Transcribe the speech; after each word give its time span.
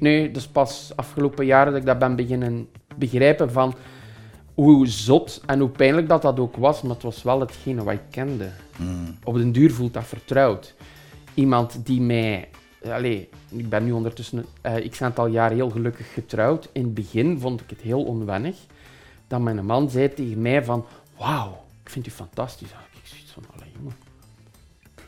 Nee, 0.00 0.30
dus 0.30 0.48
pas 0.48 0.92
afgelopen 0.96 1.46
jaren 1.46 1.72
dat 1.72 1.80
ik 1.80 1.86
dat 1.86 1.98
ben 1.98 2.16
beginnen 2.16 2.68
begrijpen 2.96 3.52
van 3.52 3.74
hoe 4.54 4.86
zot 4.86 5.42
en 5.46 5.58
hoe 5.60 5.68
pijnlijk 5.68 6.08
dat 6.08 6.22
dat 6.22 6.40
ook 6.40 6.56
was, 6.56 6.82
maar 6.82 6.94
het 6.94 7.02
was 7.02 7.22
wel 7.22 7.40
hetgene 7.40 7.84
wat 7.84 7.94
ik 7.94 8.00
kende. 8.10 8.50
Mm. 8.76 9.16
Op 9.24 9.34
den 9.34 9.52
duur 9.52 9.72
voelt 9.72 9.94
dat 9.94 10.04
vertrouwd. 10.04 10.74
Iemand 11.34 11.86
die 11.86 12.00
mij... 12.00 12.48
Allee, 12.84 13.28
ik 13.48 13.68
ben 13.68 13.84
nu 13.84 13.92
ondertussen 13.92 14.46
eh 14.60 14.90
x 14.90 15.02
aantal 15.02 15.26
jaar 15.26 15.50
heel 15.50 15.70
gelukkig 15.70 16.12
getrouwd. 16.12 16.68
In 16.72 16.84
het 16.84 16.94
begin 16.94 17.40
vond 17.40 17.60
ik 17.60 17.70
het 17.70 17.80
heel 17.80 18.02
onwennig 18.02 18.56
dat 19.26 19.40
mijn 19.40 19.66
man 19.66 19.90
zei 19.90 20.14
tegen 20.14 20.42
mij 20.42 20.64
van... 20.64 20.84
Wauw, 21.18 21.64
ik 21.82 21.90
vind 21.90 22.06
u 22.06 22.10
fantastisch. 22.10 22.68
Ik 22.70 23.00
zoiets 23.02 23.30
van, 23.32 23.44
allee 23.54 23.72
jongen. 23.76 23.96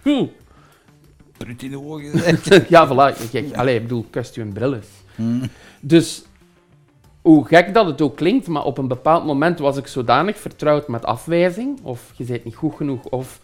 Hm. 0.02 0.26
Prut 1.44 1.62
in 1.62 1.70
de 1.70 1.80
ogen. 1.80 2.38
ja, 2.68 2.88
voilà. 2.88 3.30
Kijk, 3.30 3.54
allee, 3.56 3.74
ik 3.76 3.82
bedoel, 3.82 4.06
kust 4.10 4.36
u 4.36 4.40
een 4.42 4.52
bril 4.52 4.74
eens. 4.74 4.86
Mm. 5.14 5.42
Dus 5.80 6.24
hoe 7.22 7.46
gek 7.46 7.74
dat 7.74 7.86
het 7.86 8.00
ook 8.00 8.16
klinkt, 8.16 8.46
maar 8.46 8.64
op 8.64 8.78
een 8.78 8.88
bepaald 8.88 9.24
moment 9.24 9.58
was 9.58 9.76
ik 9.76 9.86
zodanig 9.86 10.38
vertrouwd 10.38 10.88
met 10.88 11.04
afwijzing, 11.04 11.78
of 11.82 12.12
je 12.16 12.24
bent 12.24 12.44
niet 12.44 12.54
goed 12.54 12.74
genoeg, 12.76 13.04
of 13.04 13.40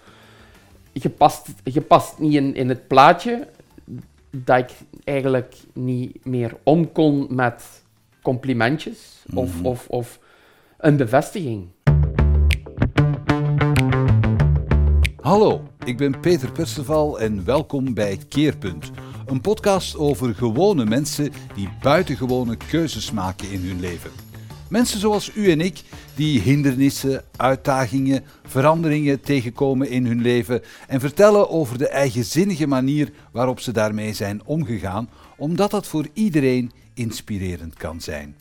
je 0.92 1.08
past, 1.08 1.46
je 1.64 1.80
past 1.80 2.19
niet 2.19 2.34
in, 2.34 2.55
in 2.55 2.69
het 2.69 2.86
plaatje, 2.86 3.48
dat 4.30 4.58
ik 4.58 4.70
eigenlijk 5.05 5.55
niet 5.72 6.24
meer 6.24 6.56
om 6.62 6.92
kon 6.92 7.27
met 7.30 7.83
complimentjes 8.22 9.24
of, 9.34 9.55
Mhm. 9.56 9.66
of, 9.66 9.86
of 9.88 10.19
een 10.78 10.96
bevestiging. 10.96 11.66
Hallo, 15.28 15.68
ik 15.84 15.96
ben 15.96 16.20
Peter 16.20 16.52
Perceval 16.52 17.20
en 17.20 17.45
welkom 17.45 17.95
bij 17.95 18.19
Keerpunt. 18.28 18.91
Een 19.27 19.41
podcast 19.41 19.96
over 19.96 20.34
gewone 20.34 20.84
mensen 20.84 21.33
die 21.55 21.69
buitengewone 21.83 22.56
keuzes 22.56 23.12
maken 23.12 23.50
in 23.50 23.61
hun 23.61 23.80
leven. 23.80 24.11
Mensen 24.69 25.00
zoals 25.00 25.30
u 25.34 25.50
en 25.50 25.61
ik 25.61 25.83
die 26.14 26.41
hindernissen, 26.41 27.25
uitdagingen, 27.36 28.25
veranderingen 28.42 29.20
tegenkomen 29.20 29.91
in 29.91 30.06
hun 30.06 30.20
leven 30.20 30.62
en 30.86 31.00
vertellen 31.00 31.50
over 31.50 31.78
de 31.78 31.89
eigenzinnige 31.89 32.67
manier 32.67 33.12
waarop 33.33 33.61
ze 33.61 33.72
daarmee 33.72 34.12
zijn 34.12 34.41
omgegaan, 34.45 35.08
omdat 35.36 35.70
dat 35.70 35.86
voor 35.86 36.06
iedereen 36.12 36.72
inspirerend 36.95 37.74
kan 37.74 38.00
zijn. 38.00 38.36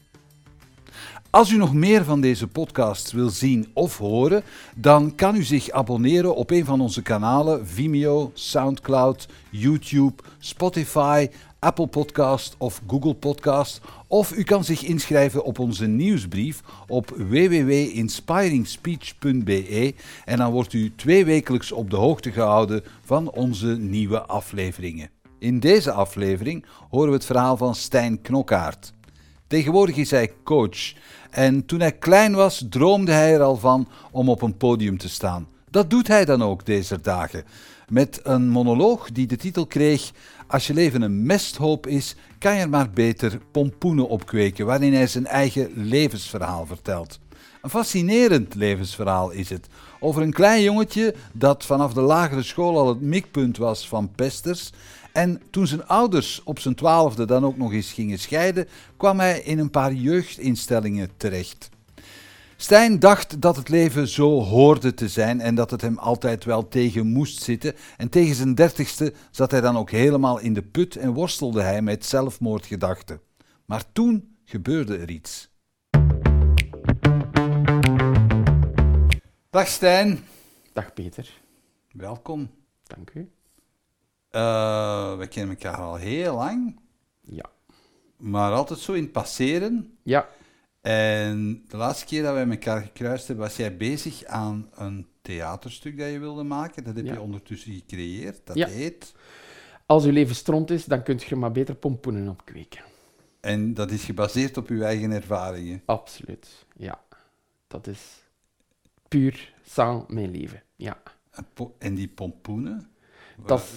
Als 1.30 1.52
u 1.52 1.58
nog 1.58 1.74
meer 1.74 2.04
van 2.04 2.22
deze 2.22 2.48
podcasts 2.48 3.12
wil 3.12 3.30
zien 3.30 3.68
of 3.74 3.98
horen, 3.98 4.44
dan 4.76 5.16
kan 5.16 5.36
u 5.36 5.44
zich 5.44 5.70
abonneren 5.70 6.36
op 6.36 6.52
een 6.52 6.66
van 6.66 6.82
onze 6.82 7.02
kanalen 7.02 7.68
Vimeo, 7.68 8.32
SoundCloud, 8.34 9.28
YouTube, 9.50 10.24
Spotify, 10.40 11.28
Apple 11.60 11.88
Podcast 11.88 12.56
of 12.58 12.82
Google 12.88 13.16
Podcast. 13.16 13.82
Of 14.08 14.32
u 14.32 14.44
kan 14.44 14.64
zich 14.64 14.84
inschrijven 14.84 15.44
op 15.44 15.60
onze 15.60 15.88
nieuwsbrief 15.88 16.62
op 16.88 17.10
www.inspiringspeech.be 17.10 19.94
en 20.26 20.38
dan 20.38 20.52
wordt 20.52 20.74
u 20.74 20.96
tweewekelijks 20.96 21.72
op 21.72 21.90
de 21.90 21.96
hoogte 21.96 22.32
gehouden 22.32 22.84
van 23.02 23.32
onze 23.32 23.78
nieuwe 23.78 24.22
afleveringen. 24.22 25.10
In 25.40 25.60
deze 25.60 25.92
aflevering 25.92 26.66
horen 26.90 27.10
we 27.10 27.16
het 27.16 27.26
verhaal 27.26 27.58
van 27.58 27.76
Stijn 27.76 28.22
Knokkaert. 28.22 28.96
Tegenwoordig 29.48 29.96
is 29.96 30.12
hij 30.12 30.34
coach 30.44 30.94
en 31.30 31.66
toen 31.66 31.80
hij 31.80 31.92
klein 31.92 32.36
was 32.36 32.66
droomde 32.70 33.12
hij 33.12 33.34
er 33.34 33.42
al 33.42 33.58
van 33.58 33.88
om 34.12 34.30
op 34.30 34.42
een 34.42 34.58
podium 34.58 34.98
te 34.98 35.10
staan. 35.10 35.48
Dat 35.70 35.90
doet 35.90 36.08
hij 36.08 36.26
dan 36.26 36.44
ook 36.44 36.66
deze 36.66 37.02
dagen. 37.02 37.44
Met 37.88 38.20
een 38.24 38.50
monoloog 38.50 39.12
die 39.12 39.28
de 39.28 39.36
titel 39.36 39.66
kreeg 39.66 40.12
Als 40.48 40.68
je 40.68 40.74
leven 40.74 41.02
een 41.02 41.26
mesthoop 41.26 41.88
is, 41.88 42.16
kan 42.40 42.56
je 42.56 42.62
er 42.62 42.70
maar 42.70 42.90
beter 42.90 43.40
pompoenen 43.52 44.08
opkweken, 44.08 44.66
waarin 44.66 44.94
hij 44.94 45.08
zijn 45.08 45.26
eigen 45.26 45.72
levensverhaal 45.76 46.66
vertelt. 46.66 47.20
Een 47.62 47.70
fascinerend 47.70 48.56
levensverhaal 48.56 49.32
is 49.32 49.50
het. 49.50 49.68
Over 50.00 50.22
een 50.22 50.34
klein 50.34 50.62
jongetje 50.62 51.16
dat 51.34 51.66
vanaf 51.66 51.94
de 51.94 52.02
lagere 52.02 52.44
school 52.44 52.78
al 52.78 52.88
het 52.88 53.02
mikpunt 53.02 53.58
was 53.58 53.88
van 53.88 54.12
pesters. 54.16 54.72
En 55.18 55.42
toen 55.50 55.68
zijn 55.68 55.88
ouders 55.88 56.44
op 56.44 56.60
zijn 56.60 56.76
twaalfde 56.76 57.26
dan 57.26 57.46
ook 57.46 57.58
nog 57.58 57.74
eens 57.74 57.92
gingen 57.92 58.20
scheiden, 58.20 58.68
kwam 58.98 59.20
hij 59.20 59.40
in 59.40 59.60
een 59.60 59.70
paar 59.70 59.94
jeugdinstellingen 59.94 61.10
terecht. 61.18 61.70
Stijn 62.56 63.00
dacht 63.00 63.42
dat 63.42 63.56
het 63.56 63.70
leven 63.70 64.08
zo 64.08 64.42
hoorde 64.42 64.94
te 64.94 65.08
zijn 65.08 65.42
en 65.42 65.56
dat 65.56 65.72
het 65.72 65.82
hem 65.82 65.98
altijd 65.98 66.44
wel 66.44 66.68
tegen 66.68 67.08
moest 67.08 67.42
zitten. 67.42 67.74
En 67.98 68.10
tegen 68.10 68.36
zijn 68.36 68.56
dertigste 68.56 69.14
zat 69.32 69.52
hij 69.52 69.62
dan 69.62 69.78
ook 69.78 69.92
helemaal 69.92 70.40
in 70.40 70.54
de 70.54 70.64
put 70.64 70.96
en 70.96 71.14
worstelde 71.14 71.62
hij 71.62 71.82
met 71.82 72.06
zelfmoordgedachten. 72.06 73.22
Maar 73.66 73.84
toen 73.92 74.38
gebeurde 74.46 74.98
er 74.98 75.10
iets. 75.10 75.50
Dag 79.50 79.68
Stijn, 79.68 80.20
Dag 80.74 80.94
Peter, 80.94 81.42
welkom. 81.92 82.50
dank 82.84 83.12
u. 83.14 83.30
Eh, 84.42 85.18
we 85.18 85.28
kennen 85.28 85.58
elkaar 85.58 85.82
al 85.82 85.96
heel 85.96 86.36
lang, 86.36 86.80
Ja. 87.22 87.46
maar 88.18 88.52
altijd 88.54 88.80
zo 88.80 88.94
in 88.94 89.04
het 89.04 89.12
passeren. 89.12 89.98
Ja, 90.04 90.28
En 90.82 91.64
de 91.68 91.78
laatste 91.78 92.06
keer 92.06 92.24
dat 92.24 92.34
wij 92.34 92.50
elkaar 92.50 92.82
gekruist 92.82 93.28
hebben, 93.28 93.46
was 93.46 93.56
jij 93.56 93.78
bezig 93.78 94.24
aan 94.24 94.70
een 94.76 95.08
theaterstuk 95.22 95.98
dat 95.98 96.10
je 96.12 96.20
wilde 96.20 96.44
maken. 96.44 96.84
Dat 96.84 96.96
heb 96.96 97.06
Ja. 97.06 97.14
je 97.14 97.22
ondertussen 97.22 97.74
gecreëerd. 97.74 98.42
Dat 98.44 98.56
Ja. 98.56 98.68
heet. 98.68 99.14
als 99.86 100.06
uw 100.06 100.12
leven 100.12 100.36
stront 100.36 100.70
is, 100.72 100.86
dan 100.86 101.04
kunt 101.04 101.24
je 101.24 101.36
maar 101.36 101.52
beter 101.52 101.76
pompoenen 101.76 102.28
opkweken. 102.30 102.82
En 103.40 103.74
dat 103.74 103.92
is 103.92 104.04
gebaseerd 104.04 104.58
op 104.58 104.68
uw 104.68 104.82
eigen 104.82 105.12
ervaringen. 105.12 105.82
Absoluut, 105.86 106.66
ja. 106.78 107.02
Dat 107.68 107.88
is 107.88 108.24
puur 109.08 109.54
sans 109.66 110.04
mijn 110.08 110.32
leven, 110.32 110.64
ja. 110.76 110.98
En, 111.78 111.96
die 111.96 112.08
pompoenen, 112.08 112.90
Dat 113.46 113.60
is, 113.60 113.72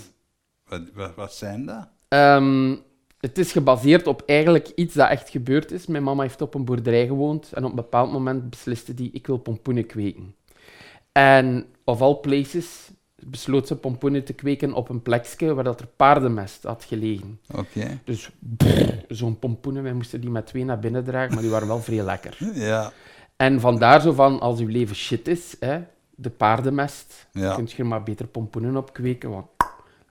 wat, 0.71 0.81
wat, 0.95 1.15
wat 1.15 1.33
zijn 1.35 1.67
dat? 1.67 1.89
ehm, 2.09 2.77
het 3.21 3.39
is 3.39 3.53
gebaseerd 3.53 4.07
op 4.07 4.23
eigenlijk 4.27 4.69
iets 4.75 4.95
dat 4.95 5.09
echt 5.09 5.31
gebeurd 5.31 5.73
is. 5.73 5.87
Mijn 5.87 6.03
mama 6.03 6.23
heeft 6.23 6.41
op 6.43 6.55
een 6.55 6.65
boerderij 6.65 7.07
gewoond 7.07 7.53
en 7.53 7.65
op 7.65 7.71
een 7.71 7.77
bepaald 7.77 8.13
moment 8.13 8.51
besliste 8.51 8.95
die, 8.95 9.11
ik 9.13 9.27
wil 9.27 9.37
pompoenen 9.39 9.87
kweken. 9.87 10.35
En 11.13 11.67
of 11.85 12.01
all 12.01 12.15
places 12.15 12.91
besloot 13.23 13.67
ze 13.67 13.77
pompoenen 13.77 14.25
te 14.25 14.33
kweken 14.33 14.73
op 14.73 14.89
een 14.89 15.03
plekje 15.03 15.55
waar 15.55 15.65
dat 15.65 15.81
er 15.81 15.87
paardenmest 15.87 16.63
had 16.63 16.85
gelegen. 16.85 17.41
Oké. 17.55 18.01
Dus 18.05 18.31
zo'n 19.09 19.39
pompoenen, 19.39 19.83
wij 19.83 19.93
moesten 19.93 20.21
die 20.21 20.31
met 20.31 20.47
twee 20.47 20.65
naar 20.65 20.79
binnen 20.79 21.05
dragen, 21.05 21.33
maar 21.33 21.43
die 21.43 21.51
waren 21.51 21.69
wel 21.69 21.81
vrij 21.81 22.03
lekker. 22.05 22.37
Ja, 22.55 22.93
En 23.37 23.61
vandaar 23.61 24.01
zo 24.01 24.13
van, 24.13 24.41
als 24.41 24.61
uw 24.61 24.69
leven 24.69 24.97
shit 24.97 25.29
is, 25.29 25.57
hè, 25.61 25.81
de 26.15 26.31
paardenmest, 26.31 27.27
Ja. 27.33 27.55
kun 27.55 27.65
je 27.69 27.77
er 27.77 27.87
maar 27.87 28.03
beter 28.03 28.27
pompoenen 28.27 28.77
op 28.77 28.93
kweken, 28.93 29.31
want 29.31 29.47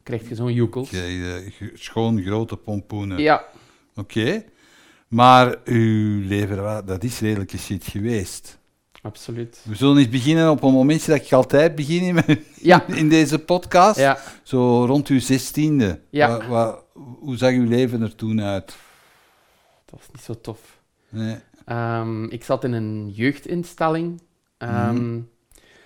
krijg 0.10 0.30
je 0.30 0.36
zo'n 0.36 0.54
joekels. 0.54 0.92
Eh, 0.94 1.36
schoon 1.74 2.22
grote 2.24 2.58
pompoenen. 2.58 3.20
Ja, 3.20 3.46
Oké. 3.96 4.44
Maar 5.08 5.56
uw 5.66 6.28
leven, 6.28 6.86
dat 6.86 7.04
is 7.04 7.20
redelijk 7.20 7.52
shit 7.58 7.84
geweest. 7.88 8.58
absoluut. 9.02 9.60
We 9.64 9.76
zullen 9.76 9.98
eens 9.98 10.10
beginnen 10.10 10.52
op 10.52 10.64
een 10.64 10.72
momentje 10.74 11.12
dat 11.12 11.22
ik 11.26 11.34
altijd 11.34 11.76
begin 11.76 12.02
in, 12.02 12.14
mijn- 12.14 12.44
Ja, 12.62 12.88
in 13.02 13.10
deze 13.10 13.40
podcast. 13.40 14.00
ja. 14.00 14.18
Zo 14.44 14.86
rond 14.86 15.08
uw 15.08 15.20
zestiende. 15.20 16.00
Ja. 16.10 16.38
Wa- 16.38 16.48
wa- 16.48 16.80
hoe 17.20 17.38
zag 17.38 17.52
uw 17.52 17.68
leven 17.68 18.02
er 18.02 18.16
toen 18.16 18.42
uit? 18.42 18.66
dat 19.86 20.00
was 20.00 20.08
niet 20.14 20.24
zo 20.24 20.42
tof. 20.42 20.60
Nee. 21.10 21.36
Ehm, 21.66 22.24
ik 22.24 22.44
zat 22.44 22.64
in 22.64 22.74
een 22.74 23.10
jeugdinstelling. 23.14 24.22
Ehm, 24.58 24.96
Mhm. 24.96 25.20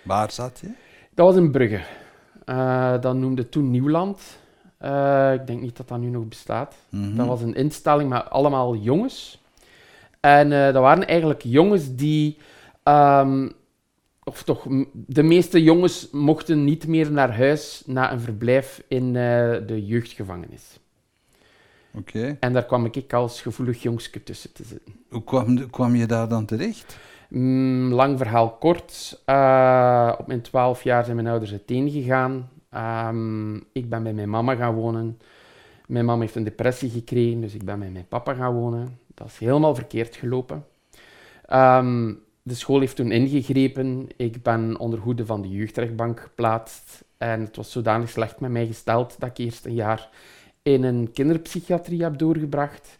Waar 0.02 0.30
zat 0.30 0.58
je? 0.60 0.68
Dat 1.14 1.26
was 1.26 1.36
in 1.36 1.50
Brugge. 1.50 1.80
Eh, 2.44 3.00
dat 3.00 3.14
noemde 3.14 3.48
toen 3.48 3.70
Nieuwland. 3.70 4.38
Eh, 4.78 5.32
ik 5.32 5.46
denk 5.46 5.60
niet 5.60 5.76
dat 5.76 5.88
dat 5.88 5.98
nu 5.98 6.08
nog 6.08 6.28
bestaat. 6.28 6.74
Mhm. 6.88 7.16
Dat 7.16 7.26
was 7.26 7.42
een 7.42 7.54
instelling 7.54 8.08
met 8.08 8.30
allemaal 8.30 8.76
jongens. 8.76 9.42
En 10.20 10.52
eh, 10.52 10.72
dat 10.72 10.82
waren 10.82 11.06
eigenlijk 11.06 11.42
jongens 11.42 11.94
die... 11.94 12.38
ehm, 12.82 13.48
of 14.24 14.42
toch, 14.42 14.66
de 14.92 15.22
meeste 15.22 15.62
jongens 15.62 16.08
mochten 16.10 16.64
niet 16.64 16.86
meer 16.86 17.12
naar 17.12 17.36
huis 17.36 17.82
na 17.86 18.12
een 18.12 18.20
verblijf 18.20 18.82
in 18.88 19.12
de 19.12 19.82
jeugdgevangenis. 19.86 20.78
Oké. 21.94 22.36
En 22.40 22.52
daar 22.52 22.64
kwam 22.64 22.84
ik 22.90 23.12
als 23.12 23.42
gevoelig 23.42 23.82
jongske 23.82 24.22
tussen 24.22 24.52
te 24.52 24.64
zitten. 24.64 24.94
Hoe 25.08 25.24
kwam, 25.24 25.70
kwam 25.70 25.94
je 25.94 26.06
daar 26.06 26.28
dan 26.28 26.44
terecht? 26.44 26.96
Mm, 27.34 27.92
lang 27.92 28.18
verhaal 28.18 28.50
kort. 28.50 29.20
Eh, 29.24 30.12
op 30.18 30.26
mijn 30.26 30.40
twaalf 30.40 30.82
jaar 30.82 31.04
zijn 31.04 31.16
mijn 31.16 31.28
ouders 31.28 31.50
uiteen 31.50 31.90
gegaan. 31.90 32.50
Ehm, 32.70 33.56
ik 33.56 33.88
ben 33.88 34.02
bij 34.02 34.12
mijn 34.12 34.30
mama 34.30 34.54
gaan 34.54 34.74
wonen. 34.74 35.18
Mijn 35.86 36.04
mama 36.04 36.20
heeft 36.20 36.34
een 36.34 36.44
depressie 36.44 36.90
gekregen, 36.90 37.40
dus 37.40 37.54
ik 37.54 37.64
ben 37.64 37.78
bij 37.78 37.90
mijn 37.90 38.08
papa 38.08 38.34
gaan 38.34 38.54
wonen. 38.54 38.98
Dat 39.14 39.26
is 39.26 39.38
helemaal 39.38 39.74
verkeerd 39.74 40.16
gelopen. 40.16 40.66
Ehm, 41.46 42.12
de 42.42 42.54
school 42.54 42.80
heeft 42.80 42.96
toen 42.96 43.12
ingegrepen. 43.12 44.08
Ik 44.16 44.42
ben 44.42 44.78
onder 44.78 44.98
hoede 44.98 45.26
van 45.26 45.42
de 45.42 45.48
jeugdrechtbank 45.48 46.20
geplaatst. 46.20 47.04
En 47.18 47.40
het 47.40 47.56
was 47.56 47.72
zodanig 47.72 48.10
slecht 48.10 48.40
met 48.40 48.50
mij 48.50 48.66
gesteld 48.66 49.16
dat 49.18 49.28
ik 49.28 49.38
eerst 49.38 49.64
een 49.64 49.74
jaar 49.74 50.08
in 50.62 50.82
een 50.82 51.12
kinderpsychiatrie 51.12 52.02
heb 52.02 52.18
doorgebracht. 52.18 52.98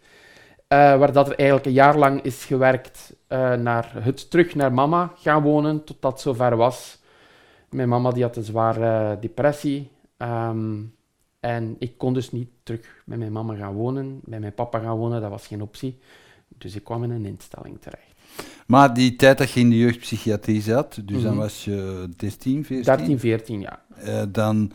Waar 0.99 1.13
dat 1.13 1.29
er 1.29 1.35
eigenlijk 1.37 1.67
een 1.69 1.73
jaar 1.73 1.99
lang 1.99 2.23
is 2.23 2.45
gewerkt 2.45 3.15
eh, 3.27 3.53
naar 3.55 3.91
het 3.95 4.31
terug 4.31 4.55
naar 4.55 4.73
mama 4.73 5.13
gaan 5.17 5.43
wonen, 5.43 5.85
totdat 5.85 6.13
het 6.13 6.21
zover 6.21 6.57
was. 6.57 6.99
Mijn 7.71 7.89
mama 7.89 8.11
die 8.11 8.23
had 8.23 8.37
een 8.37 8.45
zware 8.45 9.19
depressie. 9.21 9.91
ehm, 10.17 10.75
en 11.41 11.77
ik 11.79 11.99
kon 11.99 12.13
dus 12.15 12.33
niet 12.33 12.49
terug 12.63 13.03
met 13.07 13.19
mijn 13.19 13.33
mama 13.33 13.55
gaan 13.55 13.75
wonen, 13.75 14.21
met 14.25 14.41
mijn 14.41 14.55
papa 14.55 14.79
gaan 14.79 14.97
wonen, 14.97 15.21
dat 15.21 15.31
was 15.31 15.47
geen 15.47 15.63
optie. 15.63 15.99
Dus 16.59 16.75
ik 16.77 16.85
kwam 16.85 17.03
in 17.05 17.11
een 17.11 17.25
instelling 17.27 17.81
terecht. 17.81 18.13
Maar 18.67 18.95
die 18.95 19.17
tijd 19.17 19.39
dat 19.39 19.51
je 19.51 19.61
in 19.61 19.71
de 19.71 19.77
jeugdpsychiatrie 19.79 20.63
zat, 20.63 20.99
dus 21.05 21.23
dan 21.23 21.31
Mhm. 21.33 21.41
was 21.41 21.65
je 21.65 22.09
13, 22.17 22.65
14, 22.65 22.97
13, 22.97 23.19
14 23.19 23.61
jaar. 23.61 23.83
eh, 23.97 24.23
dan 24.29 24.73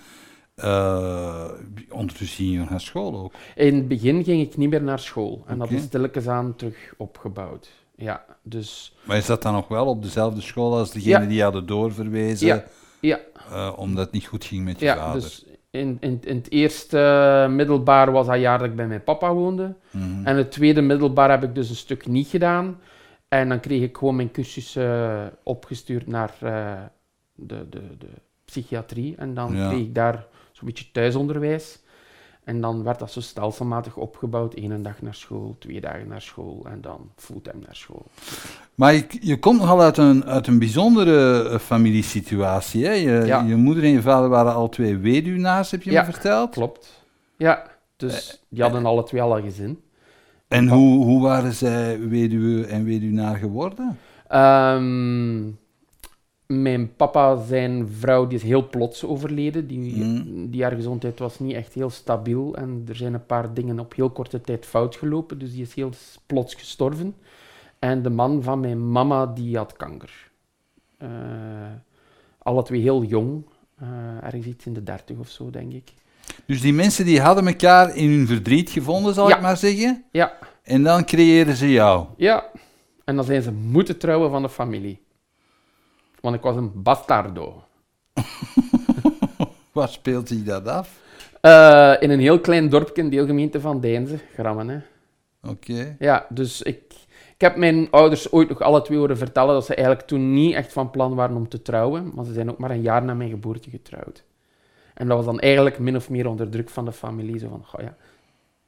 eh 0.62 1.46
ondertussen 1.90 2.38
ging 2.46 2.52
je 2.64 2.66
naar 2.70 2.82
school 2.82 3.16
ook. 3.20 3.34
In 3.56 3.76
het 3.76 3.88
begin 3.88 4.24
ging 4.24 4.42
ik 4.42 4.58
niet 4.58 4.70
meer 4.70 4.84
naar 4.84 5.00
school. 5.00 5.44
En 5.48 5.58
dat 5.58 5.72
is 5.72 5.82
stilletjes 5.84 6.28
aan 6.28 6.56
terug 6.56 6.94
opgebouwd. 6.98 7.70
Ja, 7.96 8.26
dus... 8.44 8.96
Maar 9.04 9.18
is 9.18 9.26
dat 9.26 9.42
dan 9.42 9.54
nog 9.54 9.68
wel 9.68 9.86
op 9.86 10.04
dezelfde 10.04 10.42
school 10.42 10.78
als 10.78 10.92
degene 10.92 11.20
Ja. 11.20 11.26
die 11.26 11.38
je 11.38 11.44
hadden 11.44 11.66
doorverwezen, 11.66 12.48
Ja, 12.48 12.64
ja, 13.00 13.20
eh, 13.52 13.74
omdat 13.76 14.04
het 14.06 14.14
niet 14.14 14.26
goed 14.28 14.46
ging 14.46 14.64
met 14.66 14.80
je 14.80 14.86
ja 14.86 14.96
vader? 14.96 15.22
dus 15.22 15.46
in, 15.72 15.98
in, 16.00 16.20
in 16.24 16.36
het 16.36 16.52
eerste 16.52 17.48
middelbaar 17.50 18.12
was 18.12 18.28
dat 18.28 18.40
jaar 18.40 18.58
dat 18.60 18.68
ik 18.68 18.76
bij 18.76 18.88
mijn 18.88 19.04
papa 19.04 19.34
woonde. 19.34 19.76
Mhm. 19.92 20.26
En 20.28 20.36
het 20.38 20.52
tweede 20.52 20.82
middelbaar 20.82 21.30
heb 21.30 21.44
ik 21.44 21.56
dus 21.56 21.70
een 21.70 21.76
stuk 21.76 22.08
niet 22.08 22.28
gedaan. 22.28 22.80
En 23.28 23.50
dan 23.50 23.60
kreeg 23.60 23.82
ik 23.82 23.98
gewoon 23.98 24.16
mijn 24.16 24.32
cursus 24.32 24.78
opgestuurd 25.44 26.08
naar 26.08 26.34
eh, 26.42 26.72
de, 27.36 27.70
de, 27.70 27.82
de 27.98 28.08
psychiatrie. 28.46 29.16
En 29.18 29.34
dan 29.34 29.56
Ja. 29.56 29.68
kreeg 29.70 29.80
ik 29.82 29.96
daar 29.96 30.26
zo'n 30.60 30.68
beetje 30.68 30.92
thuisonderwijs. 30.92 31.80
En 32.44 32.62
dan 32.62 32.84
werd 32.84 33.00
dat 33.00 33.12
zo 33.12 33.22
stelselmatig 33.22 33.96
opgebouwd. 33.96 34.56
Eén 34.58 34.84
dag 34.84 35.02
naar 35.02 35.16
school, 35.16 35.56
twee 35.60 35.82
dagen 35.82 36.08
naar 36.08 36.22
school 36.22 36.66
en 36.70 36.82
dan 36.82 37.12
fulltime 37.16 37.60
naar 37.66 37.76
school. 37.76 38.06
Maar 38.76 38.94
je, 38.94 39.06
je 39.22 39.40
komt 39.40 39.60
nogal 39.60 39.82
uit 39.82 39.98
een, 39.98 40.26
uit 40.26 40.48
een 40.48 40.60
bijzondere 40.60 41.50
eh, 41.50 41.60
familiesituatie. 41.60 42.86
Hè? 42.86 42.92
Je, 42.92 43.26
Ja. 43.26 43.42
je 43.42 43.56
moeder 43.56 43.84
en 43.84 43.90
je 43.90 44.02
vader 44.02 44.30
waren 44.30 44.54
al 44.54 44.70
twee 44.70 44.98
weduwnaars, 44.98 45.72
heb 45.72 45.84
je 45.84 45.92
Ja, 45.92 46.06
me 46.06 46.12
verteld. 46.12 46.52
Klopt. 46.52 47.04
Ja, 47.38 47.64
dus 47.98 48.44
die 48.50 48.62
hadden 48.62 48.86
alle 48.86 49.04
twee 49.04 49.22
al 49.22 49.38
een 49.38 49.44
gezin. 49.44 49.82
En 50.48 50.68
hoe, 50.68 51.04
hoe 51.06 51.22
waren 51.22 51.54
zij 51.54 52.00
weduwe 52.00 52.66
en 52.66 52.84
weduwnaar 52.84 53.36
geworden? 53.36 53.98
Ehm, 54.28 55.42
mijn 56.54 56.96
papa, 56.96 57.42
zijn 57.48 57.88
vrouw, 58.00 58.28
die 58.28 58.38
is 58.38 58.44
heel 58.44 58.70
plots 58.70 59.06
overleden. 59.06 59.68
Die, 59.68 60.04
Mm. 60.04 60.50
die 60.50 60.62
haar 60.64 60.72
gezondheid 60.72 61.20
was 61.20 61.40
niet 61.40 61.54
echt 61.56 61.74
heel 61.74 61.90
stabiel. 61.90 62.56
En 62.56 62.84
er 62.88 62.96
zijn 62.96 63.14
een 63.14 63.26
paar 63.26 63.54
dingen 63.54 63.80
op 63.80 63.94
heel 63.96 64.10
korte 64.10 64.42
tijd 64.42 64.66
fout 64.66 64.96
gelopen. 64.96 65.40
Dus 65.40 65.52
die 65.54 65.62
is 65.62 65.74
heel 65.74 65.92
plots 66.26 66.54
gestorven. 66.56 67.16
En 67.80 68.02
de 68.02 68.10
man 68.10 68.44
van 68.44 68.60
mijn 68.60 68.92
mama, 68.92 69.26
die 69.26 69.58
had 69.58 69.74
kanker. 69.74 70.30
Eh, 70.98 71.10
alle 72.38 72.64
twee 72.64 72.82
heel 72.82 73.04
jong. 73.04 73.44
eh, 73.80 73.88
ergens 74.24 74.46
iets 74.46 74.66
in 74.66 74.74
de 74.74 74.84
dertig 74.84 75.18
of 75.18 75.30
zo, 75.30 75.50
denk 75.50 75.74
ik. 75.74 75.94
Dus 76.46 76.62
die 76.62 76.74
mensen 76.74 77.06
die 77.06 77.22
hadden 77.22 77.48
elkaar 77.48 77.96
in 77.96 78.10
hun 78.10 78.28
verdriet 78.28 78.70
gevonden, 78.70 79.14
zal 79.14 79.30
Ja. 79.30 79.36
ik 79.36 79.42
maar 79.42 79.58
zeggen. 79.58 80.04
Ja, 80.12 80.38
En 80.64 80.84
dan 80.84 81.06
creëerden 81.06 81.56
ze 81.56 81.72
jou. 81.72 82.06
ja. 82.18 82.46
En 83.06 83.16
dan 83.16 83.26
zijn 83.26 83.42
ze 83.42 83.52
moeten 83.52 83.98
trouwen 83.98 84.30
van 84.30 84.42
de 84.42 84.50
familie. 84.50 85.00
Want 86.22 86.36
ik 86.36 86.42
was 86.42 86.56
een 86.56 86.72
bastardo. 86.82 87.64
Wat 89.72 89.92
speelt 89.92 90.28
zich 90.28 90.44
dat 90.44 90.68
af? 90.68 91.00
Eh, 91.42 91.94
in 92.00 92.10
een 92.10 92.20
heel 92.20 92.40
klein 92.40 92.70
dorpje, 92.70 93.10
deelgemeente 93.10 93.62
van 93.62 93.80
Deinze, 93.80 94.20
Grammen. 94.34 94.70
Hè. 94.70 94.80
Oké. 95.50 95.96
Ja, 96.00 96.26
dus 96.30 96.62
ik, 96.62 96.82
ik 97.34 97.42
heb 97.42 97.56
mijn 97.56 97.88
ouders 97.92 98.32
ooit 98.32 98.50
nog 98.50 98.62
alle 98.62 98.82
twee 98.82 98.98
horen 98.98 99.18
vertellen 99.18 99.54
dat 99.54 99.66
ze 99.66 99.76
eigenlijk 99.76 100.08
toen 100.08 100.34
niet 100.34 100.54
echt 100.54 100.74
van 100.74 100.90
plan 100.90 101.16
waren 101.16 101.36
om 101.36 101.50
te 101.50 101.62
trouwen, 101.62 102.12
maar 102.16 102.26
ze 102.26 102.34
zijn 102.34 102.50
ook 102.50 102.58
maar 102.58 102.72
een 102.72 102.82
jaar 102.82 103.04
na 103.04 103.14
mijn 103.14 103.30
geboorte 103.30 103.70
getrouwd. 103.70 104.24
En 104.94 105.08
dat 105.08 105.18
was 105.18 105.26
dan 105.26 105.40
eigenlijk 105.40 105.80
min 105.80 105.96
of 105.96 106.10
meer 106.10 106.28
onder 106.28 106.50
druk 106.50 106.70
van 106.70 106.86
de 106.86 106.92
familie, 106.92 107.40
zo 107.40 107.50
van, 107.50 107.66
goh 107.66 107.82
ja, 107.82 107.96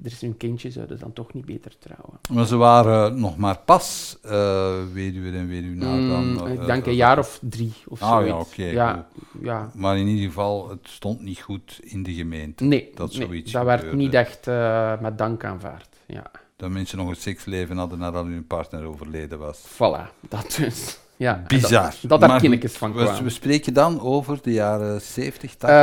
er 0.04 0.12
is 0.12 0.22
een 0.22 0.38
kindje, 0.38 0.72
zouden 0.72 0.98
ze 0.98 1.04
dan 1.04 1.14
toch 1.14 1.34
niet 1.34 1.46
beter 1.46 1.72
trouwen? 1.80 2.20
Maar 2.34 2.46
ze 2.46 2.56
waren 2.56 3.20
nog 3.20 3.38
maar 3.38 3.58
pas 3.66 4.18
eh 4.22 4.74
weduwe 4.94 5.38
en 5.38 5.48
weduwnaar 5.48 5.98
dan. 6.08 6.32
Mm, 6.32 6.46
eh, 6.48 6.54
ik 6.54 6.66
denk 6.66 6.82
eh, 6.86 6.92
een 6.92 6.96
jaar 6.98 7.20
of 7.20 7.40
drie 7.42 7.74
of 7.88 8.02
Ah, 8.02 8.10
zoiets. 8.10 8.30
ja, 8.30 8.38
oké, 8.40 8.64
ja, 8.72 9.08
ja. 9.42 9.72
Maar 9.74 9.98
in 9.98 10.08
ieder 10.08 10.26
geval, 10.26 10.70
het 10.70 10.80
stond 10.84 11.22
niet 11.22 11.40
goed 11.40 11.80
in 11.84 12.04
de 12.04 12.14
gemeente. 12.14 12.64
Nee, 12.64 12.92
Dat 12.96 13.14
nee, 13.18 13.26
zoiets 13.28 13.52
dat 13.52 13.66
werd 13.66 13.94
niet 13.94 14.14
echt 14.14 14.48
eh, 14.48 15.00
met 15.02 15.18
dank 15.18 15.44
aanvaard. 15.46 15.90
Ja, 16.06 16.32
Dat 16.56 16.70
mensen 16.70 16.98
nog 16.98 17.10
een 17.10 17.16
seksleven 17.16 17.78
hadden 17.78 18.00
nadat 18.00 18.26
hun 18.26 18.48
partner 18.48 18.84
overleden 18.86 19.40
was. 19.40 19.60
voilà, 19.74 20.20
dat 20.30 20.56
dus. 20.60 21.00
Ja, 21.18 21.44
Bizar. 21.48 21.82
Dat, 21.84 21.96
dat 22.02 22.20
daar 22.20 22.30
Maar 22.30 22.40
kindertjes 22.40 22.74
van 22.74 22.94
We, 22.94 23.04
kwamen. 23.04 23.24
we 23.24 23.30
spreken 23.30 23.74
dan 23.74 24.00
over 24.02 24.40
de 24.42 24.52
jaren 24.52 25.02
70, 25.02 25.56
80. 25.56 25.70
Eh, 25.70 25.76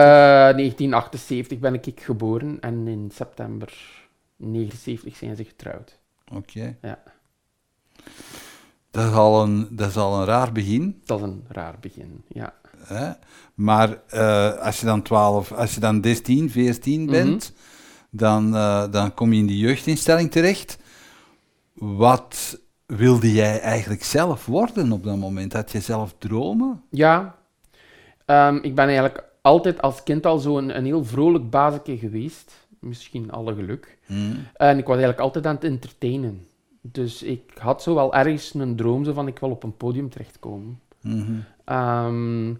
1978 0.56 1.58
ben 1.58 1.74
ik 1.74 2.00
geboren 2.00 2.56
en 2.60 2.86
in 2.88 3.10
september 3.14 3.72
79 4.38 5.16
zijn 5.16 5.36
ze 5.36 5.44
getrouwd. 5.44 5.98
Oké. 6.34 6.76
ja. 6.82 7.02
Dat, 8.90 9.08
is 9.10 9.14
al 9.14 9.42
een, 9.42 9.68
dat 9.70 9.88
is 9.88 9.96
al 9.96 10.18
een 10.20 10.24
raar 10.24 10.52
begin. 10.52 11.00
Dat 11.04 11.18
is 11.18 11.24
een 11.24 11.44
raar 11.48 11.76
begin, 11.80 12.22
ja. 12.28 12.54
Hè? 12.78 13.10
Maar 13.54 14.00
eh, 14.08 14.52
als 14.58 14.80
je 14.80 14.86
dan 14.86 15.02
12, 15.02 15.52
als 15.52 15.74
je 15.74 15.80
dan 15.80 16.00
13, 16.00 16.50
14 16.50 17.02
Mhm. 17.02 17.10
bent, 17.10 17.52
dan, 18.10 18.54
eh, 18.56 18.90
dan 18.90 19.14
kom 19.14 19.32
je 19.32 19.40
in 19.40 19.46
die 19.46 19.58
jeugdinstelling 19.58 20.30
terecht. 20.30 20.78
Wat 21.74 22.58
wilde 22.86 23.32
jij 23.32 23.60
eigenlijk 23.60 24.04
zelf 24.04 24.46
worden 24.46 24.92
op 24.92 25.04
dat 25.04 25.16
moment? 25.16 25.52
Had 25.52 25.72
je 25.72 25.80
zelf 25.80 26.14
dromen? 26.18 26.82
Ja, 26.90 27.34
ehm, 28.24 28.56
ik 28.56 28.74
ben 28.74 28.84
eigenlijk 28.84 29.24
altijd 29.42 29.82
als 29.82 30.02
kind 30.02 30.26
al 30.26 30.38
zo'n 30.38 30.76
een 30.76 30.84
heel 30.84 31.04
vrolijk 31.04 31.50
bazeke 31.50 31.98
geweest. 31.98 32.66
Misschien 32.78 33.30
alle 33.30 33.54
geluk. 33.54 33.98
Hm. 34.06 34.14
En 34.56 34.78
ik 34.78 34.84
was 34.86 34.96
eigenlijk 34.96 35.20
altijd 35.20 35.46
aan 35.46 35.54
het 35.54 35.64
entertainen. 35.64 36.46
Dus 36.80 37.22
ik 37.22 37.42
had 37.58 37.82
zo 37.82 37.94
wel 37.94 38.14
ergens 38.14 38.54
een 38.54 38.76
droom 38.76 39.04
zo 39.04 39.12
van 39.12 39.26
ik 39.26 39.38
wil 39.38 39.50
op 39.50 39.62
een 39.62 39.76
podium 39.76 40.10
terechtkomen. 40.10 40.80
Ehm, 41.64 42.50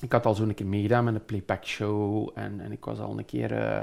ik 0.00 0.12
had 0.12 0.26
al 0.26 0.34
zo'n 0.34 0.54
keer 0.54 0.66
meegedaan 0.66 1.04
met 1.04 1.14
een 1.14 1.24
playback 1.24 1.64
show 1.64 2.30
en, 2.34 2.60
en 2.60 2.72
ik 2.72 2.84
was 2.84 2.98
al 2.98 3.18
een 3.18 3.24
keer 3.24 3.52
eh, 3.52 3.82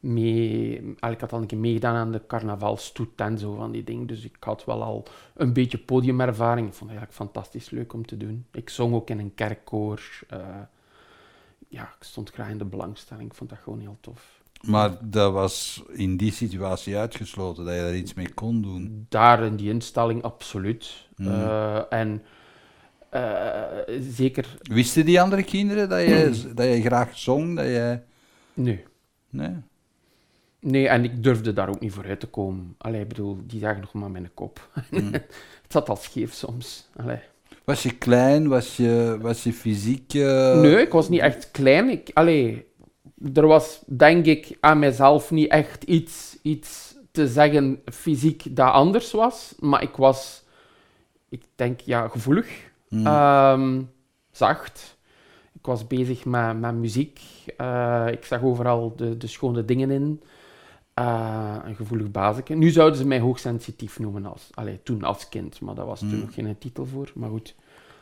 mee, 0.00 0.94
ik 1.10 1.20
had 1.20 1.32
al 1.32 1.40
een 1.40 1.46
keer 1.46 1.58
meegedaan 1.58 1.94
aan 1.96 2.12
de 2.12 2.26
carnavalstoet 2.26 3.20
en 3.20 3.38
zo 3.38 3.54
van 3.54 3.70
die 3.70 3.84
dingen. 3.84 4.06
Dus 4.06 4.24
ik 4.24 4.36
had 4.40 4.64
wel 4.64 4.82
al 4.82 5.04
een 5.34 5.52
beetje 5.52 5.78
podiumervaring. 5.78 6.66
Ik 6.68 6.74
vond 6.74 6.90
het 6.90 6.98
eigenlijk 6.98 7.32
fantastisch 7.32 7.70
leuk 7.70 7.92
om 7.92 8.06
te 8.06 8.16
doen. 8.16 8.46
Ik 8.52 8.70
zong 8.70 8.94
ook 8.94 9.10
in 9.10 9.18
een 9.18 9.34
kerkkoor. 9.34 10.02
eh, 10.28 10.38
ja, 11.68 11.82
ik 11.82 12.02
stond 12.04 12.30
graag 12.30 12.48
in 12.48 12.58
de 12.58 12.64
belangstelling. 12.64 13.30
Ik 13.30 13.34
vond 13.34 13.50
dat 13.50 13.58
gewoon 13.58 13.80
heel 13.80 13.96
tof. 14.00 14.41
Maar 14.62 14.90
dat 15.00 15.32
was 15.32 15.82
in 15.92 16.16
die 16.16 16.32
situatie 16.32 16.96
uitgesloten, 16.96 17.64
dat 17.64 17.74
je 17.74 17.80
daar 17.80 17.94
iets 17.96 18.14
mee 18.14 18.32
kon 18.34 18.62
doen. 18.62 19.06
Daar 19.08 19.42
in 19.42 19.56
die 19.56 19.70
instelling 19.70 20.22
absoluut. 20.22 21.08
Mhm. 21.16 21.30
Eh, 21.30 21.80
en 21.88 22.22
eh, 23.10 23.62
zeker, 24.00 24.56
Wisten 24.62 25.04
die 25.04 25.20
andere 25.20 25.42
kinderen 25.42 25.88
dat 25.88 26.00
je, 26.00 26.42
dat 26.54 26.66
je 26.66 26.80
graag 26.82 27.18
zong? 27.18 27.56
Dat 27.56 27.64
je... 27.66 27.98
nee. 28.54 28.84
Nee? 29.30 29.54
Nee, 30.60 30.88
en 30.88 31.04
ik 31.04 31.22
durfde 31.22 31.52
daar 31.52 31.68
ook 31.68 31.80
niet 31.80 31.92
voor 31.92 32.06
uit 32.06 32.20
te 32.20 32.26
komen. 32.26 32.74
Allee, 32.78 33.00
ik 33.00 33.08
bedoel, 33.08 33.38
die 33.46 33.60
zagen 33.60 33.80
nog 33.80 33.92
maar 33.92 34.10
mijn 34.10 34.30
kop. 34.34 34.68
Mm. 34.90 35.12
het 35.62 35.68
zat 35.68 35.88
al 35.88 35.96
scheef 35.96 36.32
soms. 36.32 36.88
Allee. 36.96 37.18
Was 37.64 37.82
je 37.82 37.94
klein? 37.96 38.48
Was 38.48 38.76
je, 38.76 39.18
was 39.20 39.42
je 39.42 39.52
fysiek... 39.52 40.14
eh, 40.14 40.60
Nee, 40.60 40.76
ik 40.76 40.92
was 40.92 41.08
niet 41.08 41.20
echt 41.20 41.50
klein. 41.50 41.88
Ik, 41.90 42.10
allee, 42.12 42.66
er 43.34 43.46
was, 43.46 43.82
denk 43.86 44.26
ik, 44.26 44.56
aan 44.60 44.78
mezelf 44.78 45.30
niet 45.30 45.50
echt 45.50 45.84
iets, 45.84 46.38
iets 46.42 46.96
te 47.10 47.28
zeggen 47.28 47.80
fysiek 47.84 48.56
dat 48.56 48.72
anders 48.72 49.10
was. 49.12 49.54
Maar 49.58 49.82
ik 49.82 49.96
was, 49.96 50.42
ik 51.28 51.42
denk, 51.54 51.80
ja, 51.80 52.08
gevoelig. 52.08 52.70
hm. 52.88 53.06
Ehm, 53.06 53.82
zacht. 54.30 54.96
Ik 55.52 55.66
was 55.68 55.86
bezig 55.86 56.24
met, 56.24 56.60
met 56.60 56.74
muziek. 56.74 57.20
Eh, 57.56 58.06
ik 58.10 58.24
zag 58.24 58.42
overal 58.42 58.96
de, 58.96 59.16
de 59.16 59.26
schone 59.26 59.64
dingen 59.64 59.90
in. 59.90 60.22
Eh, 60.94 61.56
een 61.64 61.74
gevoelig 61.74 62.10
bazeke. 62.10 62.54
Nu 62.54 62.70
zouden 62.70 62.98
ze 62.98 63.06
mij 63.06 63.20
hoogsensitief 63.20 63.98
noemen, 63.98 64.26
als, 64.26 64.48
allee, 64.54 64.80
toen 64.82 65.02
als 65.02 65.28
kind. 65.28 65.60
Maar 65.60 65.74
dat 65.74 65.86
was 65.86 65.98
toen 66.00 66.08
Mm. 66.14 66.20
nog 66.20 66.34
geen 66.34 66.58
titel 66.58 66.86
voor. 66.86 67.10
Maar 67.14 67.30
goed, 67.30 67.54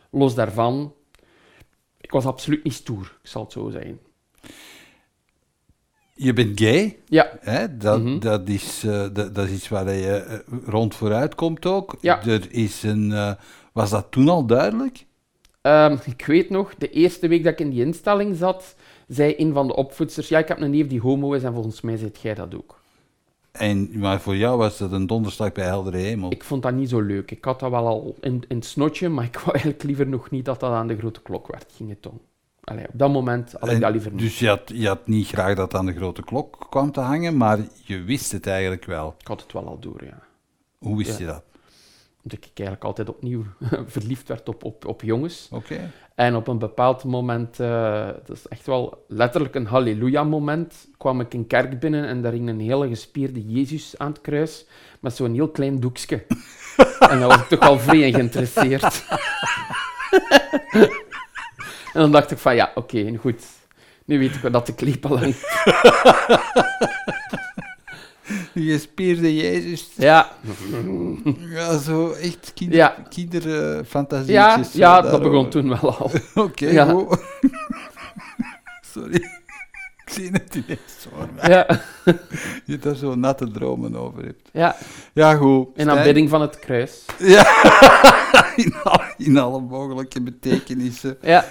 los 0.09 0.35
daarvan. 0.35 0.93
Ik 2.01 2.11
was 2.11 2.25
absoluut 2.25 2.63
niet 2.63 2.73
stoer, 2.73 3.17
ik 3.23 3.29
zal 3.29 3.43
het 3.43 3.51
zo 3.51 3.69
zeggen. 3.69 3.99
Je 6.23 6.33
bent 6.33 6.59
gay, 6.59 6.97
Ja, 7.05 7.31
hè? 7.39 7.77
Dat, 7.77 8.01
Mhm. 8.03 8.19
dat, 8.19 8.49
is, 8.49 8.83
eh, 8.83 9.05
dat, 9.13 9.35
dat 9.35 9.47
is 9.47 9.51
iets 9.51 9.69
waar 9.69 9.93
je 9.93 10.13
eh, 10.13 10.37
rond 10.65 10.95
vooruit 10.95 11.35
komt 11.35 11.65
ook. 11.65 11.95
Ja. 12.01 12.25
Er 12.25 12.47
is 12.51 12.83
een, 12.83 13.11
eh, 13.11 13.31
was 13.73 13.89
dat 13.89 14.07
toen 14.09 14.29
al 14.29 14.45
duidelijk? 14.45 15.05
Ehm, 15.61 15.97
ik 16.05 16.25
weet 16.25 16.49
nog, 16.49 16.75
de 16.75 16.89
eerste 16.89 17.27
week 17.27 17.43
dat 17.43 17.53
ik 17.53 17.59
in 17.59 17.69
die 17.69 17.85
instelling 17.85 18.35
zat, 18.35 18.75
zei 19.07 19.33
een 19.37 19.53
van 19.53 19.67
de 19.67 19.75
opvoedsters, 19.75 20.27
ja, 20.27 20.39
ik 20.39 20.47
heb 20.47 20.59
een 20.61 20.71
neef 20.71 20.87
die 20.87 20.99
homo 21.01 21.33
is 21.33 21.43
en 21.43 21.53
volgens 21.53 21.81
mij 21.81 21.97
zijt 21.97 22.21
jij 22.21 22.33
dat 22.33 22.55
ook. 22.55 22.79
En, 23.51 23.99
maar 23.99 24.21
voor 24.21 24.35
jou 24.35 24.57
was 24.57 24.77
dat 24.77 24.91
een 24.91 25.07
donderslag 25.07 25.51
bij 25.51 25.65
heldere 25.65 25.97
hemel. 25.97 26.31
Ik 26.31 26.43
vond 26.43 26.63
dat 26.63 26.73
niet 26.73 26.89
zo 26.89 26.99
leuk. 26.99 27.31
Ik 27.31 27.45
had 27.45 27.59
dat 27.59 27.69
wel 27.69 27.87
al 27.87 28.15
in, 28.21 28.43
in 28.47 28.55
het 28.55 28.65
snotje, 28.65 29.09
maar 29.09 29.25
ik 29.25 29.35
wou 29.37 29.51
eigenlijk 29.51 29.83
liever 29.83 30.07
nog 30.07 30.29
niet 30.29 30.45
dat 30.45 30.59
dat 30.59 30.71
aan 30.71 30.87
de 30.87 30.97
grote 30.97 31.21
klok 31.21 31.47
werd, 31.47 31.71
ging 31.75 31.89
het 31.89 32.07
om. 32.07 32.19
Allee, 32.63 32.87
op 32.87 32.99
dat 32.99 33.11
moment 33.11 33.51
had 33.51 33.63
ik 33.69 33.75
En 33.75 33.79
dat 33.79 33.91
liever 33.91 34.11
niet. 34.11 34.19
dus 34.19 34.39
je 34.39 34.47
had, 34.47 34.61
je 34.73 34.87
had 34.87 35.07
niet 35.07 35.27
graag 35.27 35.55
dat 35.55 35.73
aan 35.75 35.85
de 35.85 35.93
grote 35.93 36.23
klok 36.23 36.65
kwam 36.69 36.91
te 36.91 36.99
hangen, 36.99 37.37
maar 37.37 37.59
je 37.83 38.01
wist 38.01 38.31
het 38.31 38.47
eigenlijk 38.47 38.85
wel. 38.85 39.15
Ik 39.19 39.27
had 39.27 39.41
het 39.41 39.53
wel 39.53 39.67
al 39.67 39.79
door, 39.79 40.03
ja. 40.05 40.19
Hoe 40.77 40.97
wist 40.97 41.11
Ja. 41.11 41.17
je 41.25 41.31
dat? 41.31 41.43
Dat 42.23 42.33
ik 42.33 42.43
eigenlijk 42.53 42.83
altijd 42.83 43.09
opnieuw 43.09 43.43
verliefd 43.87 44.27
werd 44.27 44.49
op, 44.49 44.63
op, 44.63 44.85
op 44.85 45.01
jongens. 45.01 45.47
Oké. 45.51 45.91
En 46.15 46.35
op 46.35 46.47
een 46.47 46.57
bepaald 46.59 47.03
moment, 47.03 47.59
eh 47.59 48.07
dat 48.25 48.37
is 48.37 48.47
echt 48.47 48.65
wel 48.65 49.05
letterlijk 49.07 49.55
een 49.55 49.65
halleluja-moment, 49.65 50.87
kwam 50.97 51.19
ik 51.21 51.33
een 51.33 51.47
kerk 51.47 51.79
binnen 51.79 52.05
en 52.07 52.21
daar 52.21 52.31
hing 52.31 52.49
een 52.49 52.59
hele 52.59 52.87
gespierde 52.87 53.45
Jezus 53.47 53.97
aan 53.97 54.11
het 54.11 54.21
kruis 54.21 54.65
met 54.99 55.15
zo'n 55.15 55.33
heel 55.33 55.49
klein 55.49 55.79
doekje. 55.79 56.25
en 57.09 57.19
dan 57.19 57.27
was 57.27 57.41
ik 57.41 57.47
toch 57.47 57.59
wel 57.59 57.79
vrij 57.79 57.99
in 57.99 58.13
geïnteresseerd. 58.13 59.03
en 61.93 61.99
dan 62.01 62.11
dacht 62.11 62.31
ik 62.31 62.37
van, 62.37 62.55
ja, 62.55 62.71
oké, 62.75 63.15
goed. 63.19 63.43
Nu 64.05 64.19
weet 64.19 64.35
ik 64.35 64.51
dat 64.51 64.65
de 64.65 64.73
kliep 64.75 65.05
al 65.05 65.19
hangt. 65.19 65.39
Je 68.53 68.79
spierde 68.79 69.35
Jezus. 69.35 69.89
Ja, 69.95 70.29
Ja, 71.49 71.77
zo 71.77 72.11
echt 72.11 72.51
kinder, 72.53 72.75
Ja. 72.77 72.95
kinderfantasietjes. 73.09 74.73
ja, 74.73 74.95
ja 74.95 75.01
dat 75.01 75.21
begon 75.21 75.49
toen 75.49 75.69
wel 75.69 75.97
al. 75.97 76.11
Oké, 76.45 76.65
Ja. 76.69 76.85
Sorry. 78.93 79.40
Ik 80.11 80.17
zie 80.17 80.31
het 80.31 80.55
ineens 80.55 81.07
voor 81.09 81.27
mij. 81.35 81.49
Ja, 81.55 81.67
Je 82.65 82.77
daar 82.77 82.95
zo 82.95 83.15
natte 83.15 83.51
dromen 83.51 83.95
over 83.95 84.23
hebt. 84.23 84.49
ja. 84.53 84.75
Ja, 85.13 85.35
goed. 85.35 85.67
in 85.75 85.89
aanbidding 85.89 86.29
van 86.29 86.41
het 86.41 86.59
kruis. 86.59 87.05
Ja, 87.19 87.45
in, 88.55 88.73
al- 88.83 89.01
in 89.17 89.37
alle 89.37 89.59
mogelijke 89.61 90.21
betekenissen. 90.21 91.17
Ja. 91.21 91.45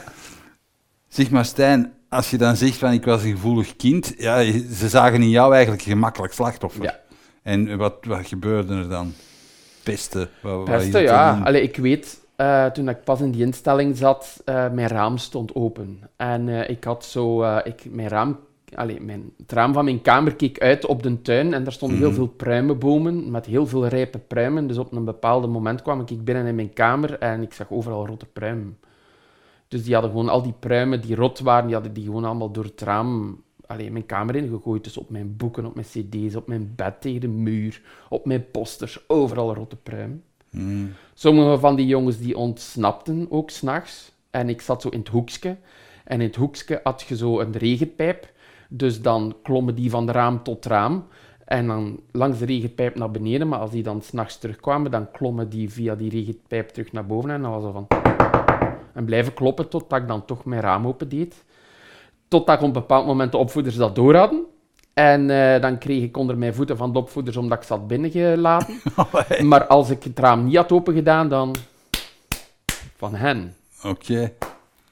Zeg 1.09 1.31
maar, 1.31 1.45
Stijn, 1.45 1.93
als 2.09 2.31
je 2.31 2.39
dan 2.39 2.57
zegt 2.57 2.77
van 2.77 2.93
ik 2.93 3.05
was 3.05 3.23
een 3.23 3.31
gevoelig 3.31 3.77
kind, 3.77 4.15
ja, 4.19 4.43
ze 4.75 4.89
zagen 4.89 5.23
in 5.23 5.31
jou 5.31 5.53
eigenlijk 5.55 5.85
een 5.85 5.93
gemakkelijk 5.93 6.33
slachtoffer. 6.33 6.83
Ja. 6.83 6.99
En 7.43 7.77
wat, 7.77 7.95
wat 8.03 8.27
gebeurde 8.27 8.75
er 8.75 8.89
dan? 8.89 9.13
Pesten? 9.83 10.29
Wat, 10.43 10.53
wat 10.57 10.65
Beste, 10.65 10.99
je 10.99 11.05
ja. 11.05 11.41
Allee, 11.45 11.63
ik 11.63 11.77
weet, 11.77 12.21
eh, 12.37 12.67
toen 12.67 12.89
ik 12.89 13.05
pas 13.05 13.21
in 13.21 13.31
die 13.31 13.45
instelling 13.45 13.97
zat, 13.97 14.41
eh, 14.45 14.71
mijn 14.71 14.89
raam 14.89 15.19
stond 15.19 15.55
open. 15.55 16.01
En 16.17 16.49
eh, 16.49 16.71
ik 16.71 16.85
had 16.85 17.05
zo, 17.05 17.43
ik, 17.59 17.83
mijn 17.91 18.09
raam, 18.09 18.39
allee, 18.75 19.01
mijn, 19.01 19.33
het 19.37 19.53
raam 19.53 19.73
van 19.73 19.85
mijn 19.85 20.03
kamer 20.03 20.35
keek 20.35 20.61
uit 20.61 20.87
op 20.87 21.03
de 21.03 21.23
tuin 21.23 21.55
en 21.55 21.63
daar 21.65 21.73
stonden 21.73 21.99
heel 21.99 22.07
Mhm. 22.07 22.17
veel 22.17 22.27
pruimenbomen 22.29 23.31
met 23.31 23.47
heel 23.47 23.67
veel 23.67 23.87
rijpe 23.87 24.19
pruimen. 24.19 24.67
Dus 24.67 24.79
op 24.79 24.93
een 24.93 25.05
bepaald 25.05 25.49
moment 25.49 25.83
kwam 25.83 26.01
ik 26.01 26.25
binnen 26.25 26.47
in 26.47 26.55
mijn 26.55 26.73
kamer 26.73 27.19
en 27.19 27.43
ik 27.43 27.53
zag 27.53 27.71
overal 27.71 28.07
rotte 28.07 28.27
pruimen. 28.27 28.79
Dus 29.69 29.85
die 29.85 29.93
hadden 29.93 30.11
gewoon 30.11 30.29
al 30.29 30.43
die 30.43 30.55
pruimen 30.59 31.01
die 31.01 31.15
rot 31.15 31.41
waren, 31.41 31.65
die 31.65 31.75
hadden 31.75 31.93
die 31.93 32.05
gewoon 32.05 32.25
allemaal 32.25 32.51
door 32.51 32.65
het 32.65 32.81
raam 32.81 33.43
allee, 33.67 33.91
mijn 33.91 34.07
kamer 34.07 34.37
ingegooid. 34.37 34.85
Dus 34.85 34.97
op 34.97 35.11
mijn 35.11 35.37
boeken, 35.37 35.67
op 35.67 35.75
mijn 35.75 35.87
cd's, 35.87 36.35
op 36.35 36.47
mijn 36.49 36.73
bed 36.77 37.01
tegen 37.01 37.21
de 37.21 37.29
muur, 37.29 37.81
op 38.09 38.27
mijn 38.27 38.51
posters, 38.51 39.05
overal 39.07 39.55
rotte 39.55 39.77
pruimen. 39.77 40.23
Hmm. 40.51 40.93
Sommige 41.15 41.59
van 41.59 41.77
die 41.77 41.87
jongens 41.87 42.19
die 42.19 42.37
ontsnapten 42.37 43.27
ook 43.31 43.51
s'nachts. 43.51 44.13
En 44.31 44.49
ik 44.49 44.61
zat 44.61 44.83
zo 44.83 44.89
in 44.89 44.99
het 44.99 45.09
hoekje. 45.09 45.57
En 46.05 46.21
in 46.21 46.27
het 46.27 46.37
hoekje 46.37 46.81
had 46.83 47.05
je 47.09 47.17
zo 47.17 47.41
een 47.41 47.53
regenpijp. 47.57 48.33
Dus 48.73 49.03
dan 49.03 49.37
klommen 49.43 49.75
die 49.75 49.91
van 49.91 50.11
raam 50.11 50.43
tot 50.43 50.67
raam. 50.67 51.05
En 51.45 51.67
dan 51.67 52.01
langs 52.13 52.39
de 52.39 52.45
regenpijp 52.45 52.95
naar 52.95 53.11
beneden. 53.11 53.49
Maar 53.49 53.59
als 53.59 53.71
die 53.71 53.83
dan 53.83 54.03
s'nachts 54.03 54.39
terugkwamen, 54.39 54.91
dan 54.91 55.11
klommen 55.11 55.49
die 55.49 55.71
via 55.71 55.95
die 55.95 56.11
regenpijp 56.11 56.69
terug 56.69 56.93
naar 56.93 57.07
boven. 57.07 57.31
En 57.31 57.43
dan 57.43 57.51
was 57.51 57.63
het 57.63 57.73
van... 57.73 57.87
En 58.95 59.05
blijven 59.05 59.35
kloppen 59.35 59.69
totdat 59.69 60.01
ik 60.01 60.09
dan 60.09 60.25
toch 60.25 60.45
mijn 60.45 60.61
raam 60.61 60.87
open 60.87 61.09
deed. 61.09 61.45
Totdat 62.29 62.55
ik 62.55 62.61
op 62.61 62.67
een 62.67 62.73
bepaald 62.73 63.07
moment 63.07 63.33
de 63.33 63.39
opvoeders 63.39 63.77
dat 63.77 63.95
door 63.95 64.15
hadden. 64.15 64.45
En 64.95 65.31
eh, 65.31 65.61
dan 65.61 65.79
kreeg 65.79 66.03
ik 66.03 66.17
onder 66.17 66.39
mijn 66.39 66.55
voeten 66.55 66.77
van 66.77 66.93
de 66.93 66.99
opvoeders 66.99 67.37
omdat 67.37 67.59
ik 67.59 67.65
zat 67.65 67.87
binnengelaten. 67.87 68.81
Maar 69.49 69.67
als 69.67 69.91
ik 69.91 70.03
het 70.03 70.19
raam 70.19 70.45
niet 70.45 70.57
had 70.57 70.73
opengedaan, 70.73 71.29
dan 71.29 71.55
van 72.97 73.15
hen. 73.15 73.55
Oké, 73.85 74.33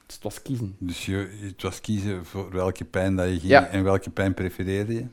Dus 0.09 0.17
het 0.17 0.23
was 0.33 0.41
kiezen. 0.41 0.75
dus 0.79 1.05
je, 1.05 1.37
het 1.41 1.61
was 1.61 1.81
kiezen 1.81 2.25
voor 2.25 2.51
welke 2.51 2.85
pijn 2.85 3.15
dat 3.15 3.25
je 3.27 3.39
ging 3.39 3.43
Ja. 3.51 3.67
en 3.67 3.83
welke 3.83 4.09
pijn 4.09 4.33
prefereerde 4.33 4.93
je? 4.93 5.05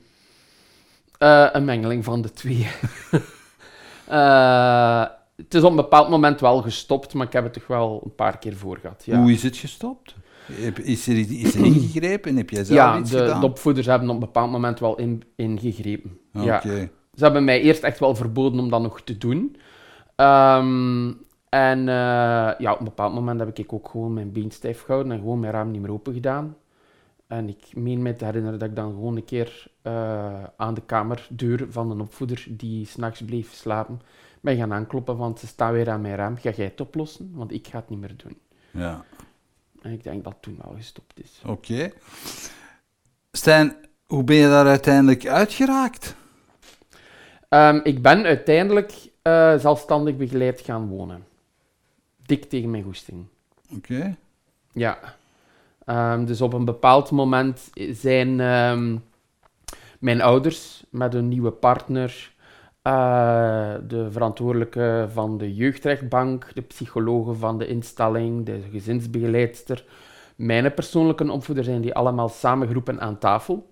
Eh, 1.17 1.47
een 1.51 1.65
mengeling 1.65 2.03
van 2.03 2.21
de 2.21 2.31
twee. 2.31 2.67
Eh, 4.07 5.05
het 5.35 5.53
is 5.53 5.63
op 5.63 5.69
een 5.69 5.75
bepaald 5.75 6.09
moment 6.09 6.39
wel 6.39 6.61
gestopt, 6.61 7.13
maar 7.13 7.25
ik 7.27 7.33
heb 7.33 7.43
het 7.43 7.53
toch 7.53 7.67
wel 7.67 8.01
een 8.05 8.15
paar 8.15 8.37
keer 8.37 8.55
voor 8.55 8.77
gehad. 8.77 9.05
Ja, 9.05 9.21
Hoe 9.21 9.31
is 9.31 9.43
het 9.43 9.57
gestopt? 9.57 10.15
Is 10.83 11.07
er, 11.07 11.17
is 11.17 11.55
er 11.55 11.65
ingegrepen? 11.73 12.35
Heb 12.37 12.49
jij 12.49 12.63
zelf 12.63 12.79
ja 12.79 12.97
iets 12.99 13.11
de, 13.11 13.17
gedaan? 13.17 13.39
de 13.39 13.45
opvoeders 13.45 13.85
hebben 13.87 14.07
op 14.07 14.13
een 14.13 14.19
bepaald 14.19 14.51
moment 14.51 14.79
wel 14.79 14.95
in, 14.97 15.23
ingegrepen. 15.35 16.17
Oké. 16.33 16.43
Ja. 16.45 16.61
Ze 17.13 17.23
hebben 17.23 17.43
mij 17.43 17.61
eerst 17.61 17.83
echt 17.83 17.99
wel 17.99 18.15
verboden 18.15 18.59
om 18.59 18.69
dat 18.69 18.81
nog 18.81 19.01
te 19.01 19.17
doen. 19.17 19.55
Ehm, 20.15 21.11
en 21.57 21.79
eh, 21.79 22.53
ja, 22.57 22.71
op 22.71 22.79
een 22.79 22.85
bepaald 22.85 23.13
moment 23.13 23.39
heb 23.39 23.57
ik 23.57 23.73
ook 23.73 23.89
gewoon 23.89 24.13
mijn 24.13 24.31
been 24.31 24.51
stijf 24.51 24.81
gehouden 24.81 25.11
en 25.11 25.19
gewoon 25.19 25.39
mijn 25.39 25.51
raam 25.53 25.71
niet 25.71 25.81
meer 25.81 25.91
open 25.91 26.13
gedaan. 26.13 26.55
En 27.27 27.49
ik 27.49 27.75
meen 27.75 28.01
me 28.01 28.15
te 28.15 28.25
herinneren 28.25 28.59
dat 28.59 28.69
ik 28.69 28.75
dan 28.75 28.91
gewoon 28.93 29.15
een 29.15 29.25
keer 29.25 29.67
eh, 29.81 30.43
aan 30.57 30.73
de 30.73 30.81
kamerdeur 30.85 31.65
van 31.69 31.91
een 31.91 32.01
opvoeder 32.01 32.45
die 32.49 32.85
s'nachts 32.85 33.21
bleef 33.21 33.53
slapen, 33.53 34.01
ben 34.41 34.57
gaan 34.57 34.73
aankloppen, 34.73 35.17
want 35.17 35.39
ze 35.39 35.47
staan 35.47 35.73
weer 35.73 35.89
aan 35.89 36.01
mijn 36.01 36.15
raam. 36.15 36.37
Ga 36.37 36.49
jij 36.49 36.65
het 36.65 36.81
oplossen? 36.81 37.31
Want 37.33 37.51
ik 37.51 37.67
ga 37.67 37.77
het 37.77 37.89
niet 37.89 37.99
meer 37.99 38.13
doen. 38.17 38.37
Ja, 38.71 39.05
En 39.81 39.91
ik 39.91 40.03
denk 40.03 40.23
dat 40.23 40.35
toen 40.39 40.59
wel 40.63 40.73
gestopt 40.75 41.19
is. 41.19 41.41
oké. 41.45 41.91
Stijn, 43.31 43.75
hoe 44.05 44.23
ben 44.23 44.35
je 44.35 44.47
daar 44.47 44.67
uiteindelijk 44.67 45.27
uitgeraakt? 45.27 46.15
Ehm, 47.49 47.79
ik 47.83 48.01
ben 48.01 48.25
uiteindelijk 48.25 49.09
eh, 49.21 49.57
zelfstandig 49.57 50.17
begeleid 50.17 50.61
gaan 50.61 50.87
wonen. 50.87 51.26
Dik 52.27 52.45
tegen 52.45 52.71
mijn 52.71 52.83
goesting. 52.83 53.25
Oké. 53.75 54.17
Ja. 54.71 54.99
Ehm, 55.85 56.25
dus 56.25 56.41
op 56.41 56.53
een 56.53 56.65
bepaald 56.65 57.11
moment 57.11 57.69
zijn 57.91 58.39
ehm, 58.39 58.97
mijn 59.99 60.21
ouders 60.21 60.83
met 60.89 61.13
een 61.13 61.27
nieuwe 61.27 61.51
partner, 61.51 62.31
eh, 62.81 63.73
de 63.87 64.11
verantwoordelijke 64.11 65.07
van 65.11 65.37
de 65.37 65.55
jeugdrechtbank, 65.55 66.51
de 66.53 66.61
psychologen 66.61 67.37
van 67.37 67.57
de 67.57 67.67
instelling, 67.67 68.45
de 68.45 68.61
gezinsbegeleidster, 68.71 69.85
mijn 70.35 70.73
persoonlijke 70.73 71.31
opvoeder 71.31 71.63
zijn 71.63 71.81
die 71.81 71.93
allemaal 71.93 72.29
samengeroepen 72.29 73.01
aan 73.01 73.17
tafel 73.17 73.69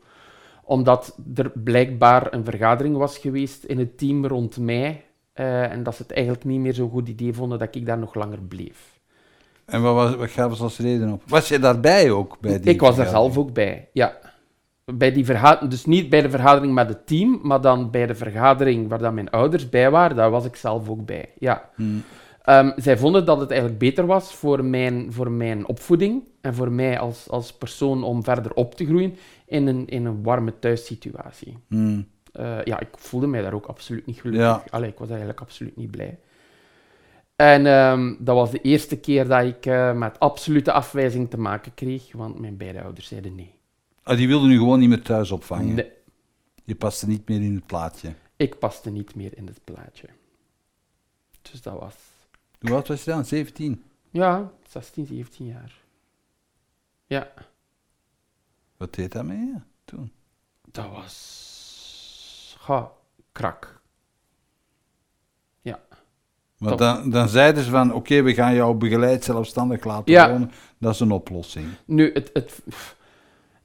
omdat 0.66 1.18
er 1.36 1.52
blijkbaar 1.54 2.34
een 2.34 2.46
vergadering 2.46 2.98
was 2.98 3.18
geweest 3.18 3.64
in 3.64 3.80
het 3.80 3.98
team 3.98 4.26
rond 4.26 4.58
mij 4.58 5.06
eh, 5.36 5.72
en 5.72 5.84
dat 5.84 5.96
ze 5.96 6.02
het 6.02 6.12
eigenlijk 6.12 6.46
niet 6.46 6.60
meer 6.60 6.74
zo'n 6.74 6.90
goed 6.90 7.08
idee 7.08 7.34
vonden 7.34 7.60
dat 7.60 7.76
ik 7.76 7.86
daar 7.86 7.98
nog 7.98 8.16
langer 8.16 8.42
bleef. 8.42 9.00
En 9.66 9.82
wat, 9.82 9.94
was, 9.94 10.16
wat 10.16 10.30
gaven 10.30 10.58
ze 10.58 10.64
als 10.64 10.80
reden 10.80 11.12
op? 11.12 11.24
Was 11.28 11.48
je 11.48 11.60
daarbij 11.60 12.12
ook? 12.12 12.38
Bij 12.40 12.60
die 12.60 12.74
Ik 12.74 12.80
was 12.80 12.98
er 12.98 13.08
zelf 13.08 13.38
ook 13.38 13.54
bij, 13.54 13.90
ja. 13.94 14.18
Bij 14.86 15.12
die 15.12 15.26
vergadering, 15.26 15.72
dus 15.72 15.86
niet 15.86 16.10
bij 16.10 16.22
de 16.22 16.30
vergadering 16.30 16.74
met 16.74 16.90
het 16.90 17.08
team, 17.08 17.40
maar 17.44 17.62
dan 17.62 17.92
bij 17.92 18.06
de 18.06 18.16
vergadering 18.16 18.90
waar 18.90 19.00
dan 19.00 19.14
mijn 19.14 19.30
ouders 19.30 19.70
bij 19.70 19.92
waren, 19.92 20.16
daar 20.16 20.32
was 20.32 20.46
ik 20.46 20.56
zelf 20.56 20.90
ook 20.90 21.06
bij, 21.06 21.30
ja. 21.40 21.70
Hmm. 21.76 22.04
Ehm, 22.42 22.72
zij 22.76 22.98
vonden 22.98 23.26
dat 23.26 23.40
het 23.40 23.50
eigenlijk 23.50 23.80
beter 23.80 24.06
was 24.06 24.34
voor 24.34 24.66
mijn, 24.66 25.14
voor 25.14 25.32
mijn 25.32 25.68
opvoeding 25.68 26.24
en 26.42 26.56
voor 26.56 26.72
mij 26.72 27.00
als, 27.00 27.30
als 27.30 27.54
persoon 27.54 28.04
om 28.04 28.24
verder 28.24 28.54
op 28.54 28.76
te 28.76 28.86
groeien 28.86 29.16
in 29.46 29.68
een, 29.68 29.88
in 29.88 30.06
een 30.06 30.24
warme 30.24 30.60
thuissituatie. 30.60 31.58
Hmm. 31.68 32.08
Eh, 32.36 32.64
ja, 32.64 32.80
ik 32.80 32.88
voelde 32.98 33.28
mij 33.28 33.42
daar 33.42 33.54
ook 33.54 33.66
absoluut 33.66 34.06
niet 34.06 34.20
gelukkig. 34.22 34.42
Ja. 34.44 34.64
Allee, 34.70 34.90
ik 34.90 34.98
was 34.98 35.10
eigenlijk 35.10 35.42
absoluut 35.42 35.76
niet 35.76 35.92
blij. 35.92 36.20
En 37.36 37.66
ehm, 37.66 38.16
dat 38.20 38.36
was 38.36 38.52
de 38.52 38.62
eerste 38.62 38.98
keer 39.00 39.28
dat 39.28 39.44
ik 39.44 39.66
eh, 39.66 39.94
met 39.94 40.20
absolute 40.20 40.72
afwijzing 40.72 41.30
te 41.30 41.38
maken 41.38 41.74
kreeg, 41.74 42.12
want 42.12 42.40
mijn 42.40 42.58
beide 42.58 42.82
ouders 42.82 43.08
zeiden 43.08 43.36
nee. 43.36 43.54
Ah, 44.04 44.18
die 44.18 44.28
wilden 44.28 44.50
nu 44.50 44.58
gewoon 44.58 44.80
niet 44.80 44.90
meer 44.90 45.02
thuis 45.02 45.32
opvangen. 45.32 45.74
Nee, 45.74 45.92
Je 46.64 46.76
paste 46.76 47.08
niet 47.08 47.28
meer 47.30 47.42
in 47.42 47.56
het 47.56 47.66
plaatje. 47.66 48.14
ik 48.36 48.60
paste 48.60 48.90
niet 48.90 49.16
meer 49.16 49.38
in 49.38 49.48
het 49.48 49.60
plaatje. 49.64 50.08
Dus 51.42 51.62
dat 51.62 51.80
was, 51.80 51.96
Hoe 52.60 52.72
oud 52.74 52.88
was 52.88 53.04
je 53.04 53.12
dan? 53.12 53.26
17? 53.26 53.84
ja, 54.12 54.52
16, 54.68 55.06
17 55.06 55.46
jaar. 55.46 55.84
Ja, 57.06 57.34
Wat 58.78 58.94
deed 58.94 59.12
dat 59.12 59.24
mee 59.26 59.54
toen? 59.86 60.12
dat 60.72 60.90
was... 60.92 61.54
Ga, 62.66 62.92
krak. 63.32 63.74
Maar 66.58 66.70
Toch. 66.70 66.80
dan, 66.80 67.10
dan 67.10 67.28
zeiden 67.28 67.64
ze 67.64 67.70
van, 67.70 67.94
oké, 67.94 68.22
we 68.22 68.34
gaan 68.34 68.56
jou 68.56 68.76
begeleid 68.76 69.24
zelfstandig 69.24 69.84
laten 69.84 70.12
Ja. 70.14 70.30
wonen. 70.32 70.52
Dat 70.78 70.94
is 70.94 71.00
een 71.00 71.12
oplossing. 71.12 71.66
Nu, 71.86 72.12
het, 72.14 72.30
het, 72.34 72.62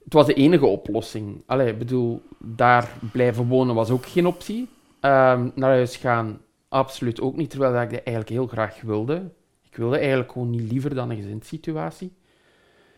het 0.04 0.12
was 0.12 0.26
de 0.26 0.34
enige 0.34 0.66
oplossing. 0.66 1.42
Allee, 1.46 1.68
ik 1.72 1.78
bedoel, 1.78 2.22
daar 2.38 2.88
blijven 3.12 3.46
wonen 3.46 3.74
was 3.74 3.90
ook 3.90 4.06
geen 4.06 4.26
optie. 4.26 4.68
Ehm, 5.00 5.50
naar 5.54 5.70
huis 5.70 5.96
gaan, 5.96 6.40
absoluut 6.68 7.20
ook 7.20 7.36
niet, 7.36 7.50
terwijl 7.50 7.82
ik 7.82 7.90
dat 7.90 8.02
eigenlijk 8.02 8.28
heel 8.28 8.46
graag 8.46 8.80
wilde. 8.80 9.30
Ik 9.70 9.76
wilde 9.76 9.98
eigenlijk 9.98 10.32
gewoon 10.32 10.50
niet 10.50 10.70
liever 10.72 10.94
dan 10.94 11.10
een 11.10 11.16
gezinssituatie. 11.16 12.12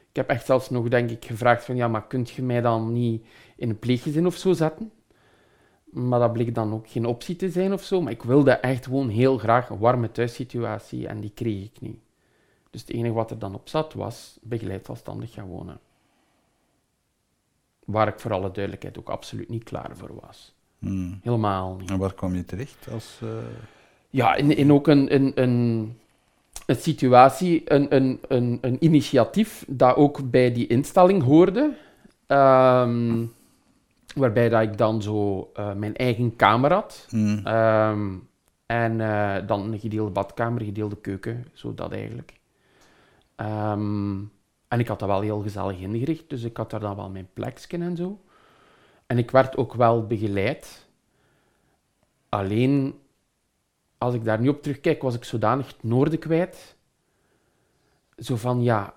Ik 0.09 0.17
heb 0.17 0.29
echt 0.29 0.47
zelfs 0.47 0.71
nog, 0.71 0.89
denk 0.89 1.11
ik, 1.11 1.25
gevraagd 1.25 1.65
van, 1.65 1.77
ja, 1.77 1.89
maar 1.89 2.07
kunt 2.07 2.31
je 2.31 2.43
mij 2.43 2.61
dan 2.61 2.93
niet 2.93 3.27
in 3.57 3.69
een 3.69 3.79
pleeggezin 3.79 4.27
of 4.27 4.37
zo 4.37 4.53
zetten? 4.53 4.93
Maar 5.93 6.19
dat 6.21 6.33
bleek 6.33 6.55
dan 6.55 6.73
ook 6.73 6.89
geen 6.89 7.07
optie 7.07 7.37
te 7.37 7.51
zijn 7.51 7.73
of 7.73 7.83
zo. 7.83 8.01
Maar 8.03 8.13
ik 8.13 8.23
wilde 8.23 8.51
echt 8.51 8.85
gewoon 8.85 9.09
heel 9.09 9.39
graag 9.39 9.69
een 9.71 9.79
warme 9.79 10.11
thuissituatie 10.13 11.09
en 11.09 11.21
die 11.21 11.31
kreeg 11.35 11.65
ik 11.65 11.81
niet. 11.81 11.99
Dus 12.71 12.81
het 12.81 12.91
enige 12.91 13.13
wat 13.15 13.31
er 13.31 13.39
dan 13.39 13.55
op 13.55 13.69
zat 13.69 13.95
was 13.95 14.39
begeleid 14.43 14.87
zelfstandig 14.87 15.33
gaan 15.33 15.47
wonen. 15.47 15.79
Waar 17.85 18.09
ik 18.09 18.21
voor 18.21 18.33
alle 18.33 18.51
duidelijkheid 18.51 18.99
ook 18.99 19.09
absoluut 19.09 19.49
niet 19.49 19.65
klaar 19.65 19.91
voor 19.97 20.11
was. 20.21 20.55
Hmm. 20.79 21.19
Helemaal 21.23 21.77
niet. 21.81 21.91
En 21.91 21.99
waar 21.99 22.15
kwam 22.15 22.35
je 22.35 22.45
terecht 22.45 22.89
als... 22.93 23.19
eh, 23.23 23.29
Ja, 24.11 24.35
in, 24.35 24.57
in 24.57 24.73
ook 24.73 24.87
een, 24.89 25.15
een, 25.15 25.33
een, 25.35 25.97
een 26.67 26.77
situatie, 26.77 27.63
een, 27.73 27.95
een, 27.95 28.21
een, 28.29 28.59
een 28.61 28.77
initiatief 28.85 29.65
dat 29.69 29.97
ook 29.97 30.31
bij 30.31 30.53
die 30.53 30.67
instelling 30.67 31.23
hoorde. 31.23 31.73
Ehm, 32.27 33.25
waarbij 34.15 34.49
dat 34.49 34.63
ik 34.63 34.79
dan 34.79 35.03
zo 35.03 35.51
eh, 35.55 35.75
mijn 35.75 35.97
eigen 35.97 36.37
kamer 36.37 36.73
had. 36.73 37.07
hmm. 37.09 37.47
Ehm, 37.47 38.15
en 38.67 39.01
eh, 39.01 39.47
dan 39.47 39.73
een 39.73 39.79
gedeelde 39.79 40.11
badkamer, 40.11 40.63
gedeelde 40.63 40.97
keuken, 40.97 41.47
zo 41.53 41.75
dat 41.75 41.93
eigenlijk. 41.93 42.41
Ehm, 43.37 44.19
en 44.69 44.81
ik 44.81 44.89
had 44.89 44.99
dat 44.99 45.09
wel 45.09 45.21
heel 45.21 45.41
gezellig 45.41 45.79
ingericht, 45.79 46.31
dus 46.31 46.43
ik 46.43 46.57
had 46.57 46.71
daar 46.71 46.81
dan 46.81 46.97
wel 46.97 47.11
mijn 47.11 47.29
plekje 47.33 47.79
en 47.79 47.97
zo. 47.97 48.21
En 49.07 49.19
ik 49.19 49.31
werd 49.31 49.57
ook 49.57 49.75
wel 49.75 50.07
begeleid. 50.07 50.87
Alleen, 52.29 52.99
als 53.99 54.15
ik 54.15 54.25
daar 54.25 54.41
nu 54.41 54.49
op 54.49 54.63
terugkijk, 54.63 55.03
was 55.03 55.15
ik 55.15 55.25
zodanig 55.25 55.67
het 55.67 55.83
noorden 55.83 56.19
kwijt. 56.19 56.77
Zo 58.17 58.37
van, 58.37 58.63
ja, 58.63 58.95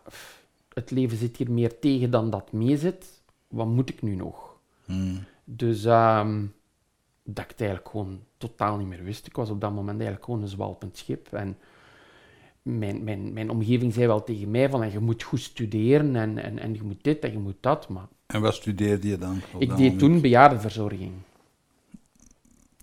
het 0.74 0.92
leven 0.92 1.18
zit 1.18 1.38
hier 1.38 1.52
meer 1.52 1.80
tegen 1.80 2.12
dan 2.12 2.30
dat 2.30 2.52
mee 2.52 2.78
zit. 2.78 3.22
Wat 3.48 3.68
moet 3.68 3.90
ik 3.90 4.02
nu 4.02 4.16
nog? 4.16 4.55
Hmm. 4.86 5.24
Dus 5.44 5.86
ehm, 5.86 6.42
dat 7.24 7.44
ik 7.44 7.50
het 7.50 7.60
eigenlijk 7.60 7.90
gewoon 7.90 8.20
totaal 8.38 8.78
niet 8.78 8.88
meer 8.88 9.04
wist. 9.04 9.26
Ik 9.28 9.36
was 9.36 9.50
op 9.50 9.62
dat 9.62 9.72
moment 9.72 9.96
eigenlijk 9.96 10.24
gewoon 10.26 10.42
een 10.42 10.48
zwalpend 10.48 10.98
schip. 10.98 11.28
En 11.34 11.58
mijn, 12.62 13.04
mijn, 13.04 13.34
mijn 13.34 13.50
omgeving 13.50 13.94
zei 13.94 14.08
wel 14.08 14.24
tegen 14.24 14.52
mij 14.52 14.70
van, 14.70 14.92
je 14.92 15.00
moet 15.00 15.24
goed 15.24 15.40
studeren 15.42 16.16
en, 16.16 16.38
en, 16.38 16.60
en 16.60 16.74
je 16.74 16.84
moet 16.84 17.04
dit 17.04 17.20
en 17.24 17.32
je 17.32 17.40
moet 17.40 17.56
dat. 17.60 17.90
Maar 17.90 18.08
En 18.26 18.42
wat 18.42 18.54
studeerde 18.54 19.08
je 19.08 19.18
dan? 19.18 19.42
ik 19.58 19.70
deed 19.70 19.78
moment? 19.78 20.00
toen 20.00 20.22
bejaardenverzorging. 20.22 21.12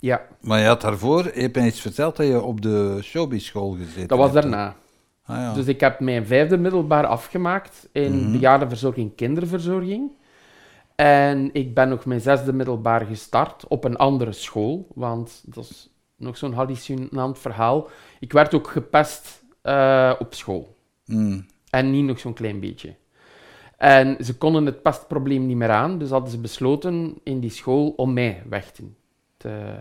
Ja, 0.01 0.27
Maar 0.41 0.59
je 0.61 0.67
had 0.67 0.81
daarvoor, 0.81 1.25
je 1.35 1.41
hebt 1.41 1.57
mij 1.57 1.67
iets 1.67 1.81
verteld 1.81 2.17
dat 2.17 2.27
je 2.27 2.43
op 2.43 2.61
de 2.63 2.99
showbiz-school 3.03 3.71
gezeten 3.77 4.09
dat 4.09 4.19
was 4.19 4.33
daarna. 4.33 4.77
Ah, 5.25 5.37
ja. 5.37 5.55
Dus 5.55 5.67
ik 5.67 5.81
heb 5.81 6.01
mijn 6.01 6.27
vijfde 6.27 6.57
middelbaar 6.59 7.07
afgemaakt 7.07 7.89
in 7.93 8.21
Mhm. 8.23 8.33
bejaardenverzorging, 8.33 9.15
kinderverzorging. 9.15 10.11
En 11.03 11.51
ik 11.53 11.75
ben 11.75 11.89
nog 11.89 12.05
mijn 12.05 12.21
zesde 12.21 12.53
middelbaar 12.53 13.07
gestart 13.07 13.67
op 13.69 13.85
een 13.85 13.97
andere 13.97 14.33
school, 14.33 14.87
want 14.95 15.43
dat 15.47 15.65
is 15.65 15.91
nog 16.17 16.37
zo'n 16.37 16.53
hallucinant 16.53 17.39
verhaal. 17.39 17.89
Ik 18.21 18.33
werd 18.33 18.55
ook 18.55 18.69
gepest 18.69 19.45
eh, 19.63 20.15
op 20.19 20.35
school. 20.35 20.77
Hmm. 21.05 21.47
En 21.71 21.91
niet 21.91 22.05
nog 22.05 22.19
zo'n 22.19 22.33
klein 22.33 22.61
beetje. 22.61 22.95
En 23.77 24.25
ze 24.25 24.37
konden 24.39 24.67
het 24.67 24.83
pestprobleem 24.83 25.47
niet 25.47 25.57
meer 25.57 25.71
aan, 25.71 25.99
dus 25.99 26.11
hadden 26.11 26.31
ze 26.31 26.39
besloten 26.39 27.15
in 27.23 27.41
die 27.41 27.51
school 27.51 27.89
om 27.91 28.13
mij 28.13 28.43
weg 28.49 28.71
te, 28.71 28.83
te, 29.37 29.81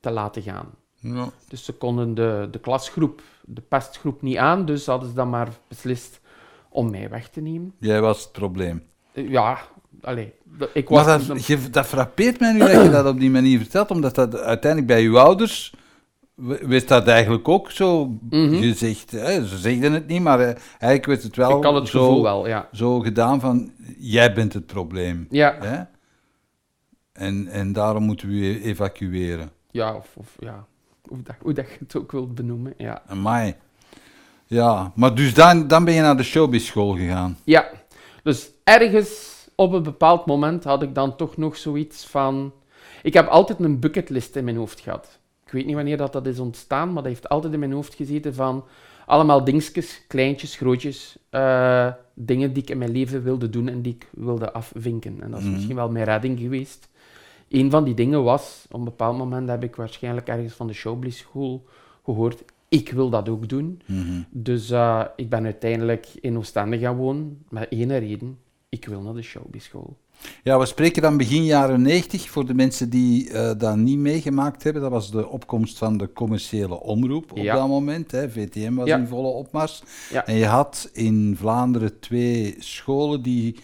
te 0.00 0.10
laten 0.10 0.42
gaan. 0.42 0.70
Ja. 0.94 1.28
Dus 1.48 1.64
ze 1.64 1.72
konden 1.72 2.14
de, 2.14 2.48
de 2.50 2.58
klasgroep, 2.58 3.22
de 3.44 3.60
pestgroep 3.60 4.22
niet 4.22 4.36
aan, 4.36 4.64
dus 4.64 4.86
hadden 4.86 5.08
ze 5.08 5.14
dan 5.14 5.30
maar 5.30 5.48
beslist 5.68 6.20
om 6.68 6.90
mij 6.90 7.08
weg 7.08 7.28
te 7.28 7.40
nemen. 7.40 7.74
Jij 7.78 8.00
was 8.00 8.22
het 8.22 8.32
probleem. 8.32 8.82
Eh, 9.12 9.28
Ja, 9.28 9.58
allee, 10.02 10.32
ik 10.72 10.88
was... 10.88 11.04
Maar 11.06 11.26
dat, 11.26 11.46
je, 11.46 11.70
dat 11.70 11.86
frappeert 11.86 12.40
mij 12.40 12.52
nu 12.52 12.58
dat 12.58 12.70
je 12.70 12.90
dat 12.90 13.06
op 13.06 13.20
die 13.20 13.30
manier 13.30 13.58
vertelt, 13.58 13.90
omdat 13.90 14.14
dat 14.14 14.36
uiteindelijk 14.40 14.92
bij 14.92 15.04
uw 15.04 15.18
ouders 15.18 15.74
w- 16.34 16.60
werd 16.66 16.88
dat 16.88 17.06
eigenlijk 17.06 17.48
ook 17.48 17.70
zo 17.70 18.18
Mhm. 18.30 18.54
gezegd. 18.60 19.10
Hè? 19.10 19.46
Ze 19.46 19.58
zegden 19.58 19.92
het 19.92 20.06
niet, 20.06 20.22
maar 20.22 20.40
eh, 20.40 20.46
eigenlijk 20.70 21.06
werd 21.06 21.22
het 21.22 21.36
wel 21.36 21.56
ik 21.58 21.64
had 21.64 21.74
het 21.74 21.88
zo, 21.88 22.06
gevoel 22.06 22.22
wel, 22.22 22.48
ja. 22.48 22.68
zo 22.72 23.00
gedaan 23.00 23.40
van, 23.40 23.72
jij 23.98 24.32
bent 24.34 24.52
het 24.52 24.66
probleem. 24.66 25.26
Ja, 25.30 25.56
Hè? 25.60 25.82
En, 27.12 27.48
en 27.48 27.72
daarom 27.72 28.02
moeten 28.02 28.28
we 28.28 28.34
je 28.36 28.62
evacueren. 28.62 29.50
ja 29.70 29.94
of, 29.94 30.08
of 30.14 30.28
ja, 30.38 30.66
hoe 31.08 31.22
dat, 31.22 31.34
hoe 31.40 31.52
dat 31.52 31.68
je 31.68 31.76
het 31.78 31.96
ook 31.96 32.12
wilt 32.12 32.34
benoemen, 32.34 32.74
ja. 32.76 33.02
Amai. 33.06 33.54
Ja, 34.46 34.92
maar 34.94 35.14
dus 35.14 35.34
dan, 35.34 35.66
dan 35.68 35.84
ben 35.84 35.94
je 35.94 36.00
naar 36.00 36.16
de 36.16 36.22
showbiz-school 36.22 36.96
gegaan. 36.96 37.38
Ja, 37.44 37.66
dus 38.22 38.50
ergens 38.64 39.35
op 39.56 39.72
een 39.72 39.82
bepaald 39.82 40.26
moment 40.26 40.64
had 40.64 40.82
ik 40.82 40.94
dan 40.94 41.16
toch 41.16 41.36
nog 41.36 41.56
zoiets 41.56 42.06
van... 42.06 42.52
Ik 43.02 43.12
heb 43.14 43.26
altijd 43.28 43.58
een 43.58 43.80
bucketlist 43.80 44.36
in 44.36 44.44
mijn 44.44 44.56
hoofd 44.56 44.80
gehad. 44.80 45.18
Ik 45.46 45.52
weet 45.52 45.66
niet 45.66 45.74
wanneer 45.74 45.96
dat, 45.96 46.12
dat 46.12 46.26
is 46.26 46.38
ontstaan, 46.38 46.86
maar 46.92 47.02
dat 47.02 47.12
heeft 47.12 47.28
altijd 47.28 47.52
in 47.52 47.58
mijn 47.58 47.72
hoofd 47.72 47.94
gezeten 47.94 48.34
van... 48.34 48.64
Allemaal 49.06 49.44
dingetjes, 49.44 50.02
kleintjes, 50.08 50.56
grootjes, 50.56 51.18
eh, 51.30 51.88
dingen 52.14 52.52
die 52.52 52.62
ik 52.62 52.70
in 52.70 52.78
mijn 52.78 52.90
leven 52.90 53.22
wilde 53.22 53.50
doen 53.50 53.68
en 53.68 53.82
die 53.82 53.94
ik 53.94 54.08
wilde 54.12 54.52
afvinken. 54.52 55.22
En 55.22 55.30
dat 55.30 55.38
is 55.38 55.44
Mhm. 55.44 55.54
misschien 55.54 55.76
wel 55.76 55.90
mijn 55.90 56.04
redding 56.04 56.38
geweest. 56.38 56.88
Een 57.48 57.70
van 57.70 57.84
die 57.84 57.94
dingen 57.94 58.22
was, 58.22 58.66
op 58.70 58.78
een 58.78 58.84
bepaald 58.84 59.16
moment 59.18 59.48
heb 59.48 59.62
ik 59.64 59.76
waarschijnlijk 59.76 60.28
ergens 60.28 60.52
van 60.54 60.66
de 60.66 60.72
Showbiz 60.72 61.16
School 61.18 61.64
gehoord, 62.04 62.44
ik 62.68 62.90
wil 62.90 63.10
dat 63.10 63.28
ook 63.28 63.48
doen. 63.48 63.80
Mhm. 63.86 64.20
Dus 64.30 64.70
eh, 64.70 65.02
ik 65.16 65.28
ben 65.28 65.44
uiteindelijk 65.44 66.06
in 66.20 66.36
Oostende 66.38 66.78
gaan 66.78 66.96
wonen, 66.96 67.44
met 67.48 67.68
één 67.68 67.98
reden. 67.98 68.38
Ik 68.76 68.86
wil 68.86 69.00
naar 69.00 69.14
de 69.14 69.22
showbizschool. 69.22 69.96
Ja, 70.42 70.58
we 70.58 70.66
spreken 70.66 71.02
dan 71.02 71.16
begin 71.16 71.44
jaren 71.44 71.82
90 71.82 72.30
voor 72.30 72.46
de 72.46 72.54
mensen 72.54 72.90
die 72.90 73.30
eh, 73.30 73.50
dat 73.58 73.76
niet 73.76 73.98
meegemaakt 73.98 74.62
hebben. 74.62 74.82
Dat 74.82 74.90
was 74.90 75.10
de 75.10 75.28
opkomst 75.28 75.78
van 75.78 75.96
de 75.96 76.12
commerciële 76.12 76.80
omroep 76.80 77.30
op 77.30 77.36
Ja. 77.38 77.54
dat 77.54 77.68
moment. 77.68 78.10
Hè. 78.10 78.30
VTM 78.30 78.74
was 78.74 78.86
Ja. 78.88 78.96
in 78.96 79.06
volle 79.06 79.28
opmars. 79.28 79.82
Ja. 80.12 80.26
En 80.26 80.34
je 80.34 80.46
had 80.46 80.90
in 80.92 81.34
Vlaanderen 81.38 81.98
twee 82.00 82.54
scholen 82.58 83.22
die 83.22 83.56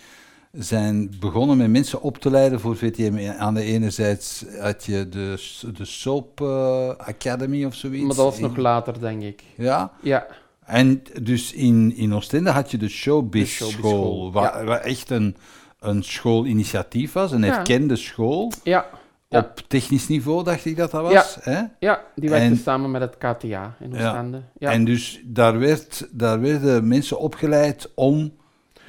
zijn 0.52 1.14
begonnen 1.20 1.56
met 1.56 1.70
mensen 1.70 2.02
op 2.02 2.18
te 2.18 2.30
leiden 2.30 2.60
voor 2.60 2.76
VTM. 2.76 3.32
Aan 3.38 3.54
de 3.54 3.62
ene 3.62 3.90
zijde 3.90 4.20
had 4.60 4.84
je 4.84 5.08
de, 5.08 5.50
de 5.76 5.84
Soap 5.84 6.40
eh, 6.40 6.88
Academy 6.88 7.64
of 7.64 7.74
zoiets. 7.74 8.00
Maar 8.06 8.16
dat 8.16 8.24
was 8.24 8.38
nog 8.38 8.56
later, 8.56 9.00
denk 9.00 9.22
ik. 9.22 9.42
Ja, 9.56 9.92
Ja, 10.02 10.26
en 10.72 11.02
dus 11.22 11.52
in, 11.52 11.96
in 11.96 12.14
Oostende 12.14 12.50
had 12.50 12.70
je 12.70 12.76
de 12.78 12.88
Showbiz 12.88 13.58
De 13.58 13.64
Showbiz 13.64 13.74
School, 13.78 14.32
waar, 14.32 14.64
waar 14.64 14.80
echt 14.80 15.10
een, 15.10 15.36
een 15.80 16.02
schoolinitiatief 16.02 17.12
was, 17.12 17.32
een 17.32 17.42
Ja. 17.44 17.58
erkende 17.58 17.96
school. 17.96 18.52
ja, 18.62 18.86
Ja. 19.28 19.38
Op 19.38 19.62
technisch 19.68 20.08
niveau 20.08 20.44
dacht 20.44 20.64
ik 20.64 20.76
dat 20.76 20.90
dat 20.90 21.02
was. 21.12 21.36
Hè? 21.40 21.62
ja 21.78 22.02
die 22.14 22.28
werkte 22.30 22.48
En- 22.48 22.56
samen 22.56 22.90
met 22.90 23.00
het 23.00 23.16
KTA 23.18 23.76
in 23.80 23.90
Ja. 23.92 24.08
Oostende. 24.08 24.42
Ja. 24.58 24.70
En 24.70 24.84
dus 24.84 25.20
daar, 25.24 25.58
werd, 25.58 26.08
daar 26.10 26.40
werden 26.40 26.88
mensen 26.88 27.18
opgeleid 27.18 27.90
om 27.94 28.32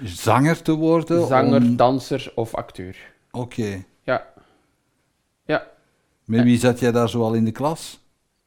zanger 0.04 0.62
te 0.62 0.72
worden. 0.74 1.28
Zanger, 1.28 1.62
om- 1.62 1.76
danser 1.76 2.32
of 2.36 2.56
acteur. 2.56 2.98
Oké. 3.32 3.84
Ja. 4.04 4.26
Ja, 5.46 5.68
Met 6.26 6.44
wie 6.44 6.60
zat 6.60 6.80
jij 6.80 6.92
daar 6.92 7.10
zoal 7.10 7.34
in 7.34 7.46
de 7.46 7.52
klas? 7.52 8.00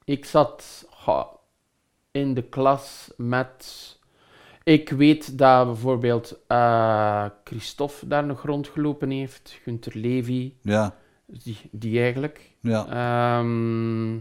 ik 0.04 0.24
zat 0.24 0.86
in 2.16 2.34
de 2.34 2.42
klas 2.42 3.10
met... 3.16 3.94
Ik 4.62 4.90
weet 4.90 5.38
dat 5.38 5.66
bijvoorbeeld 5.66 6.38
eh, 6.46 7.26
Christophe 7.44 8.06
daar 8.06 8.24
nog 8.26 8.42
rondgelopen 8.42 9.10
heeft, 9.10 9.58
Gunther 9.62 9.96
Levy, 9.96 10.52
Ja, 10.62 10.96
die, 11.26 11.56
die 11.70 12.00
eigenlijk. 12.00 12.50
ja. 12.60 12.86
Ehm, 12.86 14.18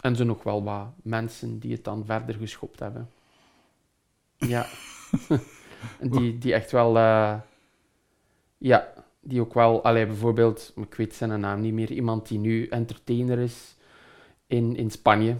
en 0.00 0.16
zo 0.16 0.24
nog 0.24 0.42
wel 0.42 0.64
wat 0.64 0.86
mensen 1.02 1.58
die 1.58 1.72
het 1.72 1.84
dan 1.84 2.04
verder 2.06 2.34
geschopt 2.34 2.80
hebben. 2.80 3.10
Ja. 4.36 4.66
Die, 6.00 6.38
die 6.38 6.54
echt 6.54 6.70
wel... 6.70 6.96
eh, 6.96 7.34
ja, 8.58 8.92
die 9.20 9.40
ook 9.40 9.54
wel... 9.54 9.84
Allee, 9.84 10.06
bijvoorbeeld, 10.06 10.72
ik 10.76 10.94
weet 10.94 11.14
zijn 11.14 11.40
naam 11.40 11.60
niet 11.60 11.72
meer, 11.72 11.90
iemand 11.90 12.28
die 12.28 12.38
nu 12.38 12.66
entertainer 12.66 13.38
is 13.38 13.76
in, 14.46 14.76
in 14.76 14.90
Spanje. 14.90 15.36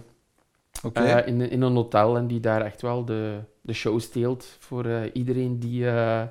Eh, 0.93 1.27
in, 1.27 1.41
in 1.41 1.61
een 1.61 1.75
hotel 1.75 2.17
en 2.17 2.27
die 2.27 2.39
daar 2.39 2.61
echt 2.61 2.81
wel 2.81 3.05
de, 3.05 3.43
de 3.61 3.73
show 3.73 3.99
steelt 3.99 4.45
voor 4.59 4.85
eh, 4.85 5.09
iedereen 5.13 5.59
die, 5.59 5.89
eh, 5.89 6.27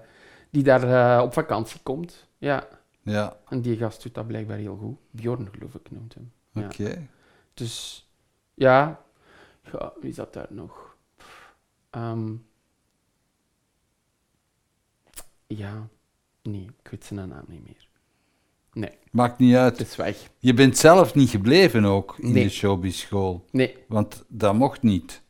die 0.51 0.63
daar 0.63 1.23
op 1.23 1.33
vakantie 1.33 1.81
komt. 1.83 2.29
Ja, 2.39 2.69
ja, 3.03 3.37
en 3.49 3.61
die 3.61 3.77
gast 3.77 4.03
doet 4.03 4.15
dat 4.15 4.27
blijkbaar 4.27 4.57
heel 4.57 4.77
goed. 4.77 4.99
Bjorn, 5.11 5.49
geloof 5.53 5.75
ik, 5.75 5.91
noemt 5.91 6.15
hem. 6.15 6.33
Ja. 6.53 6.65
oké. 6.65 7.09
Dus 7.55 8.07
ja, 8.55 9.03
ja 9.73 9.93
wie 10.01 10.13
zat 10.13 10.33
daar 10.33 10.49
nog? 10.51 10.97
Ehm, 11.91 12.35
ja, 15.47 15.89
Nee, 16.43 16.71
ik 16.83 16.91
weet 16.91 17.05
zijn 17.05 17.29
naam 17.29 17.45
niet 17.49 17.65
meer. 17.65 17.89
Nee, 18.73 18.91
Maakt 19.11 19.39
niet 19.39 19.55
uit. 19.55 19.79
het 19.79 19.89
is 19.89 19.97
weg. 19.97 20.17
Je 20.39 20.55
bent 20.55 20.79
zelf 20.79 21.15
niet 21.15 21.31
gebleven 21.31 21.85
ook 21.85 22.15
in 22.19 22.33
Nee. 22.33 22.43
de 22.45 22.51
showbiz-school. 22.51 23.45
Nee. 23.51 23.77
Want 23.89 24.25
dat 24.29 24.55
mocht 24.55 24.83
niet. 24.83 25.23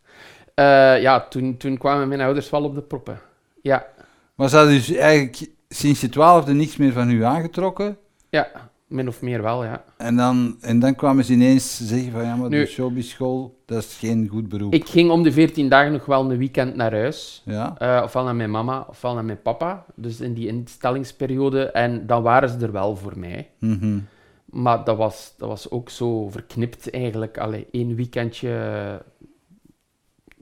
Eh, 0.54 1.00
ja, 1.02 1.20
toen, 1.28 1.56
toen 1.56 1.78
kwamen 1.78 2.08
mijn 2.08 2.20
ouders 2.20 2.50
wel 2.50 2.64
op 2.64 2.74
de 2.74 2.82
proppen. 2.82 3.20
Ja, 3.62 3.86
Maar 4.34 4.48
ze 4.48 4.56
hadden 4.56 4.74
dus 4.74 4.92
eigenlijk 4.94 5.50
sinds 5.68 6.00
je 6.00 6.08
twaalfde 6.08 6.52
niks 6.52 6.76
meer 6.76 6.92
van 6.92 7.10
u 7.10 7.24
aangetrokken. 7.24 7.98
ja, 8.30 8.70
min 8.90 9.08
of 9.08 9.20
meer 9.22 9.42
wel, 9.42 9.64
ja. 9.64 9.84
En 9.96 10.16
dan, 10.16 10.56
en 10.60 10.78
dan 10.78 10.94
kwamen 10.94 11.24
ze 11.24 11.32
ineens 11.32 11.86
zeggen 11.86 12.12
van 12.12 12.24
ja, 12.24 12.36
maar 12.36 12.48
Nu- 12.48 12.58
de 12.60 12.66
showbiz-school, 12.66 13.60
dat 13.66 13.78
is 13.78 13.96
geen 13.98 14.28
goed 14.28 14.48
beroep. 14.48 14.72
Ik 14.72 14.88
ging 14.88 15.10
om 15.10 15.22
de 15.22 15.32
14 15.32 15.68
dagen 15.68 15.92
nog 15.92 16.04
wel 16.06 16.30
een 16.30 16.38
weekend 16.38 16.74
naar 16.76 16.92
huis. 16.92 17.42
Ja? 17.44 17.78
Eh, 17.78 18.02
ofwel 18.04 18.24
naar 18.24 18.34
mijn 18.36 18.50
mama, 18.50 18.86
ofwel 18.88 19.14
naar 19.14 19.24
mijn 19.24 19.42
papa. 19.42 19.84
Dus 19.94 20.20
in 20.20 20.34
die 20.34 20.46
instellingsperiode. 20.46 21.64
En 21.70 22.06
dan 22.06 22.22
waren 22.22 22.48
ze 22.48 22.58
er 22.58 22.72
wel 22.72 22.96
voor 22.96 23.18
mij. 23.18 23.50
Mhm. 23.58 23.98
Maar 24.44 24.84
dat 24.84 24.96
was, 24.96 25.34
dat 25.38 25.48
was 25.48 25.70
ook 25.70 25.90
zo 25.90 26.28
verknipt 26.28 26.90
eigenlijk. 26.90 27.38
Allee, 27.38 27.66
één 27.70 27.94
weekendje 27.94 29.02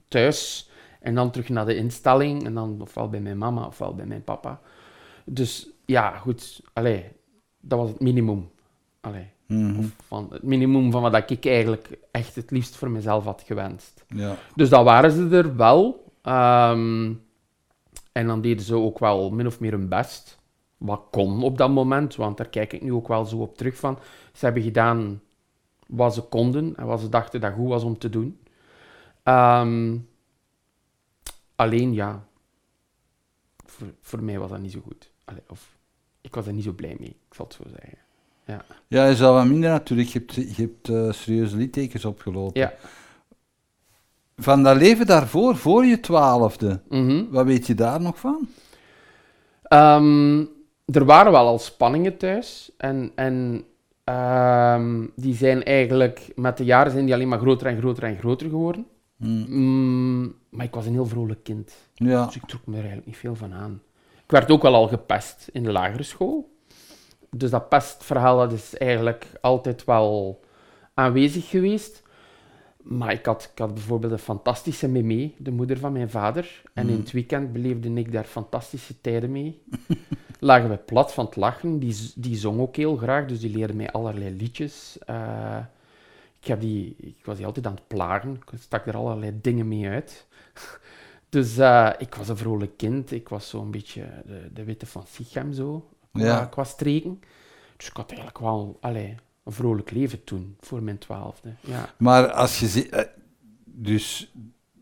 thuis 0.09 0.71
en 1.01 1.15
dan 1.15 1.31
terug 1.31 1.49
naar 1.49 1.67
de 1.67 1.77
instelling. 1.77 2.45
En 2.45 2.55
dan 2.55 2.81
ofwel 2.81 3.09
bij 3.09 3.21
mijn 3.21 3.39
mama 3.39 3.67
ofwel 3.67 3.95
bij 3.95 4.07
mijn 4.07 4.25
papa. 4.25 4.61
Dus 5.25 5.69
ja, 5.85 6.11
goed. 6.17 6.61
Allee, 6.73 7.05
dat 7.61 7.79
was 7.79 7.89
het 7.89 8.01
minimum. 8.01 8.51
Allee, 9.01 9.27
Mhm. 9.47 9.79
of 9.79 9.87
van 10.07 10.27
het 10.31 10.43
minimum 10.43 10.91
van 10.91 11.03
wat 11.03 11.31
ik 11.31 11.45
eigenlijk 11.47 11.99
echt 12.11 12.35
het 12.35 12.51
liefst 12.51 12.77
voor 12.77 12.91
mezelf 12.91 13.25
had 13.25 13.43
gewenst. 13.47 14.05
Ja. 14.09 14.37
Dus 14.55 14.69
dan 14.69 14.85
waren 14.85 15.11
ze 15.11 15.29
er 15.29 15.57
wel. 15.57 16.13
Ehm, 16.23 17.13
en 18.13 18.27
dan 18.27 18.41
deden 18.41 18.65
ze 18.65 18.75
ook 18.75 18.99
wel 18.99 19.31
min 19.31 19.47
of 19.47 19.61
meer 19.61 19.71
hun 19.73 19.89
best. 19.89 20.39
Wat 20.77 21.03
kon 21.11 21.43
op 21.43 21.59
dat 21.59 21.71
moment, 21.71 22.17
want 22.17 22.37
daar 22.37 22.49
kijk 22.49 22.73
ik 22.73 22.83
nu 22.83 22.93
ook 22.93 23.09
wel 23.09 23.25
zo 23.25 23.37
op 23.37 23.57
terug 23.57 23.77
van. 23.77 23.99
Ze 24.33 24.45
hebben 24.45 24.63
gedaan 24.63 25.21
wat 25.87 26.15
ze 26.15 26.21
konden 26.23 26.77
en 26.77 26.87
wat 26.87 27.01
ze 27.01 27.09
dachten 27.09 27.41
dat 27.41 27.53
goed 27.53 27.69
was 27.69 27.83
om 27.83 27.99
te 27.99 28.11
doen. 28.11 28.39
Ehm, 29.23 29.97
alleen 31.57 31.93
ja, 31.95 32.27
voor, 33.67 33.87
voor 34.01 34.23
mij 34.23 34.39
was 34.39 34.51
dat 34.51 34.61
niet 34.61 34.73
zo 34.73 34.81
goed. 34.81 35.11
Allee, 35.25 35.43
of 35.49 35.78
ik 36.21 36.35
was 36.35 36.47
er 36.47 36.53
niet 36.53 36.65
zo 36.65 36.73
blij 36.73 36.97
mee, 36.99 37.09
ik 37.09 37.35
zal 37.35 37.45
het 37.45 37.55
zo 37.55 37.63
zeggen. 37.79 37.99
ja, 38.89 39.07
je 39.07 39.17
zal 39.17 39.35
wat 39.35 39.47
minder 39.47 39.71
natuurlijk. 39.71 40.09
Je 40.09 40.19
hebt, 40.19 40.35
je 40.35 40.63
hebt 40.63 40.89
eh, 40.89 41.13
serieuze 41.13 41.57
littekens 41.57 42.05
opgelopen. 42.05 42.61
Ja. 42.61 42.75
Van 44.37 44.63
dat 44.63 44.77
leven 44.77 45.07
daarvoor, 45.07 45.57
voor 45.57 45.85
je 45.85 46.01
twaalfde, 46.01 46.81
Mhm. 46.89 47.25
wat 47.31 47.45
weet 47.47 47.67
je 47.67 47.75
daar 47.75 48.01
nog 48.01 48.19
van? 48.19 48.49
Ehm, 49.63 50.45
er 50.85 51.05
waren 51.05 51.33
wel 51.33 51.47
al 51.47 51.59
spanningen 51.59 52.17
thuis. 52.17 52.71
En, 52.77 53.13
en 53.15 53.65
ehm, 54.05 55.07
die 55.17 55.35
zijn 55.35 55.63
eigenlijk, 55.65 56.33
met 56.35 56.57
de 56.57 56.65
jaren 56.65 56.93
zijn 56.93 57.05
die 57.05 57.15
alleen 57.15 57.29
maar 57.29 57.39
groter 57.39 57.67
en 57.67 57.79
groter 57.79 58.03
en 58.03 58.19
groter 58.19 58.49
geworden. 58.49 58.87
Hm. 59.17 59.45
Mm, 59.49 60.35
maar 60.51 60.65
ik 60.67 60.75
was 60.75 60.87
een 60.87 60.93
heel 60.93 61.07
vrolijk 61.07 61.43
kind. 61.45 61.73
Ja. 61.95 62.25
Dus 62.27 62.37
ik 62.37 62.45
trok 62.47 62.61
me 62.65 62.73
er 62.73 62.79
eigenlijk 62.79 63.07
niet 63.07 63.17
veel 63.17 63.35
van 63.37 63.53
aan. 63.53 63.83
Ik 64.29 64.35
werd 64.35 64.51
ook 64.51 64.63
wel 64.63 64.75
al 64.75 64.89
gepest 64.89 65.49
in 65.53 65.63
de 65.63 65.73
lagere 65.73 66.03
school. 66.03 66.57
Dus 67.31 67.51
dat 67.51 67.69
pestverhaal 67.69 68.39
dat 68.39 68.53
is 68.53 68.77
eigenlijk 68.77 69.27
altijd 69.41 69.85
wel 69.85 70.41
aanwezig 70.95 71.49
geweest. 71.49 72.03
Maar 72.83 73.13
ik 73.13 73.27
had, 73.27 73.51
ik 73.53 73.59
had 73.59 73.75
bijvoorbeeld 73.75 74.13
een 74.13 74.19
fantastische 74.19 74.89
meme, 74.89 75.33
de 75.39 75.51
moeder 75.51 75.79
van 75.79 75.93
mijn 75.93 76.11
vader. 76.11 76.63
En 76.75 76.89
in 76.89 76.99
het 76.99 77.11
weekend 77.11 77.53
beleefde 77.53 77.93
ik 77.93 78.13
daar 78.13 78.25
fantastische 78.25 79.01
tijden 79.01 79.33
mee. 79.33 79.63
Lagen 80.39 80.71
we 80.71 80.77
plat 80.77 81.13
van 81.13 81.25
het 81.25 81.37
lachen. 81.37 81.79
Die, 81.79 82.13
die 82.15 82.37
zong 82.37 82.61
ook 82.61 82.77
heel 82.77 82.97
graag, 82.97 83.27
dus 83.27 83.41
die 83.41 83.57
leerde 83.57 83.75
mij 83.75 83.91
allerlei 83.91 84.37
liedjes. 84.37 84.99
Eh, 85.07 85.59
ik, 86.41 86.47
heb 86.47 86.61
die, 86.61 86.97
ik 86.99 87.25
was 87.25 87.37
die 87.37 87.47
altijd 87.47 87.67
aan 87.67 87.75
het 87.75 87.89
plagen. 87.89 88.35
Ik 88.35 88.59
stak 88.61 88.87
er 88.87 88.97
allerlei 88.97 89.39
dingen 89.41 89.69
mee 89.69 89.89
uit. 89.89 90.27
Dus 91.29 91.59
eh, 91.59 91.91
ik 91.99 92.15
was 92.15 92.29
een 92.29 92.37
vrolijk 92.37 92.77
kind. 92.77 93.11
Ik 93.13 93.29
was 93.29 93.49
zo'n 93.49 93.71
beetje 93.71 94.05
de, 94.27 94.51
de 94.53 94.65
witte 94.65 94.87
van 94.87 95.05
Sichem 95.13 95.53
zo, 95.53 95.89
qua, 96.13 96.25
Ja. 96.25 96.45
qua 96.45 96.65
streken. 96.65 97.21
Dus 97.77 97.87
ik 97.89 97.97
had 97.97 98.09
eigenlijk 98.09 98.39
wel 98.39 98.79
allee, 98.81 99.15
een 99.45 99.53
vrolijk 99.53 99.91
leven 99.91 100.25
toen, 100.25 100.57
voor 100.61 100.83
mijn 100.83 100.99
twaalfde. 100.99 101.55
Ja. 101.61 101.95
Maar 101.99 102.31
als 102.31 102.61
je 102.61 102.67
zi- 102.69 102.89
eh, 102.91 103.05
dus 103.65 104.33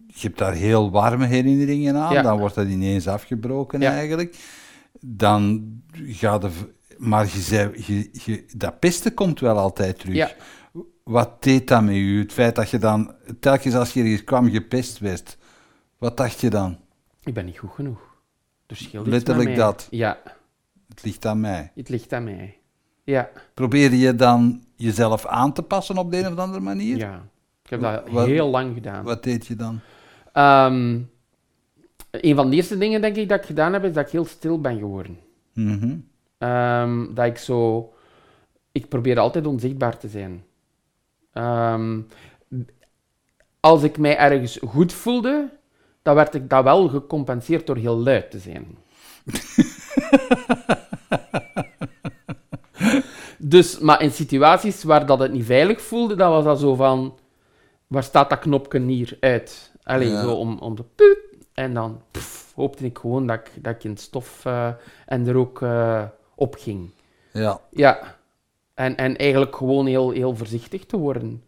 je 0.07 0.27
hebt 0.27 0.39
daar 0.39 0.55
heel 0.55 0.91
warme 0.91 1.27
herinneringen 1.27 1.97
aan, 1.97 2.13
Ja. 2.13 2.23
dan 2.23 2.39
wordt 2.39 2.55
dat 2.55 2.67
ineens 2.67 3.09
afgebroken 3.09 3.81
Ja. 3.81 3.91
eigenlijk. 3.93 4.37
Dan 5.01 5.73
gaat 6.07 6.43
de, 6.43 6.51
maar 6.99 7.25
je 7.25 7.41
zei, 7.41 7.85
je, 7.87 8.09
je, 8.25 8.45
dat 8.57 8.79
pesten 8.81 9.15
komt 9.15 9.41
wel 9.41 9.59
altijd 9.59 9.99
terug. 9.99 10.15
Ja. 10.15 10.31
Wat 11.05 11.43
deed 11.43 11.69
dat 11.69 11.83
met 11.83 11.95
u? 11.95 12.19
Het 12.19 12.33
feit 12.33 12.55
dat 12.57 12.71
je 12.71 12.79
dan 12.79 13.15
telkens 13.41 13.75
als 13.75 13.93
je 13.93 14.03
ergens 14.03 14.25
kwam 14.25 14.51
gepest 14.51 14.99
werd, 14.99 15.37
wat 15.99 16.17
dacht 16.17 16.41
je 16.41 16.51
dan? 16.51 16.79
Ik 17.25 17.35
ben 17.35 17.45
niet 17.45 17.59
goed 17.59 17.71
genoeg. 17.71 18.15
Scheelt 18.67 19.07
iets 19.07 19.15
Letterlijk 19.15 19.49
mij. 19.49 19.57
dat. 19.59 19.87
Ja, 19.91 20.19
Het 20.89 21.03
ligt 21.05 21.27
aan 21.27 21.41
mij. 21.41 21.73
het 21.75 21.89
ligt 21.89 22.13
aan 22.13 22.25
mij. 22.25 22.59
Ja, 23.05 23.31
Probeerde 23.55 23.99
je 23.99 24.15
dan 24.15 24.65
jezelf 24.77 25.27
aan 25.27 25.53
te 25.53 25.63
passen 25.63 25.97
op 25.99 26.11
de 26.11 26.19
een 26.19 26.33
of 26.33 26.39
andere 26.39 26.61
manier? 26.61 26.97
ja. 26.97 27.27
Ik 27.63 27.71
heb 27.71 27.81
dat 27.81 28.09
Wat- 28.09 28.27
heel 28.27 28.49
lang 28.49 28.75
gedaan. 28.75 29.05
Wat 29.05 29.23
deed 29.23 29.47
je 29.47 29.57
dan? 29.57 29.81
Ehm, 30.33 31.01
een 32.11 32.35
van 32.35 32.51
de 32.51 32.57
eerste 32.57 32.79
dingen, 32.79 33.01
denk 33.01 33.17
ik, 33.17 33.29
dat 33.29 33.41
ik 33.41 33.47
gedaan 33.47 33.73
heb, 33.73 33.85
is 33.85 33.93
dat 33.93 34.07
ik 34.07 34.13
heel 34.13 34.25
stil 34.25 34.61
ben 34.61 34.79
geworden. 34.79 35.19
Mhm. 35.53 35.97
Ehm, 36.39 37.15
dat 37.15 37.27
ik 37.27 37.39
zo... 37.39 37.91
Ik 38.73 38.89
probeer 38.89 39.19
altijd 39.19 39.47
onzichtbaar 39.47 39.99
te 39.99 40.09
zijn. 40.09 40.45
Ehm, 41.33 42.01
als 43.61 43.83
ik 43.83 43.99
mij 43.99 44.17
ergens 44.19 44.59
goed 44.67 44.93
voelde, 44.93 45.51
dan 46.07 46.15
werd 46.15 46.35
ik 46.35 46.51
dat 46.51 46.65
wel 46.65 46.89
gecompenseerd 46.89 47.67
door 47.67 47.77
heel 47.77 47.97
luid 47.97 48.31
te 48.31 48.39
zijn. 48.39 48.79
dus, 53.39 53.79
maar 53.79 54.03
in 54.03 54.11
situaties 54.11 54.83
waar 54.83 55.07
dat 55.07 55.19
het 55.19 55.33
niet 55.33 55.45
veilig 55.45 55.83
voelde, 55.83 56.15
dan 56.15 56.31
was 56.31 56.45
dat 56.45 56.61
zo 56.61 56.75
van... 56.75 57.19
Waar 57.87 58.03
staat 58.03 58.31
dat 58.31 58.39
knopje 58.39 58.81
hier 58.81 59.17
uit? 59.21 59.73
Allee, 59.83 60.09
Ja. 60.09 60.23
zo 60.23 60.35
om, 60.35 60.59
om 60.59 60.77
de 60.77 60.85
puut. 60.95 61.19
En 61.53 61.75
dan 61.75 62.03
pff, 62.11 62.53
hoopte 62.55 62.85
ik 62.85 62.99
gewoon 62.99 63.27
dat 63.27 63.39
ik, 63.39 63.63
dat 63.65 63.75
ik 63.75 63.85
in 63.85 63.91
het 63.91 64.01
stof 64.01 64.45
eh, 64.45 64.69
en 65.07 65.27
er 65.27 65.37
ook 65.37 65.63
eh, 65.63 66.03
op 66.35 66.55
ging. 66.55 66.91
Ja. 67.33 67.61
Ja. 67.71 68.17
En, 68.75 68.97
en 68.97 69.17
eigenlijk 69.17 69.57
gewoon 69.57 69.87
heel, 69.87 70.11
heel 70.11 70.37
voorzichtig 70.37 70.87
te 70.87 70.97
worden. 70.97 71.43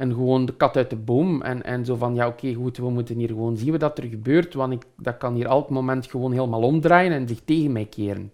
En 0.00 0.12
gewoon 0.12 0.44
de 0.46 0.56
kat 0.56 0.76
uit 0.76 0.90
de 0.90 0.96
boom. 0.96 1.42
En, 1.42 1.62
en 1.62 1.84
zo 1.84 1.96
van, 1.96 2.14
ja, 2.14 2.26
oké, 2.26 2.54
goed, 2.54 2.76
we 2.76 2.90
moeten 2.90 3.16
hier 3.16 3.28
gewoon 3.28 3.56
zien 3.56 3.78
wat 3.78 3.98
er 3.98 4.04
gebeurt. 4.04 4.54
Want 4.54 4.72
ik, 4.72 4.82
dat 4.96 5.16
kan 5.16 5.34
hier 5.34 5.46
elk 5.46 5.70
moment 5.70 6.06
gewoon 6.06 6.32
helemaal 6.32 6.62
omdraaien 6.62 7.12
en 7.12 7.28
zich 7.28 7.40
tegen 7.44 7.72
mij 7.72 7.84
keren. 7.84 8.32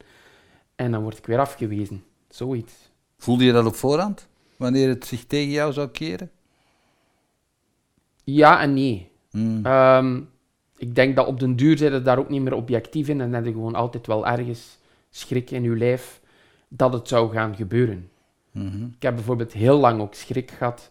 En 0.75 0.91
dan 0.91 1.03
word 1.03 1.19
ik 1.19 1.27
weer 1.27 1.39
afgewezen. 1.39 2.05
Zoiets. 2.29 2.91
Voelde 3.19 3.45
je 3.45 3.53
dat 3.53 3.67
op 3.67 3.75
voorhand? 3.75 4.29
Wanneer 4.57 4.89
het 4.89 5.07
zich 5.07 5.25
tegen 5.25 5.51
jou 5.51 5.73
zou 5.73 5.89
keren? 5.89 6.31
Ja 8.25 8.61
en 8.61 8.75
nee. 8.75 9.11
Hmm. 9.31 9.65
Ehm, 9.65 10.21
ik 10.77 10.95
denk 10.95 11.17
dat 11.17 11.27
op 11.27 11.41
den 11.41 11.57
duur 11.57 11.79
zijn 11.79 12.03
daar 12.03 12.19
ook 12.19 12.29
niet 12.29 12.43
meer 12.43 12.55
objectief 12.55 13.09
in. 13.09 13.21
En 13.21 13.33
heb 13.33 13.45
je 13.45 13.53
gewoon 13.53 13.75
altijd 13.75 14.07
wel 14.07 14.27
ergens 14.27 14.79
schrik 15.11 15.51
in 15.51 15.63
je 15.63 15.77
lijf 15.77 16.21
dat 16.69 16.93
het 16.93 17.09
zou 17.09 17.33
gaan 17.33 17.57
gebeuren. 17.57 18.11
Mhm. 18.51 18.85
Ik 18.85 19.03
heb 19.03 19.15
bijvoorbeeld 19.15 19.53
heel 19.53 19.79
lang 19.79 20.01
ook 20.01 20.15
schrik 20.15 20.51
gehad 20.51 20.91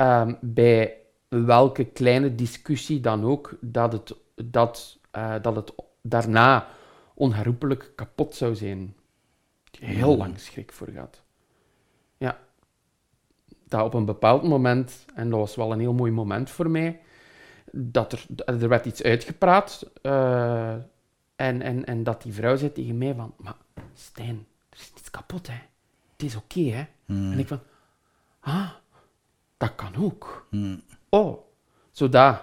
ehm, 0.00 0.34
bij 0.40 0.96
welke 1.28 1.84
kleine 1.84 2.34
discussie 2.34 3.00
dan 3.00 3.24
ook, 3.24 3.56
dat 3.60 3.92
het, 3.92 4.14
dat, 4.34 4.98
eh, 5.10 5.34
dat 5.42 5.56
het 5.56 5.72
daarna 6.00 6.66
onherroepelijk 7.14 7.92
kapot 7.94 8.34
zou 8.34 8.54
zijn. 8.54 8.96
Heel 9.78 10.16
lang 10.16 10.38
schrik 10.38 10.72
voor 10.72 10.88
gehad. 10.88 11.22
Ja. 12.16 12.38
Dat 13.68 13.84
op 13.84 13.94
een 13.94 14.04
bepaald 14.04 14.42
moment, 14.42 15.04
en 15.14 15.30
dat 15.30 15.38
was 15.38 15.56
wel 15.56 15.72
een 15.72 15.80
heel 15.80 15.94
mooi 15.94 16.12
moment 16.12 16.50
voor 16.50 16.70
mij, 16.70 17.00
dat 17.72 18.12
er, 18.12 18.26
er 18.44 18.68
werd 18.68 18.86
iets 18.86 19.02
uitgepraat 19.02 19.90
eh, 20.02 20.74
en, 21.36 21.62
en, 21.62 21.84
en 21.84 22.02
dat 22.02 22.22
die 22.22 22.32
vrouw 22.32 22.56
zei 22.56 22.72
tegen 22.72 22.98
mij 22.98 23.14
van, 23.14 23.34
maar 23.36 23.56
Stijn, 23.94 24.46
er 24.70 24.78
is 24.78 24.92
iets 24.98 25.10
kapot, 25.10 25.46
hè. 25.46 25.58
Het 26.12 26.22
is 26.22 26.36
oké, 26.36 26.60
hè. 26.60 26.84
Hmm. 27.04 27.32
En 27.32 27.38
ik 27.38 27.48
van, 27.48 27.60
ah, 28.40 28.70
dat 29.60 29.74
kan 29.74 29.94
ook. 30.04 30.46
Hmm. 30.50 30.82
Oh, 31.08 31.38
zo 31.90 32.08
dat. 32.08 32.42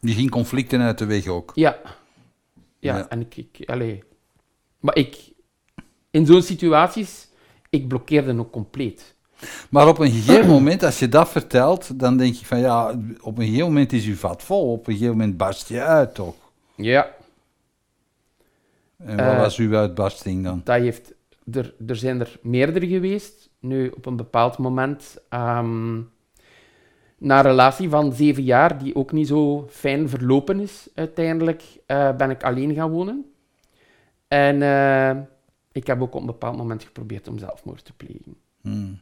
Je 0.00 0.12
ging 0.12 0.30
conflicten 0.30 0.80
uit 0.80 0.98
de 0.98 1.04
weg 1.06 1.26
ook. 1.26 1.52
Ja. 1.54 1.78
Ja, 2.78 2.96
Ja. 2.96 3.08
en 3.08 3.20
ik, 3.20 3.36
ik 3.36 3.68
allee. 3.70 4.02
Maar 4.80 4.96
ik, 4.96 5.32
in 6.10 6.26
zo'n 6.26 6.42
situaties, 6.42 7.28
ik 7.70 7.88
blokkeerde 7.88 8.38
ook 8.38 8.50
compleet. 8.52 9.14
Maar 9.70 9.88
op 9.88 9.98
een 9.98 10.10
gegeven 10.10 10.48
moment, 10.48 10.82
als 10.82 10.98
je 10.98 11.08
dat 11.08 11.28
vertelt, 11.28 11.98
dan 12.00 12.16
denk 12.16 12.34
je 12.34 12.46
van 12.46 12.58
ja, 12.58 12.88
op 13.20 13.38
een 13.38 13.44
gegeven 13.44 13.66
moment 13.66 13.92
is 13.92 14.06
uw 14.06 14.16
vat 14.16 14.42
vol. 14.42 14.72
Op 14.72 14.86
een 14.86 14.92
gegeven 14.92 15.16
moment 15.16 15.36
barst 15.36 15.68
je 15.68 15.82
uit 15.82 16.14
toch? 16.14 16.34
Ja. 16.76 17.14
En 18.98 19.16
wat 19.16 19.26
Eh, 19.34 19.38
was 19.38 19.56
uw 19.56 19.74
uitbarsting 19.76 20.44
dan? 20.44 20.60
Dat 20.64 20.78
heeft, 20.80 21.12
er, 21.52 21.74
er 21.86 21.96
zijn 21.96 22.20
er 22.20 22.38
meerdere 22.42 22.86
geweest. 22.86 23.50
Nu, 23.60 23.88
op 23.88 24.06
een 24.06 24.16
bepaald 24.16 24.58
moment, 24.58 25.16
ehm, 25.28 26.00
na 27.24 27.38
een 27.38 27.44
relatie 27.44 27.88
van 27.88 28.12
zeven 28.12 28.42
jaar, 28.42 28.78
die 28.78 28.96
ook 28.96 29.12
niet 29.12 29.28
zo 29.28 29.66
fijn 29.70 30.08
verlopen 30.08 30.60
is 30.60 30.88
uiteindelijk, 30.94 31.62
eh, 31.86 32.16
ben 32.16 32.30
ik 32.30 32.42
alleen 32.42 32.74
gaan 32.74 32.90
wonen. 32.90 33.24
En 34.28 34.62
eh, 34.62 35.22
ik 35.72 35.86
heb 35.86 36.02
ook 36.02 36.14
op 36.14 36.20
een 36.20 36.26
bepaald 36.26 36.56
moment 36.56 36.82
geprobeerd 36.82 37.28
om 37.28 37.38
zelfmoord 37.38 37.84
te 37.84 37.92
plegen. 37.92 38.36
Hmm. 38.60 39.00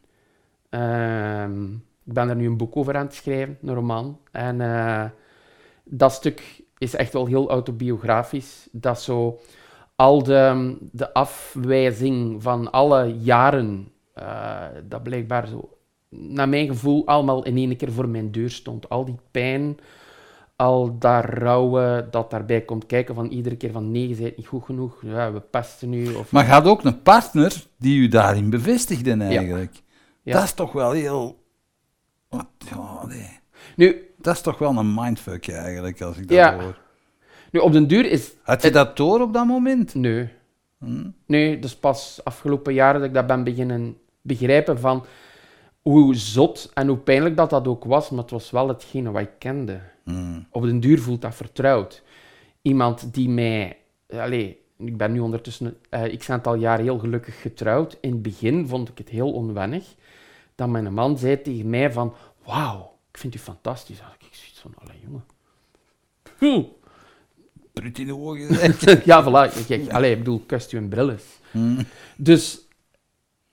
Ehm, 0.68 1.72
ik 2.04 2.12
ben 2.12 2.28
er 2.28 2.36
nu 2.36 2.46
een 2.46 2.56
boek 2.56 2.76
over 2.76 2.96
aan 2.96 3.06
het 3.06 3.14
schrijven, 3.14 3.58
een 3.62 3.74
roman. 3.74 4.18
En 4.30 4.60
eh, 4.60 5.04
dat 5.84 6.12
stuk 6.12 6.62
is 6.78 6.94
echt 6.94 7.12
wel 7.12 7.26
heel 7.26 7.50
autobiografisch. 7.50 8.68
Dat 8.72 9.02
zo 9.02 9.40
al 9.96 10.22
de, 10.22 10.76
de 10.92 11.12
afwijzing 11.12 12.42
van 12.42 12.70
alle 12.70 13.18
jaren, 13.18 13.92
dat 14.88 15.02
blijkbaar 15.02 15.48
zo, 15.48 15.76
naar 16.12 16.48
mijn 16.48 16.66
gevoel, 16.66 17.06
allemaal 17.06 17.44
in 17.44 17.56
één 17.56 17.76
keer 17.76 17.92
voor 17.92 18.08
mijn 18.08 18.32
deur 18.32 18.50
stond. 18.50 18.88
Al 18.88 19.04
die 19.04 19.18
pijn, 19.30 19.76
al 20.56 20.98
dat 20.98 21.24
rouwen 21.24 22.08
dat 22.10 22.30
daarbij 22.30 22.60
komt 22.60 22.86
kijken 22.86 23.14
van 23.14 23.26
iedere 23.26 23.56
keer 23.56 23.72
van 23.72 23.90
nee, 23.90 24.08
je 24.08 24.14
bent 24.14 24.36
niet 24.36 24.46
goed 24.46 24.64
genoeg, 24.64 25.02
ja, 25.02 25.32
we 25.32 25.40
pesten 25.40 25.88
nu. 25.88 26.14
Of... 26.14 26.32
Maar 26.32 26.46
had 26.46 26.66
ook 26.66 26.84
een 26.84 27.02
partner 27.02 27.66
die 27.78 27.98
u 28.00 28.08
daarin 28.08 28.50
bevestigde 28.50 29.12
eigenlijk. 29.12 29.82
Ja. 30.22 30.32
Dat 30.32 30.42
is 30.42 30.52
toch 30.52 30.72
wel 30.72 30.90
heel... 30.90 31.40
Wat, 32.28 32.46
ja, 32.70 33.06
nee. 33.06 33.40
Nu, 33.76 34.06
Dat 34.18 34.34
is 34.34 34.40
toch 34.40 34.58
wel 34.58 34.76
een 34.76 34.94
mindfuck 34.94 35.48
eigenlijk, 35.48 36.00
als 36.00 36.16
ik 36.16 36.28
dat 36.28 36.36
Ja. 36.36 36.60
hoor. 36.60 36.78
nu, 37.50 37.60
op 37.60 37.72
den 37.72 37.86
duur 37.86 38.10
is 38.10 38.32
Had 38.42 38.62
je 38.62 38.70
dat 38.70 38.96
door 38.96 39.20
op 39.20 39.32
dat 39.32 39.46
moment? 39.46 39.94
Nee. 39.94 40.28
Hm? 40.78 41.10
Nee, 41.26 41.58
dus 41.58 41.76
pas 41.76 42.20
afgelopen 42.24 42.74
jaren 42.74 43.00
dat 43.00 43.08
ik 43.08 43.14
dat 43.14 43.26
ben 43.26 43.44
beginnen 43.44 43.96
begrijpen 44.22 44.78
van 44.78 45.04
hoe 45.82 46.14
zot 46.14 46.70
en 46.74 46.88
hoe 46.88 46.96
pijnlijk 46.96 47.36
dat 47.36 47.50
dat 47.50 47.68
ook 47.68 47.84
was, 47.84 48.10
maar 48.10 48.22
het 48.22 48.30
was 48.30 48.50
wel 48.50 48.68
hetgene 48.68 49.10
wat 49.10 49.22
ik 49.22 49.30
kende. 49.38 49.80
Hm. 50.04 50.40
Op 50.50 50.62
den 50.62 50.80
duur 50.80 51.00
voelt 51.00 51.20
dat 51.20 51.34
vertrouwd. 51.34 52.02
Iemand 52.62 53.14
die 53.14 53.28
mij... 53.28 53.76
Allee, 54.08 54.60
ik 54.78 54.96
ben 54.96 55.12
nu 55.12 55.20
ondertussen 55.20 55.76
eh 55.88 56.18
x 56.18 56.30
aantal 56.30 56.54
jaar 56.54 56.78
heel 56.78 56.98
gelukkig 56.98 57.40
getrouwd. 57.40 57.98
In 58.00 58.10
het 58.10 58.22
begin 58.22 58.68
vond 58.68 58.88
ik 58.88 58.98
het 58.98 59.08
heel 59.08 59.32
onwennig 59.32 59.94
dat 60.54 60.68
mijn 60.68 60.94
man 60.94 61.18
zei 61.18 61.42
tegen 61.42 61.70
mij 61.70 61.92
van 61.92 62.14
wauw, 62.44 62.96
ik 63.10 63.18
vind 63.18 63.34
u 63.34 63.38
fantastisch. 63.38 63.98
Ik 63.98 64.28
zoiets 64.30 64.60
van, 64.60 64.74
allee 64.78 65.00
jongen. 65.04 65.24
Hm. 66.38 66.62
Prut 67.72 67.98
in 67.98 68.06
de 68.06 68.16
ogen. 68.16 68.48
ja, 69.10 69.24
voilà. 69.24 69.66
Kijk, 69.66 70.04
ik 70.04 70.18
bedoel, 70.18 70.42
kust 70.46 70.72
u 70.72 70.76
een 70.76 70.88
bril 70.88 71.08
is. 71.08 71.24
Hm. 71.50 71.82
Dus 72.16 72.61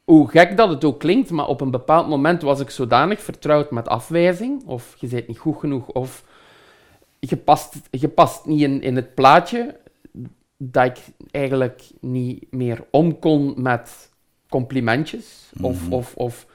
hoe 0.10 0.30
gek 0.30 0.58
dat 0.58 0.70
het 0.70 0.84
ook 0.84 1.00
klinkt, 1.00 1.30
maar 1.30 1.48
op 1.48 1.62
een 1.62 1.72
bepaald 1.72 2.08
moment 2.08 2.42
was 2.42 2.60
ik 2.60 2.70
zodanig 2.70 3.22
vertrouwd 3.22 3.72
met 3.72 3.88
afwijzing, 3.88 4.64
of 4.66 4.96
je 5.00 5.08
bent 5.08 5.28
niet 5.28 5.38
goed 5.38 5.58
genoeg, 5.60 5.88
of 5.88 6.24
je 7.20 7.38
past, 7.38 7.76
je 7.92 8.08
past 8.08 8.46
niet 8.46 8.62
in, 8.62 8.82
in 8.82 8.96
het 8.96 9.14
plaatje, 9.16 9.80
dat 10.58 10.86
ik 10.86 10.98
eigenlijk 11.32 11.82
niet 12.00 12.52
meer 12.52 12.84
om 12.92 13.20
kon 13.20 13.54
met 13.58 14.10
complimentjes 14.50 15.52
of, 15.62 15.84
Mhm. 15.84 15.94
of, 15.94 16.16
of 16.16 16.46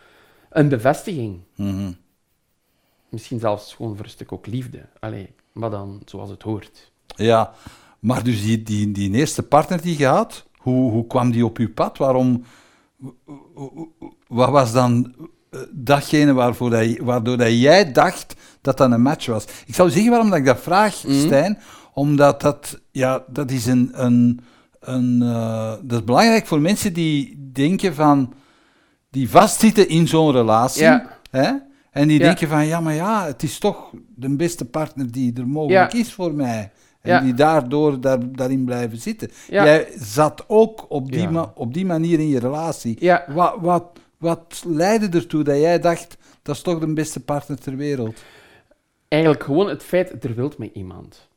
een 0.51 0.69
bevestiging. 0.69 1.40
Mhm. 1.57 1.93
Misschien 3.09 3.38
zelfs 3.38 3.75
gewoon 3.75 3.97
voor 3.97 4.05
een 4.05 4.11
stuk 4.11 4.33
ook 4.33 4.47
liefde. 4.47 4.87
Allee, 5.01 5.29
maar 5.53 5.71
dan 5.71 6.01
zoals 6.05 6.31
het 6.31 6.43
hoort. 6.43 6.93
Ja, 7.07 7.53
maar 7.99 8.23
dus 8.25 8.43
die, 8.43 8.62
die, 8.62 8.93
die 8.93 9.12
eerste 9.14 9.43
partner 9.43 9.81
die 9.83 9.99
je 9.99 10.07
had, 10.07 10.45
hoe, 10.57 10.90
hoe 10.90 11.07
kwam 11.07 11.31
die 11.31 11.45
op 11.45 11.59
uw 11.59 11.73
pad? 11.75 11.99
Waarom, 11.99 12.45
wat 14.29 14.51
was 14.51 14.73
dan 14.73 15.15
eh, 15.51 15.61
datgene 15.73 16.33
waarvoor 16.33 16.71
dat, 16.71 16.97
waardoor 16.99 17.37
dat 17.37 17.59
jij 17.61 17.93
dacht 17.93 18.35
dat 18.61 18.77
dat 18.79 18.91
een 18.91 19.03
match 19.03 19.27
was? 19.27 19.45
Ik 19.67 19.75
zou 19.75 19.91
zeggen 19.91 20.11
waarom 20.11 20.29
dat 20.31 20.39
ik 20.39 20.45
dat 20.45 20.61
vraag, 20.61 21.05
Mhm. 21.05 21.19
Stijn, 21.19 21.59
omdat 21.95 22.41
dat, 22.41 22.81
ja, 22.91 23.25
dat 23.29 23.51
is 23.51 23.67
een, 23.67 23.91
een, 23.93 24.41
een 24.81 25.23
eh, 25.23 25.73
dat 25.83 25.99
is 25.99 26.05
belangrijk 26.05 26.47
voor 26.47 26.61
mensen 26.61 26.93
die 26.93 27.49
denken 27.53 27.95
van, 27.95 28.33
die 29.11 29.31
vastzitten 29.31 29.89
in 29.89 30.09
zo'n 30.09 30.33
relatie, 30.33 30.83
Ja. 30.83 31.19
hè? 31.31 31.53
En 31.91 32.09
die 32.09 32.19
Ja. 32.19 32.25
denken 32.25 32.49
van, 32.49 32.67
ja, 32.67 32.81
maar 32.81 32.95
ja, 32.95 33.27
het 33.27 33.43
is 33.43 33.59
toch 33.59 33.91
de 34.17 34.37
beste 34.37 34.65
partner 34.65 35.11
die 35.13 35.33
er 35.37 35.49
mogelijk 35.49 35.93
Ja. 35.93 35.99
is 35.99 36.13
voor 36.13 36.33
mij. 36.35 36.73
En 37.05 37.11
Ja. 37.12 37.21
die 37.21 37.35
daardoor 37.35 38.01
daar, 38.01 38.33
daarin 38.33 38.64
blijven 38.64 38.99
zitten. 38.99 39.31
Ja. 39.49 39.64
Jij 39.64 39.88
zat 39.97 40.45
ook 40.47 40.87
op 40.88 41.12
die, 41.12 41.21
Ja. 41.21 41.31
ma- 41.31 41.53
op 41.55 41.75
die 41.75 41.87
manier 41.87 42.19
in 42.19 42.29
je 42.29 42.38
relatie. 42.38 42.97
Ja. 43.01 43.25
Wat, 43.29 43.55
wat, 43.61 43.85
wat 44.19 44.62
leidde 44.67 45.19
ertoe 45.19 45.43
dat 45.45 45.57
jij 45.59 45.79
dacht, 45.81 46.17
dat 46.43 46.55
is 46.55 46.62
toch 46.62 46.79
de 46.79 46.93
beste 46.93 47.21
partner 47.21 47.59
ter 47.59 47.77
wereld? 47.77 48.23
Eigenlijk 49.09 49.43
gewoon 49.45 49.69
het 49.69 49.83
feit, 49.83 50.25
er 50.25 50.35
wilt 50.35 50.59
mij 50.59 50.71
iemand. 50.75 51.29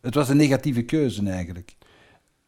Het 0.00 0.14
was 0.14 0.28
een 0.28 0.36
negatieve 0.36 0.82
keuze 0.82 1.30
eigenlijk. 1.30 1.76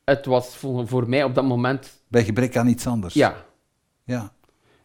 Het 0.05 0.27
was 0.27 0.57
voor, 0.57 0.89
voor 0.89 1.09
mij 1.09 1.25
op 1.25 1.35
dat 1.35 1.45
moment, 1.45 2.03
Bij 2.09 2.25
gebrek 2.25 2.57
aan 2.57 2.69
iets 2.69 2.87
anders. 2.87 3.15
ja, 3.15 3.45
ja. 4.05 4.33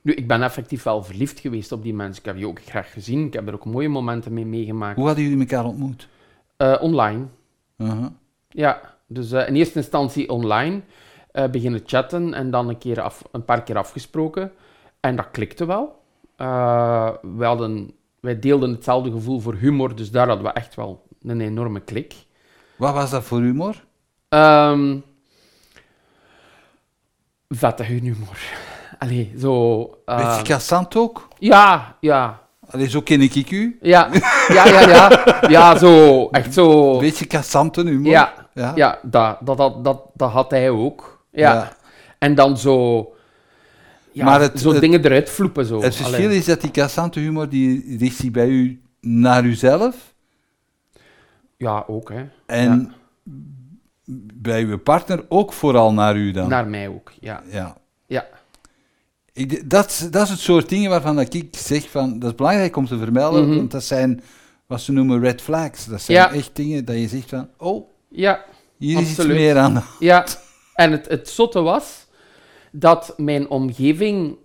Nu, 0.02 0.14
ik 0.14 0.28
ben 0.28 0.42
effectief 0.44 0.84
wel 0.84 1.04
verliefd 1.04 1.40
geweest 1.40 1.72
op 1.72 1.84
die 1.84 1.94
mensen. 1.94 2.20
Ik 2.20 2.26
heb 2.26 2.36
die 2.36 2.48
ook 2.48 2.62
graag 2.64 2.92
gezien. 2.94 3.26
Ik 3.26 3.34
heb 3.34 3.48
er 3.48 3.54
ook 3.54 3.66
mooie 3.66 3.90
momenten 3.90 4.34
mee 4.34 4.46
meegemaakt. 4.46 4.96
Hoe 4.98 5.06
hadden 5.06 5.24
jullie 5.24 5.40
elkaar 5.40 5.66
ontmoet? 5.66 6.08
Eh, 6.58 6.78
online. 6.82 7.26
Uh-huh. 7.78 8.06
Ja, 8.50 8.82
dus 9.08 9.32
eh, 9.32 9.48
in 9.48 9.56
eerste 9.56 9.78
instantie 9.80 10.30
online. 10.30 10.82
eh, 11.32 11.50
beginnen 11.50 11.82
chatten 11.86 12.34
en 12.34 12.52
dan 12.52 12.70
een, 12.70 12.78
keer 12.78 13.02
af, 13.02 13.24
een 13.32 13.46
paar 13.46 13.64
keer 13.64 13.78
afgesproken. 13.78 14.52
En 15.00 15.16
dat 15.16 15.32
klikte 15.32 15.66
wel. 15.66 16.02
Eh, 16.36 17.10
we 17.22 17.46
hadden, 17.46 17.92
wij 18.20 18.40
deelden 18.40 18.72
hetzelfde 18.72 19.12
gevoel 19.12 19.40
voor 19.40 19.56
humor, 19.56 19.96
dus 19.96 20.12
daar 20.12 20.28
hadden 20.28 20.46
we 20.46 20.52
echt 20.52 20.76
wel 20.76 21.08
een 21.22 21.42
enorme 21.42 21.80
klik. 21.80 22.16
Wat 22.76 22.94
was 22.94 23.10
dat 23.10 23.24
voor 23.24 23.40
humor? 23.42 23.86
Ehm 24.30 24.98
vette 27.50 27.84
humor. 27.84 28.38
Allee, 29.00 29.34
zo... 29.38 29.84
Beetje 30.06 30.42
cassant 30.44 30.96
ook? 30.96 31.28
ja, 31.40 31.98
ja, 32.00 32.47
Allee, 32.70 32.90
zo 32.90 33.02
ken 33.02 33.22
ik 33.22 33.52
u. 33.52 33.78
Ja, 33.82 34.10
ja, 34.48 34.68
ja, 34.68 34.90
ja. 34.90 35.26
Ja, 35.50 35.78
zo, 35.78 36.28
echt 36.30 36.54
zo. 36.54 36.98
Beetje 37.00 37.28
cassante 37.28 37.82
humor. 37.84 38.12
Ja, 38.12 38.34
Ja. 38.54 38.72
ja 38.76 39.00
dat, 39.04 39.38
dat, 39.42 39.58
dat, 39.58 40.02
dat, 40.14 40.32
had 40.32 40.52
hij 40.52 40.70
ook. 40.70 41.26
Ja. 41.32 41.54
Ja. 41.54 41.76
En 42.20 42.36
dan 42.36 42.58
zo, 42.58 43.08
ja, 44.12 44.26
Maar 44.26 44.42
het- 44.42 44.60
zo 44.60 44.72
het- 44.72 44.82
dingen 44.82 45.06
eruit 45.06 45.30
vloepen. 45.30 45.66
Zo. 45.66 45.82
Het 45.82 45.96
verschil 45.96 46.26
Allee. 46.26 46.38
is 46.38 46.46
dat 46.46 46.62
die 46.62 46.72
cassante 46.72 47.20
humor, 47.20 47.50
die 47.50 47.98
richt 48.00 48.16
zich 48.16 48.32
bij 48.32 48.48
u 48.48 48.82
naar 49.02 49.44
uzelf. 49.44 50.14
Ja, 51.58 51.84
ook, 51.88 52.10
hè. 52.12 52.26
En 52.46 52.94
bij 54.34 54.64
uw 54.64 54.78
partner 54.80 55.26
ook 55.30 55.54
vooral 55.54 55.94
naar 55.94 56.16
u 56.16 56.32
dan. 56.32 56.50
Naar 56.50 56.68
mij 56.68 56.88
ook, 56.88 57.12
ja. 57.20 57.44
Ja. 57.52 57.76
Ja, 58.06 58.26
Ik, 59.38 59.70
dat, 59.70 59.90
is- 59.90 60.10
dat 60.12 60.24
is 60.24 60.30
het 60.30 60.40
soort 60.40 60.70
dingen 60.70 60.90
waarvan 60.90 61.16
dat 61.16 61.34
ik 61.34 61.56
zeg 61.58 61.90
van, 61.90 62.20
dat 62.20 62.30
is 62.30 62.36
belangrijk 62.36 62.76
om 62.76 62.86
te 62.86 62.98
vermelden, 62.98 63.48
Mhm. 63.48 63.56
want 63.58 63.72
dat 63.72 63.84
zijn 63.84 64.22
wat 64.66 64.82
ze 64.82 64.92
noemen 64.92 65.20
red 65.20 65.42
flags. 65.42 65.86
Dat 65.86 66.02
zijn 66.02 66.18
Ja. 66.18 66.32
echt 66.32 66.56
dingen 66.56 66.86
dat 66.86 66.96
je 66.96 67.08
zegt 67.08 67.30
van, 67.30 67.50
oh, 67.58 67.90
ja, 68.10 68.46
hier 68.78 68.96
is 69.00 69.02
iets 69.02 69.10
Absoluut. 69.20 69.38
meer 69.38 69.58
aan. 69.58 69.84
ja. 70.00 70.26
En 70.74 70.92
het, 70.92 71.08
het 71.08 71.30
zotte 71.30 71.62
was 71.62 72.06
dat 72.72 73.14
mijn 73.18 73.50
omgeving 73.50 74.36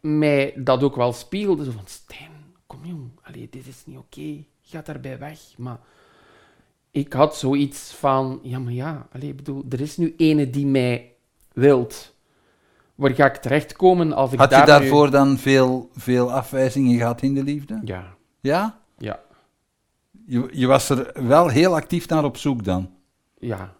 mij 0.00 0.52
dat 0.56 0.82
ook 0.82 0.96
wel 0.96 1.12
spiegelde. 1.12 1.64
Zo 1.64 1.70
van, 1.70 1.82
Stijn, 1.86 2.30
kom 2.66 2.78
jong, 2.84 3.10
allee, 3.22 3.48
dit 3.50 3.66
is 3.66 3.82
niet 3.84 3.96
oké. 3.98 4.44
Ga 4.62 4.80
daarbij 4.84 5.18
weg. 5.18 5.38
Maar 5.56 5.80
ik 6.90 7.12
had 7.12 7.36
zoiets 7.36 7.90
van, 7.98 8.40
ja, 8.42 8.58
maar 8.58 8.72
ja, 8.72 9.08
allee, 9.12 9.28
ik 9.28 9.36
bedoel, 9.36 9.64
er 9.68 9.80
is 9.80 9.96
nu 9.96 10.14
ene 10.16 10.50
die 10.50 10.66
mij 10.66 11.12
wilt. 11.52 12.14
Waar 12.98 13.10
ga 13.14 13.26
ik 13.26 13.36
terechtkomen 13.36 14.12
als 14.12 14.32
ik 14.32 14.38
Had 14.38 14.50
je 14.50 14.56
nu- 14.56 14.64
daarvoor 14.64 15.10
dan 15.10 15.38
veel, 15.38 15.90
veel 15.96 16.32
afwijzingen 16.32 16.98
gehad 16.98 17.22
in 17.22 17.34
de 17.34 17.42
liefde? 17.42 17.80
Ja, 17.84 18.04
Ja? 18.40 18.78
ja, 18.98 19.20
Je, 20.26 20.48
je 20.52 20.66
was 20.66 20.88
er 20.88 21.10
wel 21.26 21.48
heel 21.48 21.74
actief 21.74 22.08
naar 22.08 22.24
op 22.24 22.36
zoek 22.36 22.64
dan? 22.64 22.90
ja. 23.38 23.76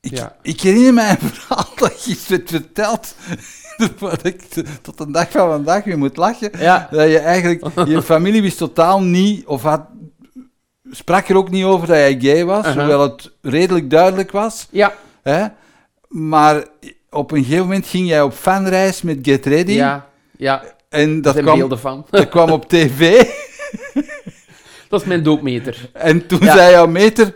Ik, 0.00 0.16
Ja. 0.16 0.36
ik 0.42 0.60
herinner 0.60 0.94
mij 0.94 1.10
een 1.10 1.18
verhaal 1.28 1.68
dat 1.76 2.04
je 2.04 2.10
iets 2.10 2.28
hebt 2.28 2.50
verteld, 2.50 3.14
wat 3.98 4.24
ik 4.24 4.42
tot 4.82 4.98
de 4.98 5.10
dag 5.10 5.30
van 5.30 5.48
vandaag 5.48 5.84
weer 5.84 5.98
moet 5.98 6.16
lachen. 6.16 6.50
Ja, 6.58 6.88
Dat 6.90 7.08
je 7.10 7.18
eigenlijk, 7.18 7.66
je 7.88 8.02
familie 8.02 8.42
wist 8.42 8.58
totaal 8.58 9.02
niet, 9.02 9.46
of 9.46 9.62
had, 9.62 9.86
sprak 10.90 11.28
er 11.28 11.36
ook 11.36 11.50
niet 11.50 11.64
over 11.64 11.86
dat 11.86 11.96
jij 11.96 12.20
gay 12.20 12.44
was, 12.44 12.66
Uh-huh. 12.66 12.78
hoewel 12.78 13.00
het 13.02 13.32
redelijk 13.42 13.90
duidelijk 13.90 14.30
was. 14.30 14.68
ja, 14.70 14.94
Hè? 15.22 15.46
Maar 16.08 16.64
op 17.10 17.30
een 17.30 17.42
gegeven 17.44 17.62
moment 17.64 17.86
ging 17.86 18.08
jij 18.08 18.22
op 18.22 18.32
fanreis 18.32 19.02
met 19.02 19.18
Get 19.22 19.46
Ready. 19.46 19.72
ja, 19.72 20.06
ja. 20.36 20.62
En 20.88 21.22
dat 21.22 21.36
kwam, 21.40 21.58
beelden 21.58 21.78
van. 21.78 22.06
dat 22.10 22.28
kwam 22.28 22.50
op 22.50 22.68
tv. 22.68 23.24
Dat 24.88 25.00
is 25.00 25.06
mijn 25.06 25.22
doopmeter. 25.22 25.90
En 25.92 26.26
toen 26.26 26.38
Ja. 26.42 26.56
zei 26.56 26.70
jouw 26.72 26.86
meter... 26.86 27.34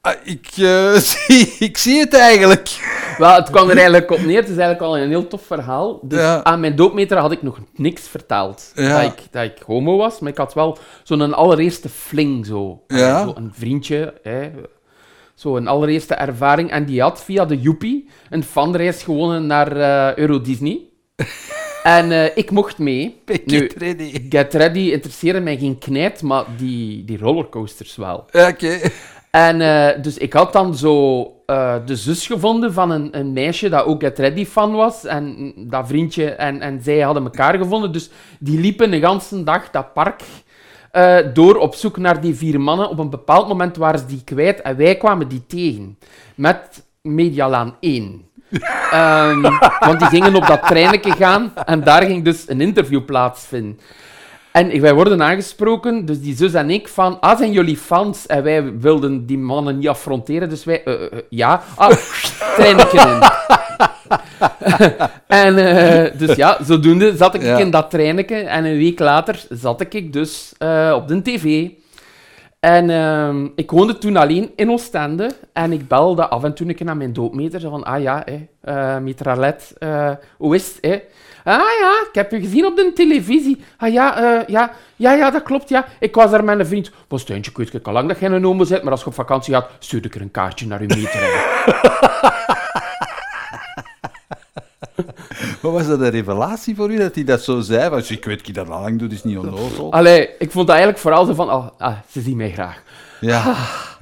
Ah, 0.00 0.14
ik, 0.24 0.46
eh, 0.56 0.92
zie, 1.10 1.54
ik 1.58 1.78
zie 1.78 1.98
het 2.00 2.14
eigenlijk. 2.14 2.68
Wel, 3.18 3.34
het 3.34 3.50
kwam 3.50 3.68
er 3.70 3.74
eigenlijk 3.76 4.10
op 4.10 4.18
neer. 4.20 4.36
Het 4.40 4.48
is 4.48 4.56
eigenlijk 4.56 4.80
al 4.80 4.98
een 4.98 5.08
heel 5.08 5.26
tof 5.26 5.42
verhaal. 5.46 5.98
Dus 6.02 6.18
Ja. 6.20 6.44
aan 6.44 6.60
mijn 6.60 6.76
doopmeter 6.76 7.18
had 7.18 7.32
ik 7.32 7.42
nog 7.42 7.58
niks 7.74 8.08
verteld. 8.08 8.72
Ja. 8.74 9.02
Dat, 9.02 9.12
ik, 9.12 9.22
dat 9.30 9.42
ik 9.44 9.62
homo 9.66 9.96
was, 9.96 10.18
maar 10.20 10.30
ik 10.30 10.36
had 10.38 10.54
wel 10.54 10.78
zo'n 11.02 11.34
allereerste 11.34 11.88
fling 11.88 12.46
zo. 12.46 12.82
Ja. 12.86 13.22
Zo 13.22 13.32
een 13.36 13.52
vriendje, 13.54 14.14
hè. 14.22 14.50
Zo 15.42 15.56
een 15.56 15.68
allereerste 15.68 16.14
ervaring. 16.14 16.70
En 16.70 16.84
die 16.84 17.00
had 17.00 17.24
via 17.24 17.44
de 17.44 17.60
Joepie 17.60 18.08
een 18.30 18.42
fanreis 18.42 19.02
gewonnen 19.02 19.46
naar 19.46 19.76
eh, 19.76 20.16
Euro 20.16 20.40
Disney. 20.40 20.80
en 21.82 22.12
eh, 22.12 22.36
ik 22.36 22.50
mocht 22.50 22.78
mee. 22.78 23.22
Nu, 23.44 23.58
Get 23.58 23.74
ready. 23.74 24.26
Get 24.28 24.54
Ready 24.54 24.90
interesseerde 24.90 25.40
mij 25.40 25.56
geen 25.56 25.78
knijt, 25.78 26.22
maar 26.22 26.44
die, 26.56 27.04
die 27.04 27.18
rollercoasters 27.18 27.96
wel. 27.96 28.24
Oké. 28.32 28.78
En 29.30 29.60
eh, 29.60 30.02
dus 30.02 30.18
ik 30.18 30.32
had 30.32 30.52
dan 30.52 30.74
zo 30.74 31.26
de 31.84 31.96
zus 31.96 32.26
gevonden 32.26 32.72
van 32.72 32.90
een, 32.90 33.18
een 33.18 33.32
meisje 33.32 33.68
dat 33.68 33.84
ook 33.84 34.02
Get 34.02 34.18
Ready 34.18 34.46
fan 34.46 34.72
was. 34.72 35.04
En 35.04 35.52
dat 35.56 35.86
vriendje 35.86 36.30
en, 36.30 36.60
en 36.60 36.82
zij 36.82 37.00
hadden 37.00 37.22
elkaar 37.22 37.58
gevonden. 37.58 37.92
Dus 37.92 38.10
die 38.38 38.60
liepen 38.60 38.90
de 38.90 38.96
hele 38.96 39.44
dag 39.44 39.70
dat 39.70 39.92
park 39.92 40.22
eh, 40.92 41.16
door 41.34 41.56
op 41.56 41.74
zoek 41.74 41.96
naar 41.96 42.20
die 42.20 42.34
vier 42.34 42.60
mannen. 42.60 42.88
Op 42.88 42.98
een 42.98 43.10
bepaald 43.10 43.48
moment 43.48 43.76
waren 43.76 43.98
ze 43.98 44.06
die 44.06 44.22
kwijt 44.24 44.62
en 44.62 44.76
wij 44.76 44.96
kwamen 44.96 45.28
die 45.28 45.46
tegen. 45.46 45.98
Met 46.34 46.84
Medialaan 47.02 47.76
1. 47.80 48.24
Ehm, 48.90 49.42
want 49.80 49.98
die 49.98 50.08
gingen 50.08 50.34
op 50.34 50.46
dat 50.46 50.66
treinetje 50.66 51.12
gaan 51.12 51.52
en 51.64 51.84
daar 51.84 52.02
ging 52.02 52.24
dus 52.24 52.48
een 52.48 52.60
interview 52.60 53.04
plaatsvinden. 53.04 53.78
En 54.52 54.80
wij 54.80 54.94
worden 54.94 55.22
aangesproken, 55.22 56.04
dus 56.04 56.20
die 56.20 56.36
zus 56.36 56.54
en 56.54 56.70
ik, 56.70 56.88
van, 56.88 57.20
ah, 57.20 57.38
zijn 57.38 57.52
jullie 57.52 57.76
fans? 57.76 58.26
En 58.26 58.42
wij 58.42 58.78
wilden 58.78 59.26
die 59.26 59.38
mannen 59.38 59.78
niet 59.78 59.88
affronteren, 59.88 60.48
dus 60.48 60.64
wij, 60.64 60.84
eh, 60.84 61.02
eh, 61.02 61.18
ja, 61.28 61.62
ah, 61.76 61.90
treinetje 62.56 62.98
in. 62.98 63.20
en 65.26 65.58
eh, 65.58 66.18
dus 66.18 66.36
ja, 66.36 66.56
zodoende 66.64 67.16
zat 67.16 67.34
ik 67.34 67.42
Ja. 67.42 67.58
in 67.58 67.70
dat 67.70 67.90
treinetje 67.90 68.36
en 68.36 68.64
een 68.64 68.78
week 68.78 68.98
later 68.98 69.44
zat 69.48 69.80
ik 69.80 70.12
dus 70.12 70.52
eh, 70.58 70.92
op 70.94 71.08
de 71.08 71.22
tv. 71.22 71.68
En 72.60 72.90
ehm, 72.90 73.48
ik 73.56 73.70
woonde 73.70 73.98
toen 73.98 74.16
alleen 74.16 74.50
in 74.56 74.70
Oostende 74.70 75.30
en 75.52 75.72
ik 75.72 75.88
belde 75.88 76.28
af 76.28 76.44
en 76.44 76.54
toe 76.54 76.68
een 76.68 76.74
keer 76.74 76.86
naar 76.86 76.96
mijn 76.96 77.12
doopmeter, 77.12 77.60
zo 77.60 77.70
van, 77.70 77.84
ah 77.84 78.02
ja, 78.02 78.24
eh 78.60 78.96
meter 78.98 79.28
Arlet, 79.28 79.72
eh, 79.78 80.10
hoe 80.36 80.54
is 80.54 80.66
het, 80.66 80.78
hè? 80.80 81.00
Ah 81.44 81.60
ja, 81.80 82.04
ik 82.08 82.14
heb 82.14 82.32
u 82.32 82.40
gezien 82.40 82.66
op 82.66 82.76
de 82.76 82.92
televisie. 82.94 83.64
Ah 83.76 83.92
ja, 83.92 84.44
ja, 84.46 84.70
ja, 84.96 85.12
ja, 85.12 85.30
dat 85.30 85.42
klopt, 85.42 85.68
ja. 85.68 85.84
Ik 86.00 86.14
was 86.14 86.30
daar 86.30 86.44
met 86.44 86.58
een 86.58 86.66
vriend. 86.66 86.90
Maar 87.08 87.18
Steuntje, 87.18 87.50
ik 87.50 87.72
weet 87.72 87.86
al 87.86 87.92
lang 87.92 88.08
dat 88.08 88.18
jij 88.18 88.30
een 88.30 88.44
homo 88.44 88.64
bent, 88.68 88.82
maar 88.82 88.92
als 88.92 89.00
je 89.00 89.06
op 89.06 89.14
vakantie 89.14 89.54
gaat, 89.54 89.68
stuur 89.78 90.04
ik 90.04 90.14
er 90.14 90.20
een 90.20 90.30
kaartje 90.30 90.66
naar 90.66 90.80
uw 90.80 90.86
meter. 90.86 91.20
Wat 95.62 95.72
was 95.72 95.86
dat 95.86 96.00
een 96.00 96.10
revelatie 96.10 96.74
voor 96.74 96.92
u 96.92 96.96
dat 96.98 97.14
hij 97.14 97.24
dat 97.24 97.42
zo 97.42 97.60
zei? 97.60 97.88
Want 97.88 98.10
ik 98.10 98.24
weet 98.24 98.46
dat 98.46 98.54
dat 98.54 98.74
al 98.74 98.80
lang 98.80 98.98
doet, 98.98 99.12
is 99.12 99.22
niet 99.24 99.38
onnozel. 99.38 99.92
Allee, 99.92 100.28
ik 100.38 100.50
vond 100.50 100.66
dat 100.66 100.76
eigenlijk 100.76 100.98
vooral 100.98 101.24
zo 101.24 101.34
van, 101.34 101.50
oh, 101.50 101.66
ah, 101.78 101.96
ze 102.10 102.20
zien 102.20 102.36
mij 102.36 102.52
graag. 102.52 102.82
Ja. 103.20 103.54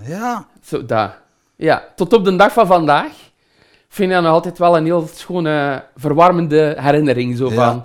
Ja. 0.04 0.46
Zo, 0.64 0.86
dat. 0.86 1.10
Ja, 1.56 1.84
tot 1.96 2.12
op 2.12 2.24
de 2.24 2.36
dag 2.36 2.52
van 2.52 2.66
vandaag 2.66 3.12
vind 3.88 4.08
ik 4.08 4.14
dat 4.14 4.24
nog 4.24 4.32
altijd 4.32 4.58
wel 4.58 4.76
een 4.76 4.84
heel 4.84 5.10
schone, 5.14 5.84
verwarmende 5.96 6.76
herinnering. 6.78 7.36
Zo 7.36 7.48
Ja. 7.48 7.54
van, 7.54 7.84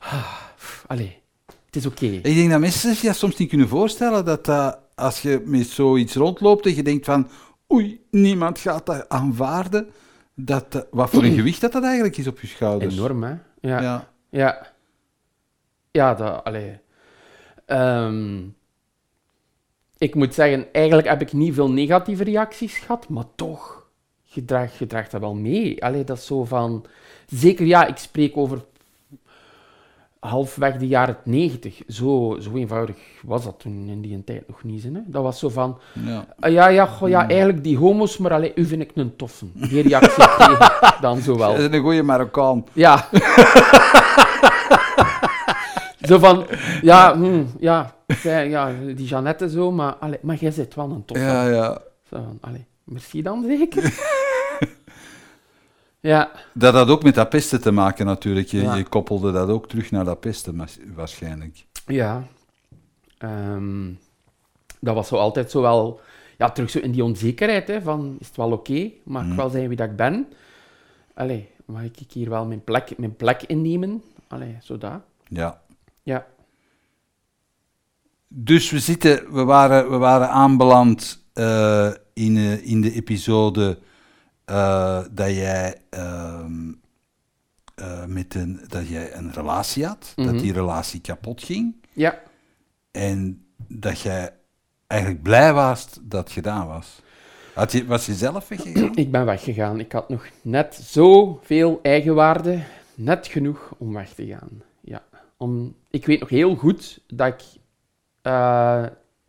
ah, 0.00 0.32
pff, 0.56 0.84
allee, 0.86 1.18
het 1.66 1.76
is 1.76 1.86
oké. 1.86 2.06
Ik 2.06 2.34
denk 2.34 2.50
dat 2.50 2.60
mensen 2.60 2.94
zich 2.94 3.00
dat 3.00 3.16
soms 3.16 3.36
niet 3.36 3.48
kunnen 3.48 3.68
voorstellen, 3.68 4.24
dat 4.24 4.44
dat, 4.44 4.78
als 4.94 5.22
je 5.22 5.42
met 5.44 5.66
zoiets 5.66 6.14
rondloopt 6.14 6.66
en 6.66 6.74
je 6.74 6.82
denkt 6.82 7.04
van, 7.04 7.28
oei, 7.72 8.00
niemand 8.10 8.58
gaat 8.58 8.86
dat 8.86 9.08
aanvaarden, 9.08 9.88
dat, 10.36 10.72
dat- 10.72 10.86
wat 10.90 11.10
voor 11.10 11.22
een 11.24 11.34
gewicht 11.42 11.60
dat 11.60 11.72
dat 11.72 11.82
eigenlijk 11.84 12.16
is 12.16 12.26
op 12.26 12.40
je 12.40 12.46
schouders. 12.46 12.94
Enorm, 12.96 13.22
hè? 13.22 13.34
Ja. 13.60 13.80
Ja. 13.80 14.08
Ja. 14.30 14.74
Ja, 15.90 16.14
dat, 16.14 16.44
allee. 16.44 16.78
Ehm, 17.66 18.42
ik 19.98 20.14
moet 20.14 20.34
zeggen, 20.34 20.72
eigenlijk 20.72 21.08
heb 21.08 21.20
ik 21.20 21.32
niet 21.32 21.54
veel 21.54 21.70
negatieve 21.70 22.24
reacties 22.24 22.78
gehad, 22.78 23.08
maar 23.08 23.24
toch, 23.34 23.86
je 24.22 24.44
draagt, 24.44 24.76
je 24.76 24.86
draagt 24.86 25.10
dat 25.10 25.20
wel 25.20 25.34
mee. 25.34 25.84
Allee, 25.84 26.04
dat 26.04 26.16
is 26.18 26.26
zo 26.26 26.44
van... 26.44 26.84
Zeker, 27.26 27.66
ja, 27.66 27.86
ik 27.86 27.96
spreek 27.96 28.36
over 28.36 28.64
halfweg 30.26 30.76
de 30.76 30.86
jaren 30.86 31.16
90. 31.24 31.82
Zo, 31.88 32.36
zo 32.40 32.50
eenvoudig 32.54 32.96
was 33.22 33.44
dat 33.44 33.54
toen 33.58 33.88
in 33.88 34.00
die 34.00 34.24
tijd 34.24 34.48
nog 34.48 34.62
niet. 34.64 34.82
Hè? 34.82 34.90
Dat 35.06 35.22
was 35.22 35.38
zo 35.38 35.48
van... 35.48 35.78
Ja. 35.92 36.26
ah, 36.40 36.52
ja, 36.52 36.68
ja, 36.68 36.86
goh, 36.86 37.08
ja, 37.08 37.28
eigenlijk 37.28 37.64
die 37.64 37.78
homo's, 37.78 38.18
maar 38.18 38.32
allee, 38.32 38.52
u 38.54 38.64
vind 38.64 38.82
ik 38.82 38.90
een 38.94 39.16
toffe. 39.16 39.44
Die 39.52 39.82
reactie 39.82 40.24
kreeg 40.36 40.98
dan 41.00 41.20
zo 41.20 41.38
wel. 41.38 41.52
Dat 41.52 41.60
is 41.60 41.66
een 41.76 41.82
goede 41.82 42.02
Marokkaan. 42.02 42.64
Ja. 42.72 43.08
zo 46.08 46.18
van, 46.18 46.46
ja, 46.82 47.14
hm, 47.16 47.42
ja, 47.58 47.94
zij- 48.06 48.48
ja, 48.48 48.70
die 48.96 49.06
Jeannette 49.06 49.50
zo, 49.50 49.70
maar, 49.72 49.94
allee, 49.94 50.18
maar 50.22 50.36
jij 50.36 50.50
zit 50.50 50.74
wel 50.74 50.90
een 50.90 51.04
toffe. 51.04 51.24
Ja, 51.24 51.48
ja. 51.48 51.72
Zo 52.10 52.16
van, 52.16 52.38
allee, 52.40 52.66
merci 52.84 53.22
dan 53.22 53.44
zeker? 53.46 53.82
ja, 56.00 56.30
Dat 56.54 56.74
had 56.74 56.88
ook 56.88 57.02
met 57.02 57.14
dat 57.14 57.28
pesten 57.28 57.60
te 57.60 57.70
maken 57.70 58.06
natuurlijk. 58.06 58.48
Je, 58.48 58.60
Ja. 58.60 58.74
je 58.74 58.84
koppelde 58.84 59.32
dat 59.32 59.48
ook 59.48 59.68
terug 59.68 59.90
naar 59.90 60.04
dat 60.04 60.20
pesten 60.20 60.66
waarschijnlijk. 60.94 61.66
ja. 61.86 62.24
Ehm, 63.18 63.92
dat 64.80 64.94
was 64.94 65.08
zo 65.08 65.16
altijd 65.16 65.50
zo 65.50 65.60
wel, 65.60 66.00
ja, 66.38 66.50
terug 66.50 66.70
zo 66.70 66.78
in 66.78 66.90
die 66.92 67.04
onzekerheid, 67.04 67.68
hè, 67.68 67.82
van, 67.82 68.16
is 68.20 68.26
het 68.26 68.36
wel 68.36 68.52
oké? 68.52 68.90
Mag 69.04 69.22
ik 69.22 69.28
Mhm. 69.28 69.36
wel 69.36 69.48
zijn 69.48 69.68
wie 69.68 69.76
dat 69.76 69.88
ik 69.90 69.96
ben? 69.96 70.26
Allee, 71.14 71.48
mag 71.64 71.82
ik 71.82 71.98
hier 72.12 72.30
wel 72.30 72.46
mijn 72.46 72.64
plek, 72.64 72.98
mijn 72.98 73.16
plek 73.16 73.42
innemen? 73.42 74.02
Allee, 74.28 74.56
zo 74.62 74.78
dat. 74.78 75.00
Ja. 75.28 75.60
Ja. 76.02 76.26
Dus 78.28 78.70
we, 78.70 78.78
zitten, 78.78 79.32
we, 79.34 79.44
waren, 79.44 79.90
we 79.90 79.96
waren 79.96 80.28
aanbeland 80.30 81.24
eh, 81.32 81.90
in, 82.12 82.36
eh, 82.36 82.66
in 82.66 82.80
de 82.80 82.92
episode 82.92 83.78
eh, 84.46 85.04
dat, 85.10 85.30
jij, 85.30 85.76
ehm, 85.90 86.72
eh, 87.74 88.04
met 88.04 88.34
een, 88.34 88.60
dat 88.68 88.88
jij 88.88 89.14
een 89.14 89.32
relatie 89.32 89.86
had, 89.86 90.12
Mhm. 90.16 90.26
dat 90.32 90.40
die 90.40 90.52
relatie 90.52 91.00
kapot 91.00 91.42
ging 91.42 91.74
Ja. 91.92 92.18
en 92.90 93.44
dat 93.68 94.00
jij 94.00 94.30
eigenlijk 94.86 95.22
blij 95.22 95.52
was 95.52 95.88
dat 96.02 96.24
het 96.24 96.32
gedaan 96.32 96.66
was. 96.66 97.00
Had 97.54 97.72
je, 97.72 97.86
was 97.86 98.06
je 98.06 98.14
zelf 98.14 98.48
weggegaan? 98.48 98.94
Ik 98.96 99.10
ben 99.10 99.24
weggegaan. 99.24 99.80
Ik 99.80 99.92
had 99.92 100.08
nog 100.08 100.26
net 100.42 100.74
zoveel 100.82 101.78
eigenwaarde, 101.82 102.62
net 102.94 103.26
genoeg 103.26 103.74
om 103.78 103.92
weg 103.92 104.14
te 104.14 104.26
gaan. 104.26 104.62
Ja. 104.80 105.02
Om, 105.36 105.74
ik 105.90 106.06
weet 106.06 106.20
nog 106.20 106.28
heel 106.28 106.54
goed 106.56 107.00
dat 107.06 107.26
ik 107.26 107.42
eh, 108.22 108.84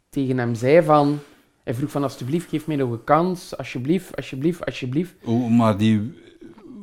tegen 0.09 0.37
hem 0.37 0.55
zei 0.55 0.83
van... 0.85 1.19
Hij 1.67 1.75
vroeg 1.75 1.91
van, 1.91 2.03
alsjeblieft, 2.03 2.49
geef 2.49 2.67
mij 2.67 2.75
nog 2.75 2.91
een 2.91 3.03
kans. 3.03 3.57
Alsjeblieft, 3.57 4.15
alsjeblieft, 4.15 4.65
alsjeblieft. 4.65 5.13
Oeh, 5.25 5.49
maar 5.57 5.77
die, 5.77 6.13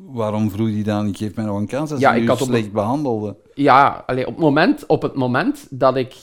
waarom 0.06 0.50
vroeg 0.50 0.68
die 0.68 0.82
dan, 0.84 1.14
geef 1.16 1.34
mij 1.36 1.44
nog 1.44 1.56
een 1.58 1.66
kans 1.66 1.90
als 1.90 2.00
Ja, 2.00 2.12
je 2.12 2.22
ik 2.22 2.28
had 2.28 2.38
slecht 2.38 2.72
behandelde? 2.72 3.36
Ja, 3.54 4.04
allee, 4.06 4.26
op, 4.26 4.32
het 4.32 4.42
moment, 4.42 4.86
op 4.86 5.02
het 5.02 5.14
moment 5.14 5.66
dat 5.70 5.96
ik 5.96 6.14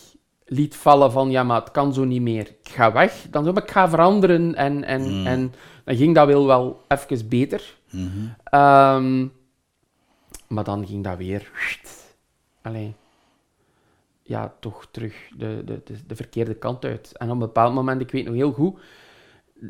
liet 0.45 0.76
vallen 0.76 1.12
van, 1.12 1.32
ja, 1.32 1.43
maar 1.43 1.60
het 1.60 1.71
kan 1.71 1.93
zo 1.93 2.04
niet 2.04 2.21
meer. 2.21 2.47
Ik 2.63 2.69
ga 2.71 2.91
weg. 2.91 3.26
Dan 3.32 3.43
zou 3.43 3.58
ik, 3.58 3.63
ik 3.63 3.71
ga 3.71 3.89
veranderen. 3.89 4.56
En, 4.56 4.84
en, 4.84 5.19
Mm. 5.19 5.26
en 5.28 5.54
dan 5.86 5.95
ging 5.95 6.15
dat 6.15 6.28
wel, 6.28 6.45
wel 6.45 6.82
even 6.88 7.28
beter. 7.30 7.76
Mhm. 7.91 8.08
Ehm, 8.43 9.28
maar 10.47 10.63
dan 10.63 10.88
ging 10.88 11.04
dat 11.04 11.17
weer. 11.17 11.52
Allee. 12.62 12.93
Ja, 14.32 14.54
toch 14.60 14.88
terug 14.91 15.30
de, 15.38 15.62
de, 15.65 15.82
de, 15.84 15.94
de 16.08 16.15
verkeerde 16.15 16.54
kant 16.54 16.86
uit. 16.86 17.17
En 17.17 17.28
op 17.28 17.34
een 17.34 17.39
bepaald 17.39 17.74
moment, 17.74 18.02
ik 18.02 18.12
weet 18.12 18.26
nog 18.26 18.34
heel 18.34 18.52
goed, 18.52 18.80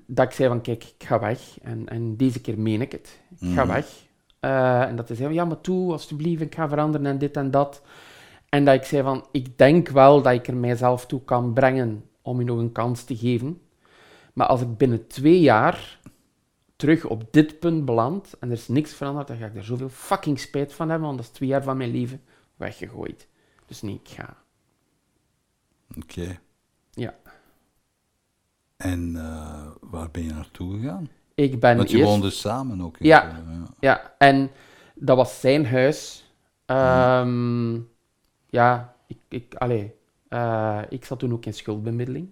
dat 0.07 0.25
ik 0.25 0.31
zei 0.31 0.49
van, 0.49 0.61
kijk, 0.61 0.83
ik 0.97 1.07
ga 1.07 1.19
weg. 1.19 1.59
En, 1.61 1.87
en 1.89 2.17
deze 2.17 2.41
keer 2.41 2.59
meen 2.59 2.81
ik 2.81 2.91
het. 2.91 3.19
Ik 3.39 3.53
ga 3.53 3.63
Mhm. 3.63 3.73
weg. 3.73 3.87
Eh, 4.39 4.81
en 4.81 4.95
dat 4.95 5.07
hij 5.07 5.17
zei, 5.17 5.33
ja, 5.33 5.45
maar 5.45 5.61
toe, 5.61 5.91
alsjeblieft, 5.91 6.41
ik 6.41 6.55
ga 6.55 6.69
veranderen 6.69 7.05
en 7.07 7.17
dit 7.17 7.37
en 7.37 7.51
dat. 7.51 7.81
En 8.49 8.65
dat 8.65 8.75
ik 8.75 8.83
zei 8.83 9.03
van, 9.03 9.25
ik 9.31 9.57
denk 9.57 9.89
wel 9.89 10.21
dat 10.21 10.33
ik 10.33 10.47
er 10.47 10.55
mijzelf 10.55 11.05
toe 11.05 11.23
kan 11.23 11.53
brengen 11.53 12.03
om 12.21 12.39
je 12.39 12.45
nog 12.45 12.57
een 12.59 12.71
kans 12.71 13.03
te 13.03 13.17
geven. 13.17 13.61
Maar 14.33 14.47
als 14.47 14.61
ik 14.61 14.77
binnen 14.77 15.07
twee 15.07 15.39
jaar 15.39 15.99
terug 16.75 17.05
op 17.05 17.23
dit 17.31 17.59
punt 17.59 17.85
beland 17.85 18.33
en 18.39 18.47
er 18.49 18.55
is 18.55 18.67
niks 18.67 18.93
veranderd, 18.93 19.27
dan 19.27 19.37
ga 19.37 19.45
ik 19.45 19.55
er 19.55 19.63
zoveel 19.63 19.89
fucking 19.89 20.39
spijt 20.39 20.73
van 20.73 20.89
hebben, 20.89 21.07
want 21.07 21.17
dat 21.19 21.27
is 21.27 21.33
twee 21.33 21.49
jaar 21.49 21.63
van 21.63 21.77
mijn 21.77 21.91
leven 21.91 22.21
weggegooid. 22.55 23.27
Dus 23.65 23.81
nee, 23.81 23.99
ik 24.03 24.09
ga. 24.09 24.37
Oké. 25.97 26.39
Ja. 26.91 27.13
En 28.77 29.15
eh, 29.15 29.67
waar 29.81 30.11
ben 30.11 30.23
je 30.23 30.33
naartoe 30.33 30.79
gegaan? 30.79 31.09
Ik 31.35 31.59
ben 31.59 31.77
Want 31.77 31.91
je 31.91 31.97
eerst... 31.97 32.09
woonde 32.09 32.29
samen 32.29 32.81
ook. 32.81 32.95
Ja. 32.99 33.23
ja. 33.23 33.63
Ja, 33.79 34.13
en 34.17 34.51
dat 34.95 35.17
was 35.17 35.39
zijn 35.39 35.65
huis. 35.65 36.25
Ehm, 36.65 37.73
ja, 38.49 38.95
ik, 39.07 39.17
ik, 39.27 39.55
allee, 39.55 39.93
eh, 40.27 40.79
ik 40.89 41.05
zat 41.05 41.19
toen 41.19 41.33
ook 41.33 41.45
in 41.45 41.53
schuldbemiddeling. 41.53 42.29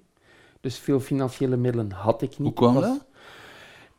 Dus 0.61 0.77
veel 0.77 0.99
financiële 0.99 1.57
middelen 1.57 1.91
had 1.91 2.21
ik 2.21 2.29
niet. 2.29 2.47
Hoe 2.47 2.53
kwam 2.53 2.73
was- 2.73 2.83
dat? 2.83 3.05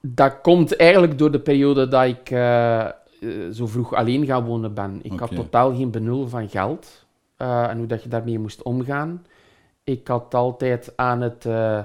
Dat 0.01 0.41
komt 0.41 0.77
eigenlijk 0.77 1.19
door 1.19 1.31
de 1.31 1.41
periode 1.41 1.89
dat 1.89 2.05
ik 2.05 2.31
eh, 2.31 2.87
zo 3.53 3.67
vroeg 3.67 3.95
alleen 3.95 4.27
gaan 4.27 4.45
wonen 4.45 4.75
ben. 4.75 5.01
Ik 5.03 5.19
had 5.19 5.35
totaal 5.35 5.75
geen 5.77 5.91
benul 5.91 6.29
van 6.29 6.49
geld 6.49 7.07
en 7.37 7.79
hoe 7.79 7.87
dat 7.87 8.03
je 8.03 8.09
daarmee 8.09 8.39
moest 8.39 8.63
omgaan. 8.63 9.25
Ik 9.91 10.09
had 10.09 10.34
altijd 10.34 10.93
aan 10.97 11.20
het 11.20 11.45
eh, 11.47 11.78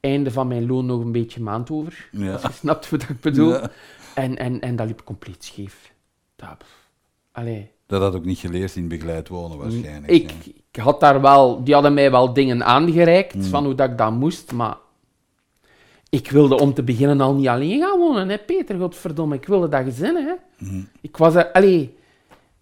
einde 0.00 0.30
van 0.30 0.48
mijn 0.48 0.66
loon 0.66 0.86
nog 0.86 1.00
een 1.00 1.12
beetje 1.12 1.40
maand 1.40 1.70
over. 1.70 2.08
Ja. 2.12 2.32
Als 2.32 2.42
je 2.42 2.52
snapt 2.52 2.90
wat 2.90 3.02
ik 3.02 3.20
bedoel. 3.20 3.50
Ja. 3.52 3.70
En, 4.14 4.36
en, 4.36 4.60
en 4.60 4.76
dat 4.76 4.86
liep 4.86 5.04
compleet 5.04 5.44
scheef. 5.44 5.92
Dat, 6.36 6.64
allee. 7.32 7.70
Dat 7.86 8.00
had 8.02 8.14
ook 8.14 8.24
niet 8.24 8.38
geleerd 8.38 8.76
in 8.76 8.88
begeleid 8.88 9.28
wonen 9.28 9.58
waarschijnlijk. 9.58 10.12
Ik, 10.12 10.32
ik 10.72 10.80
had 10.80 11.00
daar 11.00 11.20
wel, 11.20 11.64
die 11.64 11.74
hadden 11.74 11.94
mij 11.94 12.10
wel 12.10 12.32
dingen 12.32 12.64
aangereikt 12.64 13.32
Hmm. 13.32 13.42
van 13.42 13.64
hoe 13.64 13.74
dat 13.74 13.90
ik 13.90 13.98
dat 13.98 14.12
moest, 14.12 14.52
maar 14.52 14.76
ik 16.10 16.30
wilde 16.30 16.58
om 16.58 16.74
te 16.74 16.82
beginnen 16.82 17.20
al 17.20 17.34
niet 17.34 17.48
alleen 17.48 17.80
gaan 17.80 17.98
wonen, 17.98 18.28
hè, 18.28 18.38
Peter, 18.38 18.78
godverdomme. 18.78 19.34
Ik 19.34 19.46
wilde 19.46 19.68
dat 19.68 19.84
gezin, 19.84 20.16
hè. 20.16 20.32
Hmm. 20.56 20.88
Ik 21.00 21.16
was 21.16 21.34
er, 21.34 21.52
allee, 21.52 21.96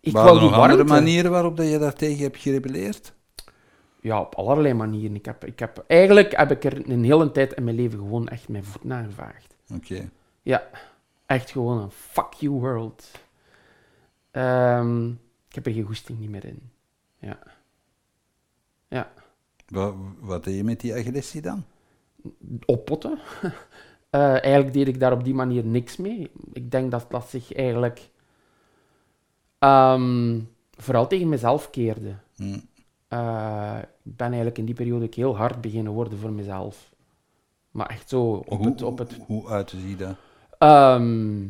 ik 0.01 0.13
Waren 0.13 0.29
wou 0.35 0.39
er 0.47 0.55
andere 0.55 0.77
warmte. 0.77 0.93
manieren 0.93 1.31
waarop 1.31 1.57
dat 1.57 1.69
je 1.71 1.79
daartegen 1.79 2.23
hebt 2.23 2.37
gerebelleerd? 2.37 3.13
Ja, 4.01 4.21
op 4.21 4.35
allerlei 4.35 4.75
manieren. 4.75 5.17
Ik 5.17 5.25
heb, 5.25 5.45
ik 5.45 5.59
heb, 5.59 5.85
eigenlijk 5.87 6.37
heb 6.37 6.51
ik 6.51 6.65
er 6.65 6.91
een 6.91 7.05
hele 7.05 7.31
tijd 7.31 7.53
in 7.53 7.65
mijn 7.65 7.77
leven 7.77 7.99
gewoon 7.99 8.29
echt 8.29 8.49
mijn 8.49 8.65
voet 8.65 8.91
aangevaagd. 8.91 9.55
Oké. 9.75 10.11
Ja, 10.43 10.69
echt 11.27 11.51
gewoon 11.51 11.79
een 11.79 11.91
fuck 11.91 12.33
you 12.33 12.53
world. 12.53 13.11
Ehm, 14.31 15.09
ik 15.49 15.55
heb 15.55 15.67
er 15.67 15.73
geen 15.73 15.87
goesting 15.87 16.19
niet 16.19 16.31
meer 16.31 16.45
in. 16.45 16.71
Ja. 17.19 17.39
Ja. 18.89 19.13
Wat, 19.67 19.95
wat 20.21 20.45
deed 20.45 20.57
je 20.57 20.65
met 20.65 20.81
die 20.81 20.95
agressie 20.95 21.41
dan? 21.41 21.65
oppotten. 22.65 23.19
Eh, 24.11 24.31
eigenlijk 24.31 24.73
deed 24.73 24.89
ik 24.89 25.01
daar 25.01 25.13
op 25.13 25.25
die 25.25 25.35
manier 25.35 25.65
niks 25.65 25.97
mee. 25.97 26.31
Ik 26.53 26.71
denk 26.71 26.91
dat 26.91 27.07
dat 27.11 27.29
zich 27.29 27.55
eigenlijk 27.55 28.11
ehm, 29.59 30.41
vooral 30.77 31.07
tegen 31.07 31.29
mezelf 31.29 31.71
keerde. 31.71 32.15
Hm. 32.37 32.59
Eh, 33.09 33.79
ik 34.03 34.17
ben 34.17 34.27
eigenlijk 34.27 34.59
in 34.59 34.65
die 34.65 34.75
periode 34.75 35.05
ook 35.05 35.15
heel 35.15 35.37
hard 35.37 35.61
beginnen 35.61 35.93
worden 35.93 36.19
voor 36.19 36.33
mezelf. 36.33 36.91
Maar 37.71 37.87
echt 37.87 38.09
zo 38.09 38.23
op 38.23 38.59
hoe, 38.59 38.67
het... 38.67 38.83
Op 38.83 38.99
het 38.99 39.19
hoe 39.27 39.49
uitte 39.49 39.77
die 39.77 39.97
dat? 39.97 40.17
Ehm, 40.59 41.47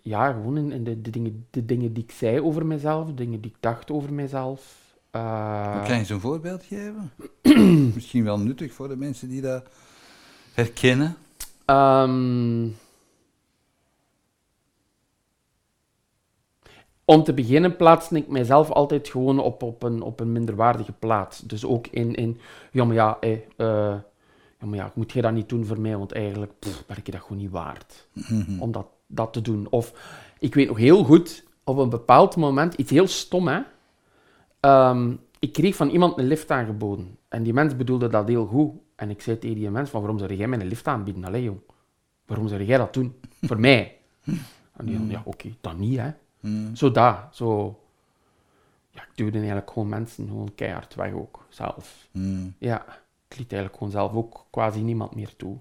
ja, 0.00 0.32
gewoon 0.32 0.56
in, 0.56 0.72
in 0.72 0.84
de, 0.84 1.00
de, 1.00 1.10
dingen, 1.10 1.46
de 1.50 1.64
dingen 1.64 1.92
die 1.92 2.02
ik 2.02 2.10
zei 2.10 2.40
over 2.40 2.66
mezelf, 2.66 3.06
de 3.06 3.14
dingen 3.14 3.40
die 3.40 3.50
ik 3.50 3.56
dacht 3.60 3.90
over 3.90 4.12
mezelf. 4.12 4.82
Kan 5.10 5.98
je 5.98 6.04
zo'n 6.04 6.20
voorbeeld 6.20 6.64
geven? 6.64 7.12
Misschien 7.94 8.24
wel 8.24 8.38
nuttig 8.38 8.72
voor 8.72 8.88
de 8.88 8.96
mensen 8.96 9.28
die 9.28 9.40
dat 9.40 9.64
herkennen. 10.52 11.16
Ehm, 11.64 12.68
om 17.04 17.22
te 17.22 17.32
beginnen 17.32 17.76
plaatste 17.76 18.16
ik 18.16 18.28
mijzelf 18.28 18.70
altijd 18.70 19.08
gewoon 19.08 19.38
op, 19.38 19.62
op, 19.62 19.82
een, 19.82 20.02
op 20.02 20.20
een 20.20 20.32
minderwaardige 20.32 20.92
plaats. 20.92 21.40
Dus 21.40 21.64
ook 21.64 21.86
in, 21.86 22.14
in 22.14 22.38
ja 22.70 22.84
maar 22.84 22.94
ja, 22.94 23.16
eh, 23.20 23.32
eh, 23.32 23.96
ja, 24.58 24.66
maar 24.66 24.78
ja, 24.78 24.92
moet 24.94 25.12
je 25.12 25.22
dat 25.22 25.32
niet 25.32 25.48
doen 25.48 25.64
voor 25.64 25.80
mij, 25.80 25.96
want 25.96 26.12
eigenlijk 26.12 26.52
pff, 26.58 26.86
ben 26.86 26.96
ik 26.96 27.06
je 27.06 27.12
dat 27.12 27.20
gewoon 27.20 27.38
niet 27.38 27.50
waard. 27.50 28.08
Om 28.58 28.72
dat, 28.72 28.86
dat 29.06 29.32
te 29.32 29.40
doen. 29.40 29.66
Of, 29.70 29.92
ik 30.38 30.54
weet 30.54 30.68
nog 30.68 30.76
heel 30.76 31.04
goed, 31.04 31.44
op 31.64 31.76
een 31.78 31.88
bepaald 31.88 32.36
moment, 32.36 32.74
iets 32.74 32.90
heel 32.90 33.06
stom 33.06 33.48
hè. 33.48 33.60
Ehm, 34.60 35.12
ik 35.38 35.52
kreeg 35.52 35.76
van 35.76 35.88
iemand 35.88 36.18
een 36.18 36.26
lift 36.26 36.50
aangeboden. 36.50 37.18
En 37.28 37.42
die 37.42 37.52
mens 37.52 37.76
bedoelde 37.76 38.08
dat 38.08 38.28
heel 38.28 38.46
goed. 38.46 38.72
En 38.96 39.10
ik 39.10 39.22
zei 39.22 39.38
tegen 39.38 39.56
die 39.56 39.70
mens, 39.70 39.90
van, 39.90 40.00
waarom 40.00 40.18
zou 40.18 40.34
jij 40.34 40.48
mij 40.48 40.60
een 40.60 40.66
lift 40.66 40.86
aanbieden? 40.86 41.24
Allee, 41.24 41.42
jong. 41.42 41.60
Waarom 42.26 42.48
zou 42.48 42.64
jij 42.64 42.78
dat 42.78 42.94
doen? 42.94 43.14
Voor 43.40 43.60
mij. 43.60 43.96
En 44.76 44.86
die 44.86 44.98
dan, 44.98 45.08
ja, 45.08 45.22
oké, 45.24 45.48
dan 45.60 45.78
niet, 45.78 45.98
hè. 45.98 46.10
Zo 46.74 46.90
dat, 46.90 47.36
zo... 47.36 47.78
Ja, 48.90 49.02
ik 49.02 49.10
duwde 49.14 49.36
eigenlijk 49.36 49.70
gewoon 49.70 49.88
mensen 49.88 50.26
gewoon 50.26 50.54
keihard 50.54 50.94
weg 50.94 51.12
ook, 51.12 51.46
zelf. 51.48 52.08
Hm. 52.10 52.48
Ja, 52.58 52.82
ik 53.28 53.36
liet 53.38 53.52
eigenlijk 53.52 53.74
gewoon 53.74 53.92
zelf 53.92 54.12
ook 54.12 54.46
quasi 54.50 54.82
niemand 54.82 55.14
meer 55.14 55.36
toe. 55.36 55.58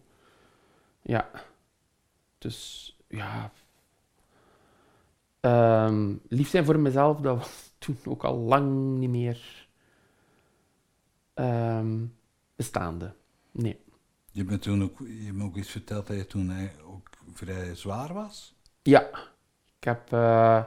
Ja. 1.01 1.29
Dus, 2.37 2.97
ja... 3.07 3.51
Ehm, 5.39 6.15
lief 6.27 6.49
zijn 6.49 6.65
voor 6.65 6.79
mezelf, 6.79 7.19
dat 7.19 7.37
was 7.37 7.71
toen 7.77 7.97
ook 8.05 8.23
al 8.23 8.37
lang 8.37 8.97
niet 8.97 9.09
meer 9.09 9.67
ehm, 11.33 12.05
bestaande. 12.55 13.15
Nee. 13.51 13.79
Je 14.31 14.39
hebt 14.39 14.51
me 14.51 14.59
toen 14.59 14.83
ook, 14.83 14.99
je 14.99 15.23
hebt 15.23 15.37
me 15.37 15.43
ook 15.43 15.57
eens 15.57 15.69
verteld 15.69 16.07
dat 16.07 16.17
je 16.17 16.27
toen 16.27 16.69
ook 16.85 17.09
vrij 17.33 17.75
zwaar 17.75 18.13
was. 18.13 18.55
Ja. 18.81 19.31
Ik 19.83 19.89
heb... 19.89 20.13
eh, 20.13 20.63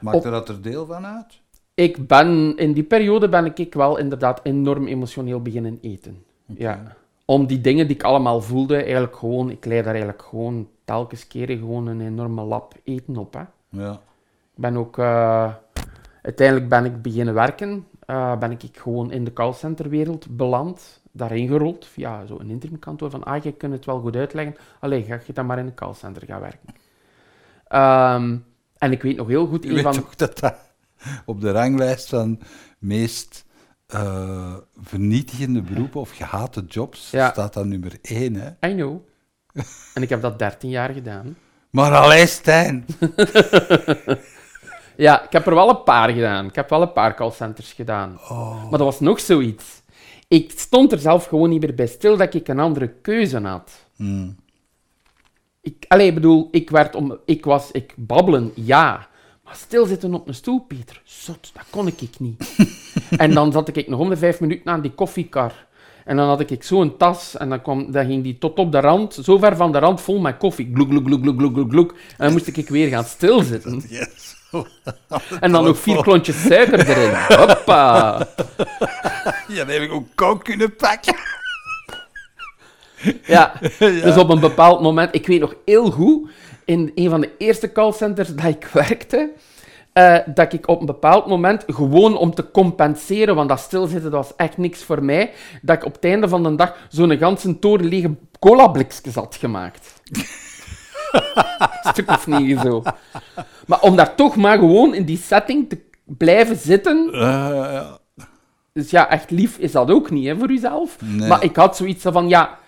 Maakte 0.00 0.30
dat 0.30 0.48
er 0.48 0.62
deel 0.62 0.86
van 0.86 1.06
uit? 1.06 1.40
Ik 1.74 2.06
ben, 2.06 2.56
in 2.56 2.72
die 2.72 2.82
periode 2.82 3.28
ben 3.28 3.44
ik, 3.44 3.58
ik 3.58 3.74
wel 3.74 3.96
inderdaad 3.96 4.40
enorm 4.42 4.86
emotioneel 4.86 5.42
beginnen 5.42 5.78
eten. 5.82 6.24
Ja. 6.46 6.96
Om 7.24 7.46
die 7.46 7.60
dingen 7.60 7.86
die 7.86 7.96
ik 7.96 8.02
allemaal 8.02 8.40
voelde, 8.40 8.76
eigenlijk 8.82 9.16
gewoon, 9.16 9.50
ik 9.50 9.64
leid 9.64 9.84
daar 9.84 9.92
eigenlijk 9.92 10.22
gewoon 10.22 10.68
telkens 10.84 11.26
keren 11.26 11.58
gewoon 11.58 11.86
een 11.86 12.00
enorme 12.00 12.42
lap 12.42 12.74
eten 12.84 13.16
op. 13.16 13.34
Hè. 13.34 13.42
Ja. 13.68 13.92
Ik 14.54 14.60
ben 14.62 14.76
ook, 14.76 14.98
eh, 14.98 15.54
uiteindelijk 16.22 16.68
ben 16.68 16.84
ik 16.84 17.02
beginnen 17.02 17.34
werken, 17.34 17.86
eh, 18.06 18.38
ben 18.38 18.50
ik 18.50 18.62
gewoon 18.72 19.10
in 19.10 19.24
de 19.24 19.32
callcenterwereld 19.32 20.36
beland, 20.36 21.00
daarin 21.12 21.48
gerold, 21.48 21.86
via 21.86 22.26
zo'n 22.26 22.50
interimkantoor 22.50 23.10
van, 23.10 23.24
ah, 23.24 23.42
je 23.42 23.52
kunt 23.52 23.72
het 23.72 23.84
wel 23.84 24.00
goed 24.00 24.16
uitleggen, 24.16 24.56
allee, 24.80 25.02
ga 25.02 25.18
je 25.26 25.32
dan 25.32 25.46
maar 25.46 25.58
in 25.58 25.66
een 25.66 25.74
callcenter 25.74 26.22
gaan 26.26 26.40
werken. 26.40 26.82
Ehm, 27.68 28.36
en 28.78 28.92
ik 28.92 29.02
weet 29.02 29.16
nog 29.16 29.28
heel 29.28 29.46
goed, 29.46 29.62
Je 29.62 29.68
een 29.68 29.74
weet 29.74 29.84
van... 29.84 30.04
dat 30.16 30.38
dat 30.38 30.54
op 31.24 31.40
de 31.40 31.50
ranglijst 31.50 32.08
van 32.08 32.40
meest 32.78 33.44
eh, 33.86 34.54
vernietigende 34.82 35.62
beroepen 35.62 36.00
of 36.00 36.10
gehate 36.10 36.64
jobs 36.68 37.10
Ja. 37.10 37.30
staat 37.30 37.54
dat 37.54 37.64
nummer 37.64 37.98
één, 38.02 38.34
hè? 38.34 38.68
I 38.70 38.74
know. 38.74 39.06
En 39.94 40.02
ik 40.02 40.08
heb 40.08 40.22
dat 40.22 40.38
13 40.38 40.70
jaar 40.70 40.90
gedaan. 40.90 41.36
Maar 41.70 41.92
allee, 41.94 42.26
Stijn! 42.26 42.86
Ja, 44.96 45.22
ik 45.24 45.32
heb 45.32 45.46
er 45.46 45.54
wel 45.54 45.68
een 45.68 45.82
paar 45.82 46.10
gedaan. 46.10 46.46
Ik 46.46 46.54
heb 46.54 46.70
wel 46.70 46.82
een 46.82 46.92
paar 46.92 47.14
callcenters 47.14 47.72
gedaan. 47.72 48.18
Oh. 48.28 48.62
Maar 48.62 48.70
dat 48.70 48.80
was 48.80 49.00
nog 49.00 49.20
zoiets. 49.20 49.82
Ik 50.28 50.52
stond 50.56 50.92
er 50.92 50.98
zelf 50.98 51.26
gewoon 51.26 51.48
niet 51.48 51.60
meer 51.60 51.74
bij 51.74 51.86
stil 51.86 52.16
dat 52.16 52.34
ik 52.34 52.48
een 52.48 52.58
andere 52.58 52.88
keuze 52.88 53.40
had. 53.40 53.70
Hm. 53.96 54.28
Ik, 55.64 55.84
allee, 55.88 56.06
ik 56.06 56.14
bedoel, 56.14 56.48
ik, 56.50 56.70
werd 56.70 56.94
om, 56.94 57.18
ik 57.24 57.44
was, 57.44 57.70
ik 57.70 57.94
babbelen, 57.96 58.52
ja. 58.54 59.08
Maar 59.44 59.56
stilzitten 59.56 60.14
op 60.14 60.28
een 60.28 60.34
stoel, 60.34 60.60
Peter, 60.60 61.02
zot, 61.04 61.50
dat 61.54 61.64
kon 61.70 61.86
ik 61.86 62.18
niet. 62.18 62.56
en 63.16 63.34
dan 63.34 63.52
zat 63.52 63.76
ik 63.76 63.88
nog 63.88 64.00
om 64.00 64.08
de 64.08 64.16
vijf 64.16 64.40
minuten 64.40 64.72
aan 64.72 64.80
die 64.80 64.90
koffiekar. 64.90 65.66
En 66.04 66.16
dan 66.16 66.28
had 66.28 66.50
ik 66.50 66.62
zo'n 66.62 66.96
tas 66.96 67.36
en 67.36 67.48
dan, 67.48 67.62
kwam, 67.62 67.92
dan 67.92 68.06
ging 68.06 68.22
die 68.22 68.38
tot 68.38 68.58
op 68.58 68.72
de 68.72 68.80
rand, 68.80 69.18
zo 69.22 69.38
ver 69.38 69.56
van 69.56 69.72
de 69.72 69.78
rand, 69.78 70.00
vol 70.00 70.20
met 70.20 70.36
koffie. 70.36 70.70
Gloek, 70.74 70.88
gloek, 70.88 71.06
gloek, 71.06 71.22
gloek, 71.22 71.54
gloek, 71.54 71.70
gloek. 71.70 71.90
En 71.90 72.24
dan 72.24 72.32
moest 72.32 72.46
ik 72.46 72.68
weer 72.68 72.88
gaan 72.88 73.04
stilzitten. 73.04 73.82
Yes. 73.88 74.34
En 75.40 75.52
dan 75.52 75.64
nog 75.64 75.78
vier 75.78 76.02
klontjes 76.02 76.42
suiker 76.42 76.88
erin. 76.88 77.38
Hoppa. 77.38 78.18
Ja, 79.48 79.64
dan 79.64 79.74
heb 79.74 79.82
ik 79.82 79.92
ook 79.92 80.06
kook 80.14 80.44
kunnen 80.44 80.76
pakken. 80.76 81.14
Ja, 83.26 83.52
dus 83.78 84.16
op 84.16 84.28
een 84.28 84.40
bepaald 84.40 84.80
moment, 84.80 85.14
ik 85.14 85.26
weet 85.26 85.40
nog 85.40 85.54
heel 85.64 85.90
goed, 85.90 86.30
in 86.64 86.92
een 86.94 87.10
van 87.10 87.20
de 87.20 87.30
eerste 87.38 87.72
callcenters 87.72 88.34
dat 88.34 88.44
ik 88.44 88.68
werkte, 88.72 89.30
eh, 89.92 90.18
dat 90.26 90.52
ik 90.52 90.68
op 90.68 90.80
een 90.80 90.86
bepaald 90.86 91.26
moment, 91.26 91.64
gewoon 91.66 92.16
om 92.16 92.34
te 92.34 92.50
compenseren, 92.50 93.34
want 93.34 93.48
dat 93.48 93.60
stilzitten 93.60 94.10
dat 94.10 94.26
was 94.26 94.36
echt 94.36 94.56
niks 94.56 94.82
voor 94.82 95.04
mij, 95.04 95.30
dat 95.62 95.76
ik 95.76 95.84
op 95.84 95.94
het 95.94 96.04
einde 96.04 96.28
van 96.28 96.42
de 96.42 96.54
dag 96.54 96.76
zo'n 96.88 97.18
ganse 97.18 97.58
toren 97.58 97.86
lege 97.86 98.14
cola-blikjes 98.38 99.14
had 99.14 99.36
gemaakt. 99.40 99.92
Stuk 101.82 102.10
of 102.10 102.26
negen 102.26 102.60
zo. 102.60 102.82
Maar 103.66 103.80
om 103.80 103.96
daar 103.96 104.14
toch 104.14 104.36
maar 104.36 104.58
gewoon 104.58 104.94
in 104.94 105.04
die 105.04 105.18
setting 105.18 105.68
te 105.68 105.78
blijven 106.04 106.56
zitten, 106.56 107.08
ja. 107.12 107.98
dus 108.72 108.90
ja, 108.90 109.10
echt 109.10 109.30
lief 109.30 109.58
is 109.58 109.72
dat 109.72 109.90
ook 109.90 110.10
niet 110.10 110.26
hè, 110.26 110.36
voor 110.36 110.52
jezelf. 110.52 110.96
Nee. 111.00 111.28
Maar 111.28 111.44
ik 111.44 111.56
had 111.56 111.76
zoiets 111.76 112.02
van, 112.02 112.28
ja, 112.28 112.58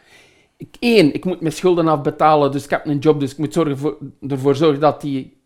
ik, 0.56 0.76
één, 0.78 1.14
ik 1.14 1.24
moet 1.24 1.40
mijn 1.40 1.52
schulden 1.52 1.88
afbetalen, 1.88 2.52
dus 2.52 2.64
ik 2.64 2.70
heb 2.70 2.86
een 2.86 2.98
job, 2.98 3.20
dus 3.20 3.32
ik 3.32 3.38
moet 3.38 3.52
zorgen 3.52 3.78
voor, 3.78 3.96
ervoor 4.28 4.56
zorgen 4.56 4.80
dat, 4.80 5.00
die, 5.00 5.36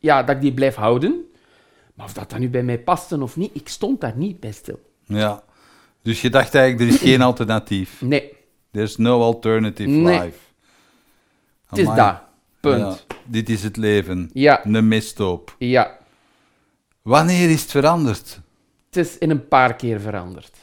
ja, 0.00 0.22
dat 0.22 0.34
ik 0.36 0.40
die 0.42 0.54
blijf 0.54 0.74
houden. 0.74 1.24
Maar 1.94 2.06
of 2.06 2.12
dat 2.12 2.30
dan 2.30 2.40
nu 2.40 2.48
bij 2.50 2.62
mij 2.62 2.78
paste 2.78 3.22
of 3.22 3.36
niet, 3.36 3.50
ik 3.54 3.68
stond 3.68 4.00
daar 4.00 4.16
niet 4.16 4.40
bij 4.40 4.52
stil. 4.52 4.80
ja. 5.04 5.44
Dus 6.02 6.20
je 6.20 6.30
dacht 6.30 6.54
eigenlijk, 6.54 6.90
er 6.90 6.96
is 6.96 7.00
geen 7.10 7.22
alternatief. 7.22 8.00
Nee, 8.02 8.32
There's 8.70 8.96
no 8.96 9.20
alternative 9.22 9.88
Nee. 9.90 10.20
life. 10.20 10.38
het 11.66 11.78
is 11.78 11.86
dat. 11.94 12.20
Punt. 12.60 13.04
Ja, 13.08 13.14
dit 13.24 13.48
is 13.48 13.62
het 13.62 13.76
leven. 13.76 14.30
Ja, 14.32 14.66
Een 14.66 14.88
misthoop. 14.88 15.54
ja. 15.58 15.98
Wanneer 17.02 17.50
is 17.50 17.62
het 17.62 17.70
veranderd? 17.70 18.40
Het 18.86 18.96
is 18.96 19.18
in 19.18 19.30
een 19.30 19.48
paar 19.48 19.74
keer 19.76 20.00
veranderd. 20.00 20.56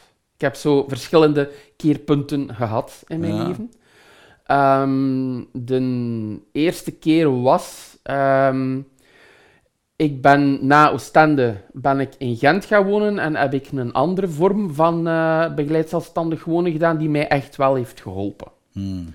Ik 0.44 0.50
heb 0.50 0.58
zo 0.58 0.86
verschillende 0.88 1.52
keerpunten 1.78 2.56
gehad 2.56 3.04
in 3.08 3.20
mijn 3.20 3.36
Ja. 3.36 3.48
leven. 3.48 3.72
Ehm, 4.46 5.44
de 5.52 6.40
eerste 6.52 6.92
keer 6.92 7.42
was... 7.42 7.98
ehm, 8.04 8.82
ik 9.96 10.22
ben 10.22 10.68
na 10.68 10.92
Oostende 10.92 11.56
ben 11.72 12.00
ik 12.00 12.16
in 12.18 12.36
Gent 12.36 12.66
gaan 12.66 12.86
wonen 12.86 13.20
en 13.20 13.36
heb 13.36 13.54
ik 13.54 13.72
een 13.72 13.94
andere 13.94 14.28
vorm 14.28 14.74
van 14.74 15.08
eh 15.08 15.54
begeleid 15.54 15.90
zelfstandig 15.90 16.44
wonen 16.46 16.72
gedaan 16.72 16.98
die 16.98 17.10
mij 17.10 17.28
echt 17.28 17.56
wel 17.56 17.76
heeft 17.76 18.02
geholpen. 18.02 18.52
Hmm. 18.72 19.14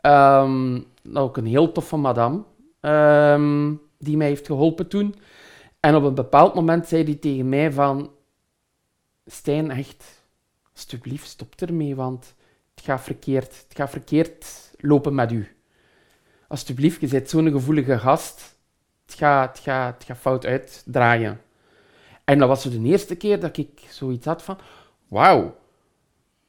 Ehm, 0.00 0.80
ook 1.12 1.36
een 1.36 1.46
heel 1.46 1.72
toffe 1.72 1.96
madame 1.96 2.42
ehm, 2.80 3.72
die 3.98 4.16
mij 4.16 4.26
heeft 4.26 4.46
geholpen 4.46 4.88
toen. 4.88 5.14
En 5.80 5.94
op 5.94 6.04
een 6.04 6.14
bepaald 6.14 6.54
moment 6.54 6.86
zei 6.86 7.04
hij 7.04 7.14
tegen 7.14 7.48
mij 7.48 7.72
van... 7.72 8.10
Stijn, 9.26 9.70
echt, 9.70 10.23
alsjeblieft, 10.74 11.28
stop 11.28 11.54
ermee, 11.60 11.94
want 11.94 12.34
het 12.74 12.84
gaat 12.84 13.02
verkeerd, 13.02 13.46
het 13.68 13.76
gaat 13.76 13.90
verkeerd 13.90 14.46
lopen 14.78 15.14
met 15.14 15.32
u. 15.32 15.48
Alsjeblieft, 16.48 17.00
je 17.00 17.06
bent 17.06 17.30
zo'n 17.30 17.50
gevoelige 17.50 17.98
gast. 17.98 18.56
Het 19.06 19.14
gaat, 19.14 19.56
het, 19.56 19.64
gaat, 19.64 19.94
het 19.94 20.04
gaat 20.04 20.18
fout 20.18 20.46
uitdraaien. 20.46 21.40
En 22.24 22.38
dat 22.38 22.48
was 22.48 22.62
de 22.62 22.80
eerste 22.82 23.14
keer 23.16 23.40
dat 23.40 23.56
ik 23.56 23.68
zoiets 23.88 24.26
had 24.26 24.42
van... 24.42 24.58
Wauw, 25.08 25.56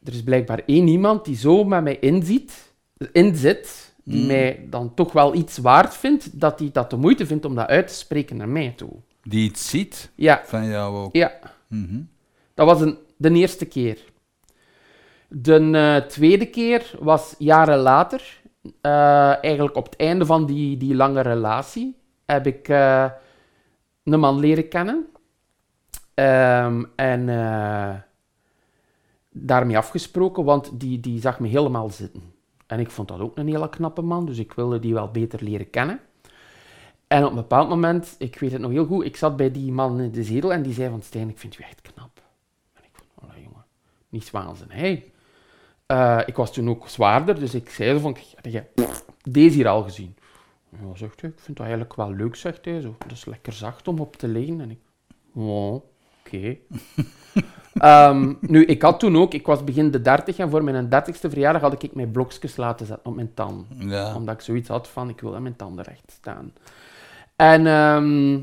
er 0.04 0.14
is 0.14 0.24
blijkbaar 0.24 0.62
één 0.66 0.88
iemand 0.88 1.26
die 1.26 1.36
zo 1.36 1.64
met 1.64 1.84
mij 1.84 2.00
inziet, 2.00 2.74
inzit, 3.12 3.94
die 4.04 4.22
Mm. 4.22 4.28
mij 4.28 4.66
dan 4.70 4.94
toch 4.94 5.12
wel 5.12 5.36
iets 5.36 5.58
waard 5.58 5.96
vindt, 5.96 6.40
dat 6.40 6.60
hij 6.60 6.70
dat 6.72 6.90
de 6.90 6.96
moeite 6.96 7.26
vindt 7.26 7.46
om 7.46 7.56
dat 7.56 7.68
uit 7.68 7.88
te 7.88 7.94
spreken 7.94 8.38
naar 8.38 8.50
mij 8.50 8.74
toe. 8.76 8.92
Die 9.24 9.50
iets 9.50 9.70
ziet 9.70 10.12
Ja, 10.16 10.42
van 10.46 10.66
jou 10.68 10.96
ook. 10.98 11.16
ja. 11.16 11.40
Mhm. 11.68 12.02
Dat 12.54 12.66
was 12.68 12.82
een, 12.82 12.98
de 13.18 13.32
eerste 13.32 13.66
keer. 13.66 13.98
De 15.38 15.72
eh, 15.72 16.08
tweede 16.08 16.46
keer 16.46 16.96
was 17.00 17.36
jaren 17.38 17.78
later. 17.78 18.42
Eh, 18.82 19.44
eigenlijk 19.44 19.76
op 19.76 19.86
het 19.86 19.96
einde 19.96 20.26
van 20.26 20.46
die, 20.46 20.78
die 20.78 20.96
lange 20.96 21.22
relatie 21.22 21.98
heb 22.26 22.48
ik 22.48 22.68
eh, 22.68 23.12
een 24.04 24.20
man 24.20 24.40
leren 24.40 24.68
kennen. 24.68 25.08
Ehm, 26.14 26.84
en 26.96 27.26
daarmee 29.30 29.78
afgesproken, 29.78 30.44
want 30.44 30.80
die, 30.80 31.00
die 31.00 31.20
zag 31.20 31.40
me 31.40 31.48
helemaal 31.48 31.90
zitten. 31.90 32.34
En 32.68 32.80
ik 32.80 32.92
vond 32.92 33.08
dat 33.08 33.20
ook 33.20 33.38
een 33.38 33.48
hele 33.48 33.70
knappe 33.70 34.02
man, 34.02 34.26
dus 34.26 34.38
ik 34.38 34.54
wilde 34.54 34.80
die 34.80 34.94
wel 34.94 35.12
beter 35.12 35.44
leren 35.44 35.70
kennen. 35.70 36.00
En 37.08 37.24
op 37.24 37.30
een 37.30 37.36
bepaald 37.36 37.70
moment, 37.70 38.16
ik 38.18 38.40
weet 38.40 38.52
het 38.52 38.62
nog 38.62 38.72
heel 38.72 38.86
goed, 38.86 39.06
ik 39.06 39.16
zat 39.16 39.38
bij 39.38 39.52
die 39.52 39.72
man 39.72 40.00
in 40.00 40.12
de 40.12 40.24
zetel 40.24 40.54
en 40.54 40.62
die 40.62 40.74
zei 40.74 40.90
van 40.90 41.02
Stijn, 41.02 41.30
ik 41.30 41.40
vind 41.40 41.60
u 41.60 41.64
echt 41.64 41.82
knap. 41.82 42.22
En 42.74 42.84
ik 42.84 42.92
vond, 42.92 43.10
oh 43.16 43.44
jongen, 43.44 43.66
niet 44.10 44.32
waanzin. 44.32 44.70
Hey. 44.70 45.14
Eh, 45.86 46.20
ik 46.26 46.36
was 46.36 46.54
toen 46.54 46.70
ook 46.70 46.88
zwaarder, 46.88 47.40
dus 47.40 47.54
ik 47.54 47.70
zei 47.70 47.94
zo 47.94 48.00
van, 48.00 48.18
heb 48.36 48.46
jij 48.46 48.68
deze 49.24 49.56
hier 49.56 49.68
al 49.68 49.84
gezien? 49.84 50.16
Ja, 50.70 50.96
zegt 50.96 51.22
hij, 51.22 51.30
ik 51.30 51.40
vind 51.40 51.58
dat 51.58 51.66
eigenlijk 51.66 51.96
wel 51.96 52.14
leuk, 52.14 52.36
zegt 52.36 52.66
hij. 52.66 52.82
Zo. 52.82 52.96
Dat 53.00 53.12
is 53.12 53.26
lekker 53.26 53.54
zacht 53.54 53.88
om 53.88 54.00
op 54.00 54.16
te 54.16 54.28
liggen. 54.28 54.62
En 54.62 54.72
ik, 54.72 54.80
oh, 55.34 55.74
oké. 56.26 56.58
Ehm, 57.76 58.34
nu, 58.42 58.66
ik 58.66 58.82
had 58.82 59.00
toen 59.00 59.18
ook, 59.18 59.34
ik 59.34 59.46
was 59.46 59.64
begin 59.64 59.92
de 59.92 60.02
30 60.02 60.38
en 60.38 60.50
voor 60.50 60.64
mijn 60.64 60.86
30ste 60.86 61.30
verjaardag 61.30 61.62
had 61.62 61.84
ik 61.84 61.96
mijn 61.96 62.12
blokjes 62.12 62.56
laten 62.56 62.86
zetten 62.86 63.06
op 63.06 63.16
mijn 63.16 63.34
tanden 63.34 63.90
Ja. 63.90 64.16
omdat 64.16 64.36
ik 64.36 64.42
zoiets 64.42 64.68
had 64.70 64.88
van, 64.88 65.10
ik 65.10 65.22
wil 65.22 65.36
aan 65.36 65.42
mijn 65.42 65.56
tanden 65.56 65.86
recht 65.86 66.12
staan. 66.12 66.54
En 67.36 67.68
ehm, 67.68 68.40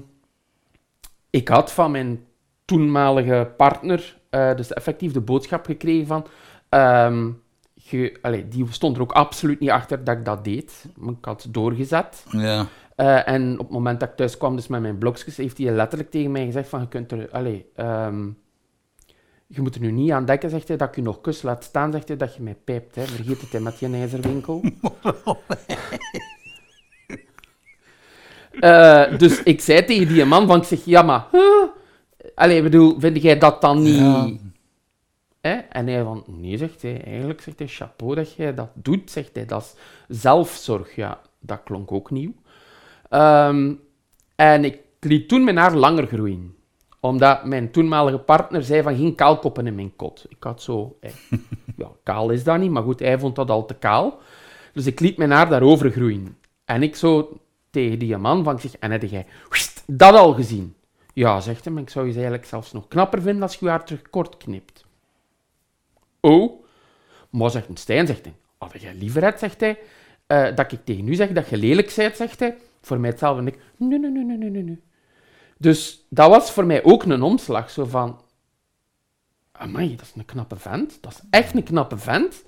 ik 1.30 1.48
had 1.48 1.72
van 1.72 1.90
mijn 1.90 2.24
toenmalige 2.64 3.52
partner 3.56 4.18
eh, 4.30 4.54
dus 4.54 4.72
effectief 4.72 5.12
de 5.12 5.20
boodschap 5.20 5.66
gekregen 5.66 6.06
van... 6.06 6.26
ehm, 6.72 7.30
allee, 8.22 8.48
die 8.48 8.66
stond 8.70 8.96
er 8.96 9.02
ook 9.02 9.12
absoluut 9.12 9.60
niet 9.60 9.70
achter 9.70 10.04
dat 10.04 10.16
ik 10.16 10.24
dat 10.24 10.44
deed. 10.44 10.84
Maar 10.96 11.12
ik 11.12 11.24
had 11.24 11.46
doorgezet. 11.50 12.24
Ja. 12.30 12.66
Eh, 12.96 13.28
en 13.28 13.52
op 13.52 13.58
het 13.58 13.70
moment 13.70 14.00
dat 14.00 14.08
ik 14.08 14.16
thuis 14.16 14.36
kwam, 14.36 14.56
dus 14.56 14.66
met 14.66 14.80
mijn 14.80 14.98
blokjes, 14.98 15.36
heeft 15.36 15.58
hij 15.58 15.72
letterlijk 15.72 16.10
tegen 16.10 16.30
mij 16.30 16.44
gezegd 16.44 16.68
van, 16.68 16.80
je 16.80 16.88
kunt 16.88 17.12
er... 17.12 17.30
Allee, 17.30 17.66
ehm, 17.76 18.28
je 19.46 19.60
moet 19.60 19.74
er 19.74 19.80
nu 19.80 19.90
niet 19.90 20.10
aan 20.10 20.24
denken, 20.24 20.50
zegt 20.50 20.68
hij, 20.68 20.76
dat 20.76 20.88
ik 20.88 20.94
je 20.94 21.02
nog 21.02 21.20
kus 21.20 21.42
laat 21.42 21.64
staan, 21.64 21.92
zegt 21.92 22.08
hij, 22.08 22.16
dat 22.16 22.34
je 22.34 22.42
mij 22.42 22.56
pijpt. 22.64 22.94
Hè. 22.94 23.02
Vergeet 23.02 23.40
het 23.40 23.52
hè, 23.52 23.60
met 23.60 23.78
je 23.78 23.88
ijzerwinkel. 23.88 24.60
Eh, 28.52 29.18
dus 29.18 29.42
ik 29.42 29.60
zei 29.60 29.84
tegen 29.84 30.08
die 30.08 30.24
man 30.24 30.46
van, 30.46 30.58
ik 30.58 30.64
zeg, 30.64 30.84
ja 30.84 31.02
maar, 31.02 31.26
huh? 31.32 31.68
Allee, 32.34 32.62
bedoel, 32.62 33.00
vind 33.00 33.22
jij 33.22 33.38
dat 33.38 33.60
dan 33.60 33.82
niet... 33.82 33.98
Ja. 33.98 34.32
Hè? 35.42 35.52
En 35.52 35.86
hij 35.86 36.02
van, 36.02 36.24
nee, 36.26 36.56
zegt 36.56 36.82
hij, 36.82 37.04
eigenlijk 37.04 37.40
zegt 37.40 37.58
hij, 37.58 37.68
chapeau 37.68 38.14
dat 38.14 38.34
jij 38.34 38.54
dat 38.54 38.70
doet, 38.74 39.10
zegt 39.10 39.34
hij, 39.34 39.46
dat 39.46 39.62
is 39.62 39.74
zelfzorg. 40.20 40.94
Ja, 40.94 41.20
dat 41.40 41.60
klonk 41.64 41.92
ook 41.92 42.10
nieuw. 42.10 42.32
Ehm, 43.08 43.74
en 44.36 44.64
ik 44.64 44.80
liet 45.00 45.28
toen 45.28 45.44
mijn 45.44 45.56
haar 45.56 45.74
langer 45.74 46.06
groeien. 46.06 46.56
Omdat 47.00 47.44
mijn 47.44 47.70
toenmalige 47.70 48.18
partner 48.18 48.62
zei 48.62 48.82
van 48.82 48.96
geen 48.96 49.14
kaalkoppen 49.14 49.66
in 49.66 49.74
mijn 49.74 49.96
kot. 49.96 50.26
Ik 50.28 50.42
had 50.42 50.62
zo... 50.62 50.98
ja, 51.76 51.88
kaal 52.02 52.30
is 52.30 52.44
dat 52.44 52.58
niet, 52.58 52.70
maar 52.70 52.82
goed, 52.82 52.98
hij 52.98 53.18
vond 53.18 53.36
dat 53.36 53.50
al 53.50 53.66
te 53.66 53.74
kaal. 53.74 54.18
Dus 54.72 54.86
ik 54.86 55.00
liet 55.00 55.16
mijn 55.16 55.30
haar 55.30 55.48
daarover 55.48 55.90
groeien. 55.90 56.36
En 56.64 56.82
ik 56.82 56.96
zo 56.96 57.40
tegen 57.70 57.98
die 57.98 58.16
man 58.16 58.44
van, 58.44 58.54
ik 58.54 58.60
zeg, 58.60 58.76
en 58.76 58.90
heb 58.90 59.02
jij 59.02 59.26
dat 59.86 60.14
al 60.14 60.32
gezien? 60.32 60.74
Ja, 61.14 61.40
zegt 61.40 61.64
hij, 61.64 61.72
maar 61.72 61.82
ik 61.82 61.90
zou 61.90 62.06
je 62.06 62.12
eigenlijk 62.12 62.44
zelfs 62.44 62.72
nog 62.72 62.88
knapper 62.88 63.22
vinden 63.22 63.42
als 63.42 63.52
je 63.54 63.64
je 63.64 63.70
haar 63.70 63.84
terug 63.84 64.02
kort 64.10 64.36
knipt. 64.36 64.84
Oh, 66.22 66.64
maar 67.30 67.50
zegt 67.50 67.68
een 67.68 67.76
Stijn, 67.76 68.06
zegt 68.06 68.24
hij, 68.24 68.34
had 68.58 68.80
jij 68.80 68.94
liever 68.94 69.38
zegt 69.38 69.60
hij, 69.60 69.78
eh, 70.26 70.54
dat 70.54 70.72
ik 70.72 70.84
tegen 70.84 71.08
u 71.08 71.14
zeg 71.14 71.32
dat 71.32 71.48
je 71.48 71.56
lelijk 71.56 71.92
bent, 71.96 72.16
zegt 72.16 72.40
hij. 72.40 72.56
Voor 72.80 73.00
mij 73.00 73.10
hetzelfde. 73.10 73.40
En 73.40 73.46
ik, 73.46 73.58
nee, 73.76 73.98
nee, 73.98 74.10
nee, 74.10 74.24
nee, 74.24 74.50
nee, 74.50 74.62
nee. 74.62 74.80
Dus 75.58 76.06
dat 76.08 76.30
was 76.30 76.50
voor 76.50 76.66
mij 76.66 76.84
ook 76.84 77.02
een 77.02 77.22
omslag, 77.22 77.70
zo 77.70 77.84
van, 77.84 78.20
amai, 79.52 79.96
dat 79.96 80.06
is 80.06 80.12
een 80.16 80.24
knappe 80.24 80.56
vent, 80.56 80.98
dat 81.00 81.12
is 81.12 81.20
echt 81.30 81.54
een 81.54 81.62
knappe 81.62 81.98
vent. 81.98 82.44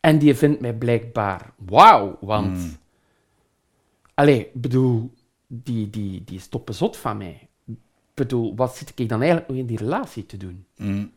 En 0.00 0.18
die 0.18 0.34
vindt 0.34 0.60
mij 0.60 0.74
blijkbaar 0.74 1.52
wauw, 1.56 2.16
want... 2.20 2.56
Hmm. 2.56 2.78
Allee, 4.14 4.40
ik 4.40 4.60
bedoel, 4.60 5.10
die, 5.46 5.90
die, 5.90 6.24
die 6.24 6.36
is 6.36 6.48
toppenzot 6.48 6.96
van 6.96 7.16
mij. 7.16 7.48
Ik 7.66 7.76
bedoel, 8.14 8.56
wat 8.56 8.76
zit 8.76 8.92
ik 8.94 9.08
dan 9.08 9.18
eigenlijk 9.18 9.50
nog 9.50 9.58
in 9.58 9.66
die 9.66 9.76
relatie 9.76 10.26
te 10.26 10.36
doen? 10.36 10.66
Mm. 10.76 11.12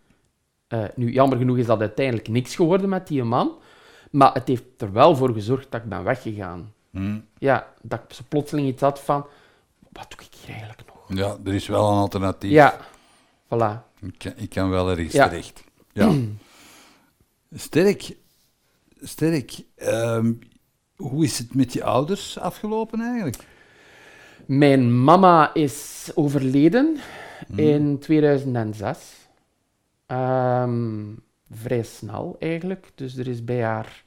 Eh, 0.74 0.84
nu, 0.96 1.12
jammer 1.12 1.38
genoeg 1.38 1.58
is 1.58 1.66
dat 1.66 1.80
uiteindelijk 1.80 2.28
niks 2.28 2.56
geworden 2.56 2.90
met 2.90 3.08
die 3.08 3.24
man. 3.24 3.52
Maar 4.12 4.34
het 4.34 4.48
heeft 4.48 4.64
er 4.78 4.92
wel 4.92 5.16
voor 5.16 5.34
gezorgd 5.34 5.72
dat 5.72 5.82
ik 5.82 5.90
ben 5.90 6.04
weggegaan. 6.04 6.74
Mm. 6.90 7.26
Ja, 7.38 7.68
dat 7.82 8.00
ik 8.08 8.14
zo 8.16 8.24
plotseling 8.30 8.68
iets 8.68 8.82
had 8.82 9.00
van... 9.00 9.26
Wat 9.92 10.06
doe 10.10 10.20
ik 10.28 10.34
hier 10.46 10.56
eigenlijk 10.56 10.82
nog? 10.88 11.18
Ja, 11.18 11.38
er 11.46 11.54
is 11.54 11.68
wel 11.68 11.90
een 11.92 11.98
alternatief. 11.98 12.52
Ja, 12.52 12.78
voilà. 13.46 14.00
Ik, 14.02 14.18
kan- 14.18 14.34
ik 14.36 14.50
kan 14.50 14.70
wel 14.70 14.90
ergens 14.90 15.14
Ja. 15.14 15.28
terecht. 15.28 15.64
Ja. 15.92 16.12
Sterk. 17.56 18.16
Sterk. 19.02 19.64
Ehm, 19.76 20.34
hoe 20.96 21.24
is 21.24 21.38
het 21.38 21.56
met 21.56 21.74
je 21.74 21.84
ouders 21.84 22.40
afgelopen 22.40 23.00
eigenlijk? 23.02 23.38
Mijn 24.46 25.04
mama 25.04 25.54
is 25.54 26.12
overleden 26.16 26.98
in 27.56 28.00
2006. 28.00 29.23
Ehm, 30.14 31.04
vrij 31.52 31.84
snel 31.84 32.36
eigenlijk. 32.40 32.92
Dus 32.96 33.18
er 33.18 33.28
is 33.28 33.44
bij 33.44 33.64
haar 33.64 34.04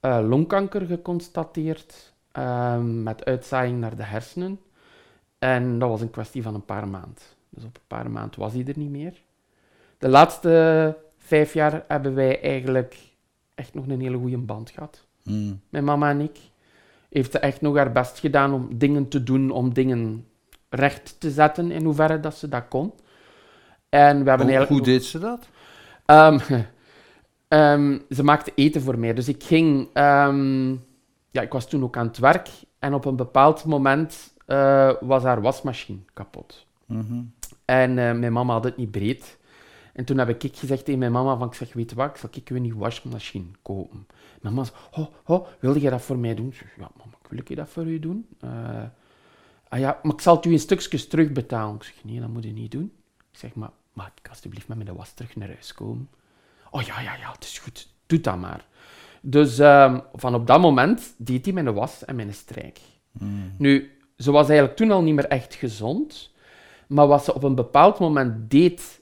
eh, 0.00 0.18
longkanker 0.28 0.86
geconstateerd 0.86 2.14
ehm, 2.32 3.02
met 3.02 3.24
uitzaaiing 3.24 3.80
naar 3.80 3.96
de 3.96 4.02
hersenen. 4.02 4.60
En 5.38 5.78
dat 5.78 5.88
was 5.88 6.00
een 6.00 6.10
kwestie 6.10 6.42
van 6.42 6.54
een 6.54 6.64
paar 6.64 6.88
maanden. 6.88 7.22
Dus 7.48 7.64
op 7.64 7.76
een 7.76 7.86
paar 7.86 8.10
maanden 8.10 8.40
was 8.40 8.52
hij 8.52 8.64
er 8.66 8.78
niet 8.78 8.90
meer. 8.90 9.22
De 9.98 10.08
laatste 10.08 10.96
vijf 11.18 11.52
jaar 11.52 11.84
hebben 11.88 12.14
wij 12.14 12.42
eigenlijk 12.42 12.96
echt 13.54 13.74
nog 13.74 13.86
een 13.88 14.00
hele 14.00 14.18
goede 14.18 14.38
band 14.38 14.70
gehad 14.70 15.04
Mm. 15.22 15.60
mijn 15.68 15.84
mama 15.84 16.10
en 16.10 16.20
ik, 16.20 16.38
heeft 17.10 17.32
ze 17.32 17.38
echt 17.38 17.60
nog 17.60 17.76
haar 17.76 17.92
best 17.92 18.18
gedaan 18.18 18.52
om 18.52 18.78
dingen 18.78 19.08
te 19.08 19.22
doen, 19.22 19.50
om 19.50 19.74
dingen 19.74 20.26
recht 20.68 21.20
te 21.20 21.30
zetten 21.30 21.70
in 21.70 21.84
hoeverre 21.84 22.20
dat 22.20 22.34
ze 22.34 22.48
dat 22.48 22.68
kon. 22.68 22.92
En 23.96 24.24
we 24.24 24.28
hebben 24.28 24.56
Hoe, 24.56 24.66
hoe 24.66 24.82
deed 24.82 25.04
ze 25.04 25.18
dat? 25.18 25.48
Ehm, 26.04 26.38
ehm, 27.48 27.98
ze 28.10 28.22
maakte 28.22 28.52
eten 28.54 28.82
voor 28.82 28.98
mij. 28.98 29.14
Dus 29.14 29.28
ik 29.28 29.44
ging... 29.44 29.88
ehm, 29.92 30.70
ja, 31.30 31.42
ik 31.42 31.52
was 31.52 31.68
toen 31.68 31.82
ook 31.82 31.96
aan 31.96 32.06
het 32.06 32.18
werk. 32.18 32.48
En 32.78 32.94
op 32.94 33.04
een 33.04 33.16
bepaald 33.16 33.64
moment 33.64 34.34
eh, 34.46 34.92
was 35.00 35.22
haar 35.22 35.40
wasmachine 35.40 35.98
kapot. 36.12 36.66
Mhm. 36.86 37.22
En 37.64 37.90
eh, 37.98 38.12
mijn 38.12 38.32
mama 38.32 38.52
had 38.52 38.64
het 38.64 38.76
niet 38.76 38.90
breed. 38.90 39.38
En 39.92 40.04
toen 40.04 40.18
heb 40.18 40.28
ik 40.28 40.56
gezegd 40.56 40.84
tegen 40.84 41.00
mijn 41.00 41.12
mama 41.12 41.36
van, 41.36 41.46
ik 41.46 41.54
zeg, 41.54 41.72
weet 41.72 41.90
je 41.90 41.96
wat, 41.96 42.10
ik 42.10 42.16
zal 42.16 42.30
ik 42.32 42.50
een 42.50 42.62
nieuwe 42.62 42.78
wasmachine 42.78 43.46
kopen. 43.62 44.06
Mijn 44.40 44.54
mama 44.54 44.66
zei, 44.66 44.78
oh, 44.90 45.14
oh, 45.24 45.46
wilde 45.60 45.80
jij 45.80 45.90
dat 45.90 46.02
voor 46.02 46.18
mij 46.18 46.34
doen? 46.34 46.46
Ik 46.46 46.54
zeg, 46.54 46.68
ja, 46.76 46.90
mama, 46.96 47.16
wil 47.28 47.38
ik 47.38 47.56
dat 47.56 47.68
voor 47.68 47.86
u 47.86 47.98
doen? 47.98 48.26
Eh, 48.40 48.82
ah 49.68 49.78
ja, 49.78 49.98
maar 50.02 50.12
ik 50.12 50.20
zal 50.20 50.36
het 50.36 50.44
u 50.44 50.52
in 50.52 50.58
stukjes 50.58 51.08
terugbetalen. 51.08 51.74
Ik 51.74 51.82
zeg, 51.82 52.04
nee, 52.04 52.20
dat 52.20 52.28
moet 52.28 52.44
je 52.44 52.52
niet 52.52 52.70
doen. 52.70 52.92
Ik 53.32 53.38
zeg, 53.38 53.54
maar 53.54 53.70
mag 53.96 54.10
ik 54.22 54.28
alsjeblieft 54.28 54.68
met 54.68 54.84
mijn 54.84 54.96
was 54.96 55.12
terug 55.12 55.36
naar 55.36 55.48
huis 55.48 55.74
komen? 55.74 56.08
Oh 56.70 56.82
ja, 56.82 57.00
ja, 57.00 57.16
ja, 57.16 57.32
het 57.32 57.44
is 57.44 57.58
goed. 57.58 57.88
Doe 58.06 58.20
dat 58.20 58.38
maar. 58.38 58.64
Dus 59.20 59.58
ehm, 59.58 60.00
van 60.14 60.34
op 60.34 60.46
dat 60.46 60.60
moment 60.60 61.14
deed 61.16 61.44
hij 61.44 61.54
mijn 61.54 61.74
was 61.74 62.04
en 62.04 62.16
mijn 62.16 62.34
strijk. 62.34 62.80
Mm. 63.12 63.54
Nu, 63.58 63.98
ze 64.16 64.30
was 64.30 64.48
eigenlijk 64.48 64.78
toen 64.78 64.90
al 64.90 65.02
niet 65.02 65.14
meer 65.14 65.26
echt 65.26 65.54
gezond. 65.54 66.34
Maar 66.86 67.06
wat 67.06 67.24
ze 67.24 67.34
op 67.34 67.42
een 67.42 67.54
bepaald 67.54 67.98
moment 67.98 68.50
deed, 68.50 69.00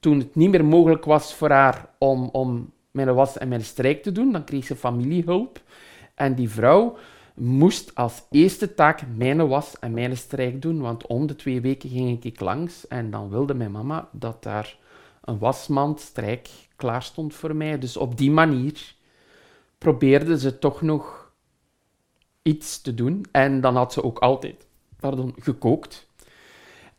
toen 0.00 0.18
het 0.18 0.34
niet 0.34 0.50
meer 0.50 0.64
mogelijk 0.64 1.04
was 1.04 1.34
voor 1.34 1.50
haar 1.50 1.88
om, 1.98 2.28
om 2.32 2.72
mijn 2.90 3.14
was 3.14 3.38
en 3.38 3.48
mijn 3.48 3.64
strijk 3.64 4.02
te 4.02 4.12
doen, 4.12 4.32
dan 4.32 4.44
kreeg 4.44 4.64
ze 4.64 4.76
familiehulp. 4.76 5.60
En 6.14 6.34
die 6.34 6.50
vrouw 6.50 6.96
moest 7.36 7.94
als 7.94 8.22
eerste 8.30 8.74
taak 8.74 9.02
mijn 9.14 9.48
was 9.48 9.78
en 9.78 9.92
mijn 9.92 10.16
strijk 10.16 10.62
doen, 10.62 10.80
want 10.80 11.06
om 11.06 11.26
de 11.26 11.36
twee 11.36 11.60
weken 11.60 11.88
ging 11.90 12.24
ik 12.24 12.40
langs 12.40 12.88
en 12.88 13.10
dan 13.10 13.28
wilde 13.28 13.54
mijn 13.54 13.70
mama 13.70 14.08
dat 14.12 14.42
daar 14.42 14.78
een 15.24 15.38
wasmand, 15.38 16.00
strijk 16.00 16.48
klaar 16.76 17.02
stond 17.02 17.34
voor 17.34 17.56
mij. 17.56 17.78
Dus 17.78 17.96
op 17.96 18.16
die 18.16 18.30
manier 18.30 18.94
probeerde 19.78 20.38
ze 20.38 20.58
toch 20.58 20.82
nog 20.82 21.32
iets 22.42 22.80
te 22.80 22.94
doen. 22.94 23.24
En 23.30 23.60
dan 23.60 23.76
had 23.76 23.92
ze 23.92 24.02
ook 24.02 24.18
altijd 24.18 24.66
pardon, 24.96 25.34
gekookt. 25.38 26.06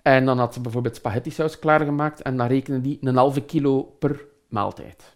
En 0.02 0.26
dan 0.26 0.40
had 0.40 0.54
ze 0.54 0.62
bijvoorbeeld 0.62 0.96
spaghetti 0.96 1.32
saus 1.32 1.60
klaargemaakt 1.60 2.22
en 2.22 2.38
dan 2.38 2.48
rekende 2.48 2.82
die 2.82 2.98
een 3.02 3.16
halve 3.16 3.42
kilo 3.42 3.84
per 3.84 4.26
maaltijd. 4.48 5.16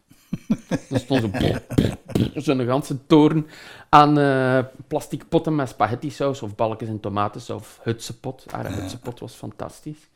Dan 0.90 1.00
stond 1.00 1.22
zo'n 1.22 1.34
zo'n 2.46 2.66
ganse 2.66 3.06
toren 3.06 3.48
aan 3.90 4.18
eh, 4.20 4.60
plastic 4.88 5.24
potten 5.30 5.56
met 5.56 5.70
spaghetti 5.70 6.10
saus 6.10 6.42
of 6.42 6.56
balkjes 6.56 6.90
en 6.90 7.00
tomatensaus 7.00 7.60
of 7.60 7.80
hutsepot. 7.84 8.46
Haar 8.52 8.74
hutsepot 8.74 9.20
was 9.20 9.34
fantastisch. 9.34 10.10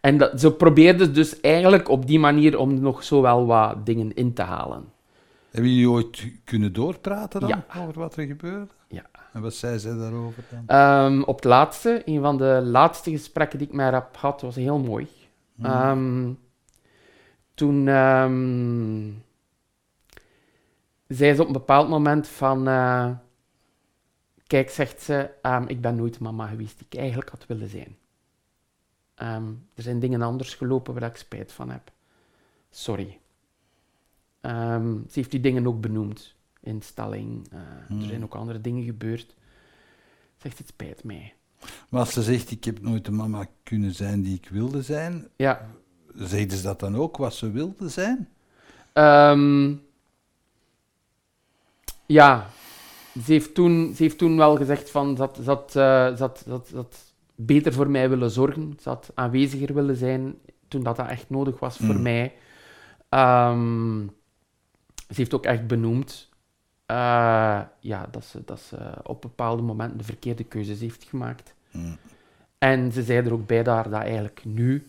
En 0.00 0.18
dat, 0.18 0.40
ze 0.40 0.52
probeerde 0.52 1.10
dus 1.10 1.40
eigenlijk 1.40 1.88
op 1.88 2.06
die 2.06 2.18
manier 2.18 2.58
om 2.58 2.80
nog 2.80 3.04
zo 3.04 3.22
wel 3.22 3.46
wat 3.46 3.86
dingen 3.86 4.14
in 4.14 4.32
te 4.32 4.42
halen. 4.42 4.84
Hebben 5.50 5.70
jullie 5.70 5.90
ooit 5.90 6.26
kunnen 6.44 6.72
doorpraten 6.72 7.40
dan 7.40 7.48
Ja. 7.48 7.64
over 7.80 7.92
wat 7.98 8.16
er 8.16 8.26
gebeurde? 8.26 8.66
Ja. 8.88 9.04
En 9.32 9.42
wat 9.42 9.54
zei 9.54 9.78
zij 9.78 9.96
daarover 9.96 10.42
dan? 10.50 10.62
Ehm, 10.66 11.22
op 11.22 11.34
het 11.36 11.44
laatste, 11.44 12.02
een 12.04 12.20
van 12.20 12.36
de 12.38 12.60
laatste 12.64 13.10
gesprekken 13.10 13.58
die 13.58 13.68
ik 13.68 13.74
met 13.74 13.84
haar 13.84 13.94
heb 13.94 14.16
gehad, 14.16 14.40
was 14.40 14.54
heel 14.54 14.78
mooi. 14.78 15.06
Ehm, 15.62 16.30
toen 17.54 17.88
ehm, 17.88 19.08
zei 21.08 21.34
ze 21.34 21.40
op 21.40 21.46
een 21.46 21.52
bepaald 21.52 21.88
moment 21.88 22.28
van... 22.28 22.68
eh, 22.68 23.10
kijk, 24.46 24.70
zegt 24.70 25.02
ze, 25.02 25.30
ehm, 25.42 25.64
ik 25.66 25.80
ben 25.80 25.96
nooit 25.96 26.18
mama 26.18 26.46
geweest 26.46 26.78
die 26.78 26.86
ik 26.90 26.98
eigenlijk 26.98 27.30
had 27.30 27.46
willen 27.46 27.68
zijn. 27.68 27.96
Ehm, 29.14 29.46
er 29.74 29.82
zijn 29.82 29.98
dingen 30.00 30.22
anders 30.22 30.54
gelopen 30.54 30.94
waar 30.94 31.02
ik 31.10 31.16
spijt 31.16 31.52
van 31.52 31.70
heb. 31.70 31.90
Sorry. 32.70 33.18
Ehm, 34.40 34.92
ze 34.94 35.12
heeft 35.12 35.30
die 35.30 35.40
dingen 35.40 35.66
ook 35.66 35.80
benoemd. 35.80 36.34
Instelling. 36.60 37.48
eh, 37.52 38.00
Er 38.00 38.06
zijn 38.06 38.22
ook 38.24 38.34
andere 38.34 38.60
dingen 38.60 38.84
gebeurd. 38.84 39.34
Zegt, 40.36 40.58
het 40.58 40.68
spijt 40.68 41.04
mij. 41.04 41.34
Maar 41.88 42.00
als 42.00 42.12
ze 42.12 42.22
zegt, 42.22 42.50
ik 42.50 42.64
heb 42.64 42.80
nooit 42.82 43.04
de 43.04 43.10
mama 43.10 43.46
kunnen 43.62 43.94
zijn 43.94 44.22
die 44.22 44.34
ik 44.34 44.48
wilde 44.48 44.82
zijn, 44.82 45.28
Ja, 45.36 45.66
zeiden 46.14 46.56
ze 46.56 46.62
dat 46.62 46.80
dan 46.80 46.96
ook, 46.96 47.16
wat 47.16 47.34
ze 47.34 47.50
wilde 47.50 47.88
zijn? 47.88 48.28
Ehm, 48.92 49.74
ja, 52.06 52.46
ze 53.24 53.32
heeft, 53.32 53.54
toen, 53.54 53.92
ze 53.94 54.02
heeft 54.02 54.18
toen 54.18 54.36
wel 54.36 54.56
gezegd 54.56 54.90
van 54.90 55.16
ze, 55.16 55.22
had, 55.22 55.70
ze 55.72 56.76
had 56.76 57.14
beter 57.34 57.72
voor 57.72 57.90
mij 57.90 58.08
willen 58.08 58.30
zorgen. 58.30 58.76
Ze 58.80 58.88
had 58.88 59.10
aanweziger 59.14 59.74
willen 59.74 59.96
zijn 59.96 60.34
toen 60.68 60.82
dat, 60.82 60.96
dat 60.96 61.08
echt 61.08 61.30
nodig 61.30 61.58
was 61.58 61.76
voor 61.76 61.94
Mm. 61.94 62.02
mij. 62.02 62.32
Ehm, 63.08 64.00
ze 64.94 65.14
heeft 65.14 65.34
ook 65.34 65.44
echt 65.44 65.66
benoemd 65.66 66.28
eh, 66.86 67.60
ja, 67.80 68.06
dat, 68.10 68.24
ze, 68.24 68.42
dat 68.44 68.60
ze 68.60 68.76
op 69.02 69.20
bepaalde 69.20 69.62
momenten 69.62 69.98
de 69.98 70.04
verkeerde 70.04 70.44
keuzes 70.44 70.80
heeft 70.80 71.04
gemaakt. 71.04 71.54
Mm. 71.70 71.96
En 72.58 72.92
ze 72.92 73.02
zei 73.02 73.26
er 73.26 73.32
ook 73.32 73.46
bij 73.46 73.62
dat 73.62 73.74
haar 73.74 73.90
dat 73.90 74.00
eigenlijk 74.02 74.44
nu 74.44 74.86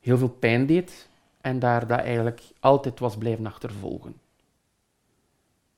heel 0.00 0.18
veel 0.18 0.28
pijn 0.28 0.66
deed 0.66 1.08
en 1.40 1.58
daar 1.58 1.86
dat 1.86 1.98
eigenlijk 1.98 2.40
altijd 2.60 2.98
was 2.98 3.16
blijven 3.16 3.46
achtervolgen. 3.46 4.14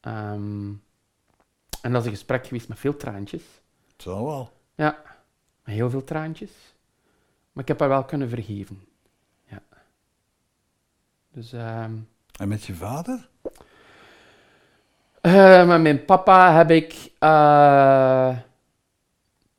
Ehm, 0.02 0.68
en 1.80 1.92
dat 1.92 2.00
is 2.00 2.04
een 2.06 2.12
gesprek 2.14 2.46
geweest 2.46 2.68
met 2.68 2.78
veel 2.78 2.96
traantjes. 2.96 3.42
Zo 3.96 4.24
wel. 4.24 4.50
Ja, 4.74 5.02
met 5.64 5.74
heel 5.74 5.90
veel 5.90 6.04
traantjes. 6.04 6.50
Maar 7.52 7.62
ik 7.62 7.68
heb 7.68 7.80
haar 7.80 7.88
wel 7.88 8.04
kunnen 8.04 8.28
vergeven. 8.28 8.84
Ja. 9.44 9.62
Dus, 11.32 11.52
ehm, 11.52 11.92
En 12.36 12.48
met 12.48 12.64
je 12.64 12.74
vader? 12.74 13.28
eh, 15.20 15.66
met 15.66 15.80
mijn 15.80 16.04
papa 16.04 16.52
heb 16.56 16.70
ik... 16.70 17.12
eh, 17.18 18.36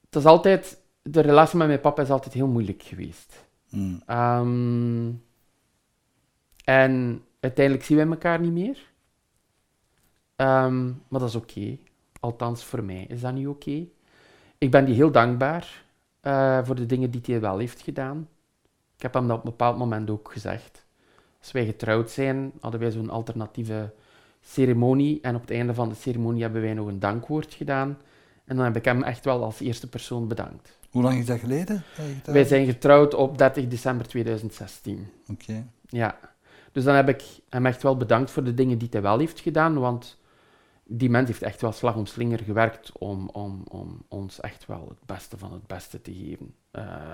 het 0.05 0.15
is 0.15 0.25
altijd... 0.25 0.81
De 1.01 1.21
relatie 1.21 1.57
met 1.57 1.67
mijn 1.67 1.79
papa 1.79 2.01
is 2.01 2.09
altijd 2.09 2.33
heel 2.33 2.47
moeilijk 2.47 2.83
geweest. 2.83 3.45
Mm. 3.69 4.01
Ehm, 4.05 5.11
en 6.63 7.23
uiteindelijk 7.39 7.85
zien 7.85 7.97
wij 7.97 8.07
elkaar 8.07 8.39
niet 8.39 8.51
meer. 8.51 8.91
Ehm, 10.35 10.85
maar 10.85 11.19
dat 11.19 11.29
is 11.29 11.35
oké. 11.35 11.77
Althans, 12.19 12.63
voor 12.63 12.83
mij 12.83 13.05
is 13.09 13.21
dat 13.21 13.33
niet 13.33 13.47
oké. 13.47 13.85
Ik 14.57 14.71
ben 14.71 14.85
die 14.85 14.95
heel 14.95 15.11
dankbaar 15.11 15.85
eh, 16.19 16.59
voor 16.63 16.75
de 16.75 16.85
dingen 16.85 17.11
die 17.11 17.21
hij 17.25 17.39
wel 17.39 17.57
heeft 17.57 17.81
gedaan. 17.81 18.27
Ik 18.95 19.01
heb 19.01 19.13
hem 19.13 19.27
dat 19.27 19.37
op 19.37 19.43
een 19.43 19.49
bepaald 19.49 19.77
moment 19.77 20.09
ook 20.09 20.31
gezegd. 20.31 20.85
Als 21.39 21.51
wij 21.51 21.65
getrouwd 21.65 22.11
zijn, 22.11 22.51
hadden 22.59 22.79
wij 22.79 22.91
zo'n 22.91 23.09
alternatieve 23.09 23.93
ceremonie. 24.41 25.21
En 25.21 25.35
op 25.35 25.41
het 25.41 25.51
einde 25.51 25.73
van 25.73 25.89
de 25.89 25.95
ceremonie 25.95 26.41
hebben 26.41 26.61
wij 26.61 26.73
nog 26.73 26.87
een 26.87 26.99
dankwoord 26.99 27.53
gedaan. 27.53 27.97
En 28.45 28.55
dan 28.55 28.65
heb 28.65 28.75
ik 28.75 28.85
hem 28.85 29.03
echt 29.03 29.25
wel 29.25 29.43
als 29.43 29.59
eerste 29.59 29.89
persoon 29.89 30.27
bedankt. 30.27 30.77
Hoe 30.89 31.03
lang 31.03 31.17
is 31.19 31.25
dat 31.25 31.39
geleden? 31.39 31.83
Wij 32.25 32.43
zijn 32.43 32.65
getrouwd 32.65 33.13
op 33.13 33.37
30 33.37 33.67
december 33.67 34.07
2016. 34.07 35.07
Oké. 35.31 35.65
Ja, 35.87 36.19
dus 36.71 36.83
dan 36.83 36.95
heb 36.95 37.09
ik 37.09 37.23
hem 37.49 37.65
echt 37.65 37.83
wel 37.83 37.97
bedankt 37.97 38.31
voor 38.31 38.43
de 38.43 38.53
dingen 38.53 38.77
die 38.77 38.87
hij 38.91 39.01
wel 39.01 39.19
heeft 39.19 39.39
gedaan, 39.39 39.79
want 39.79 40.17
die 40.83 41.09
mens 41.09 41.27
heeft 41.27 41.41
echt 41.41 41.61
wel 41.61 41.71
slag 41.71 41.95
om 41.95 42.05
slinger 42.05 42.39
gewerkt 42.39 42.91
om, 42.97 43.29
om, 43.29 43.63
om 43.69 44.05
ons 44.07 44.39
echt 44.39 44.65
wel 44.65 44.87
het 44.89 45.05
beste 45.05 45.37
van 45.37 45.53
het 45.53 45.67
beste 45.67 46.01
te 46.01 46.13
geven. 46.13 46.55
Eh 46.71 47.13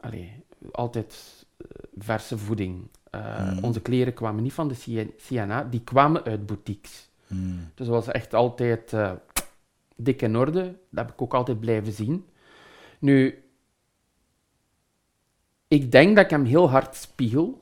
allee, 0.00 0.44
altijd 0.72 1.44
eh, 1.56 1.66
verse 1.98 2.38
voeding. 2.38 2.88
Eh, 3.10 3.52
Mhm. 3.52 3.64
Onze 3.64 3.80
kleren 3.80 4.14
kwamen 4.14 4.42
niet 4.42 4.52
van 4.52 4.68
de 4.68 5.08
CNA, 5.16 5.64
die 5.64 5.80
kwamen 5.80 6.24
uit 6.24 6.46
boutiques. 6.46 7.10
Mm. 7.26 7.70
Dus 7.74 7.86
dat 7.86 7.94
was 8.04 8.06
echt 8.14 8.34
altijd 8.34 8.92
eh, 8.92 9.12
dik 9.96 10.22
in 10.22 10.36
orde. 10.36 10.62
Dat 10.90 11.04
heb 11.04 11.10
ik 11.12 11.22
ook 11.22 11.34
altijd 11.34 11.60
blijven 11.60 11.92
zien. 11.92 12.26
Nu, 12.98 13.44
ik 15.68 15.92
denk 15.92 16.16
dat 16.16 16.24
ik 16.24 16.30
hem 16.30 16.44
heel 16.44 16.70
hard 16.70 16.96
spiegel. 16.96 17.60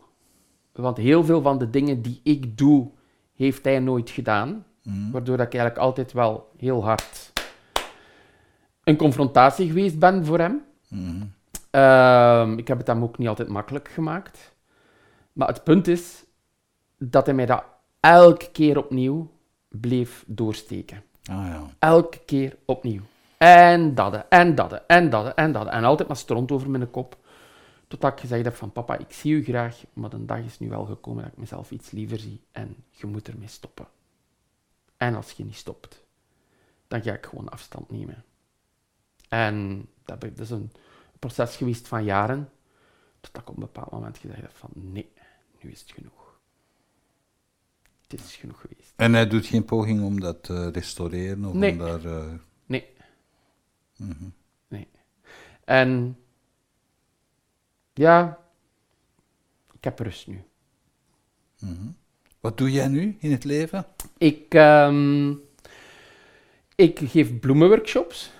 Want 0.73 0.97
heel 0.97 1.25
veel 1.25 1.43
van 1.43 1.59
de 1.59 1.71
dingen 1.71 2.03
die 2.03 2.21
ik 2.23 2.59
doe, 2.59 2.91
heeft 3.35 3.65
hij 3.65 3.79
nooit 3.79 4.11
gedaan. 4.11 4.65
Mm. 4.83 5.11
Waardoor 5.11 5.37
dat 5.37 5.47
ik 5.47 5.55
eigenlijk 5.55 5.85
altijd 5.85 6.13
wel 6.13 6.53
heel 6.57 6.85
hard 6.85 7.33
een 8.85 8.97
confrontatie 8.97 9.67
geweest 9.67 9.99
ben 9.99 10.25
voor 10.25 10.39
hem. 10.39 10.63
Mm. 10.89 11.33
Ehm, 11.71 12.59
ik 12.59 12.69
heb 12.69 12.79
het 12.79 12.87
hem 12.87 13.03
ook 13.03 13.19
niet 13.19 13.29
altijd 13.29 13.49
makkelijk 13.49 13.89
gemaakt. 13.89 14.53
Maar 15.33 15.49
het 15.49 15.65
punt 15.65 15.89
is 15.89 16.25
dat 16.99 17.27
hij 17.27 17.35
mij 17.35 17.47
dat 17.47 17.65
elke 18.01 18.51
keer 18.51 18.79
opnieuw 18.79 19.31
bleef 19.69 20.25
doorsteken. 20.27 21.03
Ah 21.25 21.47
ja. 21.47 21.63
Elke 21.79 22.19
keer 22.25 22.57
opnieuw. 22.65 23.03
En 23.37 23.95
dat, 23.95 24.25
en 24.29 24.55
dat, 24.55 24.83
en 24.87 25.11
dat, 25.11 25.35
en 25.35 25.53
dat. 25.53 25.69
En 25.69 25.85
altijd 25.85 26.09
maar 26.09 26.17
stront 26.17 26.53
over 26.53 26.71
mijn 26.71 26.91
kop. 26.91 27.17
Totdat 27.89 28.13
ik 28.13 28.21
gezegd 28.21 28.45
heb 28.45 28.55
van 28.55 28.73
papa, 28.73 28.99
ik 28.99 29.13
zie 29.13 29.33
u 29.33 29.45
graag, 29.45 29.83
maar 29.93 30.11
de 30.11 30.25
dag 30.25 30.39
is 30.39 30.59
nu 30.59 30.69
wel 30.69 30.85
gekomen 30.85 31.23
dat 31.23 31.33
ik 31.33 31.39
mezelf 31.39 31.71
iets 31.71 31.91
liever 31.91 32.19
zie. 32.19 32.41
En 32.53 32.77
je 32.91 33.07
moet 33.07 33.29
ermee 33.29 33.49
stoppen. 33.49 33.87
En 35.01 35.15
als 35.15 35.31
je 35.33 35.45
niet 35.45 35.55
stopt, 35.55 36.05
dan 36.89 37.03
ga 37.03 37.13
ik 37.13 37.27
gewoon 37.27 37.49
afstand 37.49 37.91
nemen. 37.91 38.25
En 39.29 39.79
dat 40.05 40.21
heb 40.23 40.31
ik- 40.31 40.37
dat 40.37 40.45
is 40.47 40.51
een 40.53 40.73
proces 41.19 41.57
geweest 41.57 41.89
van 41.89 42.05
jaren. 42.05 42.51
Totdat 43.21 43.43
ik 43.43 43.49
op 43.49 43.55
een 43.55 43.61
bepaald 43.63 43.91
moment 43.91 44.19
gezegd 44.19 44.41
heb 44.41 44.57
van 44.57 44.71
nee, 44.75 45.13
nu 45.61 45.71
is 45.71 45.81
het 45.81 45.93
genoeg. 45.93 46.39
Dit 48.07 48.21
is 48.21 48.37
genoeg 48.37 48.61
geweest. 48.61 48.93
En 48.97 49.13
hij 49.13 49.27
doet 49.29 49.47
geen 49.47 49.65
poging 49.65 50.03
om 50.03 50.21
dat 50.21 50.43
te 50.43 50.69
restaureren 50.71 51.45
of 51.45 51.55
Nee. 51.55 51.73
om 51.73 51.79
daar... 51.79 52.05
eh, 52.05 52.35
Nee. 52.67 52.93
mhm. 53.97 54.29
Nee. 54.69 54.89
En 55.65 56.19
ja, 57.95 58.39
ik 59.73 59.85
heb 59.85 59.99
rust 59.99 60.27
nu. 60.27 60.45
Mhm. 61.59 61.91
Wat 62.41 62.59
doe 62.59 62.71
jij 62.71 62.89
nu 62.89 63.17
in 63.19 63.31
het 63.31 63.45
leven? 63.45 63.87
Ik, 64.19 64.55
ehm, 64.55 65.31
ik 66.75 66.99
geef 67.05 67.39
bloemenworkshops. 67.39 68.31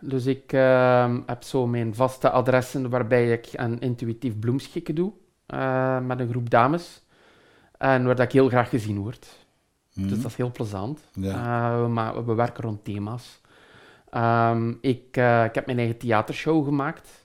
Dus 0.00 0.26
ik 0.26 0.52
ehm, 0.52 1.20
heb 1.26 1.42
zo 1.42 1.66
mijn 1.66 1.94
vaste 1.94 2.30
adressen 2.30 2.90
waarbij 2.90 3.32
ik 3.32 3.48
een 3.52 3.80
intuïtief 3.80 4.38
bloemschikken 4.38 4.94
doe 4.94 5.12
eh, 5.46 6.00
met 6.00 6.20
een 6.20 6.28
groep 6.28 6.50
dames. 6.50 7.02
En 7.78 8.04
waar 8.04 8.16
dat 8.16 8.26
ik 8.26 8.32
heel 8.32 8.48
graag 8.48 8.68
gezien 8.68 8.98
word. 8.98 9.38
Dus 9.94 10.22
dat 10.22 10.30
is 10.30 10.36
heel 10.36 10.52
plezant. 10.52 11.00
Ja. 11.12 11.32
Eh, 11.32 11.86
maar 11.86 12.26
we 12.26 12.34
werken 12.34 12.64
rond 12.64 12.84
thema's. 12.84 13.40
Ehm, 14.10 14.74
ik, 14.80 15.16
eh, 15.16 15.44
ik 15.44 15.54
heb 15.54 15.66
mijn 15.66 15.78
eigen 15.78 15.98
theatershow 15.98 16.64
gemaakt. 16.64 17.18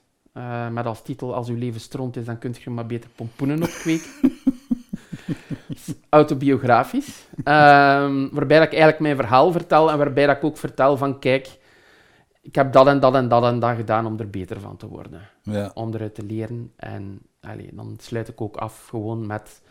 met 0.72 0.86
als 0.86 1.02
titel 1.02 1.34
Als 1.34 1.48
uw 1.48 1.56
leven 1.56 1.80
stront 1.80 2.16
is, 2.16 2.24
dan 2.24 2.38
kunt 2.38 2.62
je 2.62 2.70
maar 2.70 2.86
beter 2.86 3.10
pompoenen 3.14 3.62
opkweken. 3.62 4.10
Autobiografisch. 6.08 7.28
Ehm, 7.44 8.28
waarbij 8.30 8.58
dat 8.58 8.66
ik 8.66 8.72
eigenlijk 8.72 9.00
mijn 9.00 9.16
verhaal 9.16 9.52
vertel 9.52 9.90
en 9.90 9.98
waarbij 9.98 10.26
dat 10.26 10.36
ik 10.36 10.44
ook 10.44 10.56
vertel 10.56 10.96
van 10.96 11.18
kijk, 11.18 11.58
ik 12.42 12.54
heb 12.54 12.72
dat 12.72 12.86
en 12.86 13.00
dat 13.00 13.14
en 13.14 13.28
dat 13.28 13.44
en 13.44 13.58
dat 13.58 13.76
gedaan 13.76 14.06
om 14.06 14.18
er 14.18 14.30
beter 14.30 14.60
van 14.60 14.76
te 14.76 14.88
worden 14.88 15.20
ja. 15.42 15.70
om 15.74 15.94
eruit 15.94 16.14
te 16.14 16.24
leren. 16.24 16.72
En 16.76 17.20
allee, 17.40 17.70
dan 17.72 17.96
sluit 18.00 18.28
ik 18.28 18.40
ook 18.40 18.56
af 18.56 18.86
gewoon 18.88 19.26
met 19.26 19.62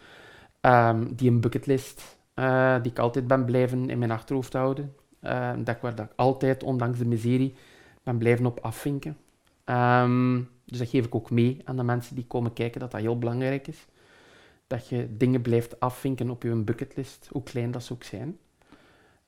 ehm, 0.61 1.05
die 1.15 1.29
een 1.29 1.41
bucketlist 1.41 2.17
eh, 2.33 2.75
die 2.81 2.91
ik 2.91 2.99
altijd 2.99 3.27
ben 3.27 3.45
blijven 3.45 3.89
in 3.89 3.99
mijn 3.99 4.11
achterhoofd 4.11 4.53
houden. 4.53 4.95
Eh, 5.19 5.51
dat, 5.57 5.75
ik, 5.75 5.81
waar 5.81 5.95
dat 5.95 6.05
ik 6.05 6.13
altijd, 6.15 6.63
ondanks 6.63 6.97
de 6.97 7.05
miserie, 7.05 7.55
ben 8.03 8.17
blijven 8.17 8.45
op 8.45 8.59
afvinken. 8.59 9.17
Dus 10.65 10.77
dat 10.77 10.89
geef 10.89 11.05
ik 11.05 11.15
ook 11.15 11.29
mee 11.29 11.61
aan 11.63 11.75
de 11.75 11.83
mensen 11.83 12.15
die 12.15 12.25
komen 12.27 12.53
kijken, 12.53 12.79
dat 12.79 12.91
dat 12.91 13.01
heel 13.01 13.17
belangrijk 13.17 13.67
is. 13.67 13.85
Dat 14.67 14.87
je 14.87 15.07
dingen 15.17 15.41
blijft 15.41 15.79
afvinken 15.79 16.29
op 16.29 16.43
je 16.43 16.55
bucketlist, 16.55 17.27
hoe 17.31 17.43
klein 17.43 17.71
dat 17.71 17.83
ze 17.83 17.93
ook 17.93 18.03
zijn. 18.03 18.37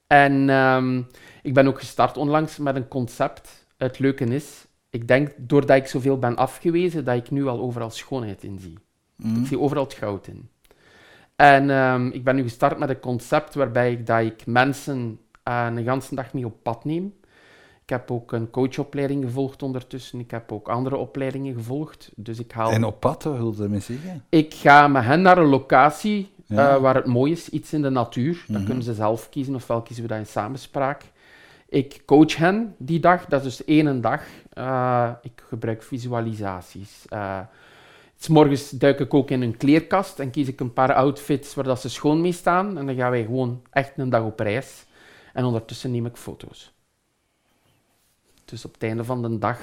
En 0.07 0.49
ehm, 0.49 1.01
ik 1.41 1.53
ben 1.53 1.67
ook 1.67 1.79
gestart 1.79 2.17
onlangs 2.17 2.57
met 2.57 2.75
een 2.75 2.87
concept. 2.87 3.67
Het 3.77 3.99
leuke 3.99 4.25
is, 4.25 4.67
ik 4.89 5.07
denk 5.07 5.33
doordat 5.37 5.77
ik 5.77 5.87
zoveel 5.87 6.19
ben 6.19 6.35
afgewezen, 6.35 7.05
dat 7.05 7.15
ik 7.15 7.31
nu 7.31 7.47
al 7.47 7.59
overal 7.59 7.89
schoonheid 7.89 8.43
in 8.43 8.59
zie. 8.59 8.77
Mhm. 9.15 9.39
Ik 9.39 9.47
zie 9.47 9.59
overal 9.59 9.83
het 9.83 9.93
goud 9.93 10.27
in. 10.27 10.49
En 11.35 11.69
ehm, 11.69 12.07
ik 12.07 12.23
ben 12.23 12.35
nu 12.35 12.41
gestart 12.41 12.79
met 12.79 12.89
een 12.89 12.99
concept 12.99 13.53
waarbij 13.53 13.91
ik, 13.91 14.05
dat 14.05 14.21
ik 14.21 14.45
mensen 14.45 15.19
eh, 15.43 15.67
een 15.69 15.83
ganse 15.83 16.15
dag 16.15 16.33
mee 16.33 16.45
op 16.45 16.63
pad 16.63 16.85
neem. 16.85 17.13
Ik 17.87 17.93
heb 17.93 18.11
ook 18.11 18.31
een 18.31 18.49
coachopleiding 18.49 19.23
gevolgd 19.23 19.63
ondertussen. 19.63 20.19
Ik 20.19 20.31
heb 20.31 20.51
ook 20.51 20.69
andere 20.69 20.95
opleidingen 20.95 21.53
gevolgd. 21.53 22.11
Dus 22.15 22.39
ik 22.39 22.51
haal... 22.51 22.71
En 22.71 22.83
op 22.83 22.99
pad, 22.99 23.23
wat 23.23 23.37
wil 23.37 23.51
je 23.51 23.57
daarmee 23.57 23.79
zeggen? 23.79 24.23
Ik 24.29 24.53
ga 24.53 24.87
met 24.87 25.03
hen 25.03 25.21
naar 25.21 25.37
een 25.37 25.47
locatie 25.47 26.29
Ja. 26.45 26.75
eh, 26.75 26.81
waar 26.81 26.95
het 26.95 27.05
mooi 27.05 27.31
is, 27.31 27.49
iets 27.49 27.73
in 27.73 27.81
de 27.81 27.89
natuur. 27.89 28.43
Dan 28.47 28.55
Mhm. 28.55 28.65
kunnen 28.65 28.83
ze 28.83 28.93
zelf 28.93 29.29
kiezen, 29.29 29.55
ofwel 29.55 29.81
kiezen 29.81 30.03
we 30.03 30.09
dat 30.09 30.17
in 30.19 30.25
samenspraak. 30.25 31.01
Ik 31.69 32.01
coach 32.05 32.35
hen 32.35 32.75
die 32.77 32.99
dag, 32.99 33.25
dat 33.25 33.45
is 33.45 33.57
dus 33.57 33.65
één 33.67 34.01
dag. 34.01 34.21
Eh, 34.53 35.09
ik 35.21 35.43
gebruik 35.47 35.83
visualisaties. 35.83 37.05
Eh, 37.09 37.39
's 38.19 38.27
morgens 38.27 38.69
duik 38.69 38.99
ik 38.99 39.13
ook 39.13 39.29
in 39.31 39.41
een 39.41 39.57
kleerkast 39.57 40.19
en 40.19 40.29
kies 40.29 40.47
ik 40.47 40.59
een 40.59 40.73
paar 40.73 40.93
outfits 40.93 41.53
waar 41.55 41.65
dat 41.65 41.81
ze 41.81 41.89
schoon 41.89 42.21
mee 42.21 42.31
staan. 42.31 42.77
En 42.77 42.85
dan 42.85 42.95
gaan 42.95 43.11
wij 43.11 43.23
gewoon 43.23 43.61
echt 43.71 43.91
een 43.97 44.09
dag 44.09 44.23
op 44.23 44.39
reis. 44.39 44.85
En 45.33 45.45
ondertussen 45.45 45.91
neem 45.91 46.05
ik 46.05 46.15
foto's. 46.17 46.75
Dus 48.49 48.65
op 48.65 48.73
het 48.73 48.83
einde 48.83 49.03
van 49.03 49.21
de 49.21 49.37
dag 49.37 49.59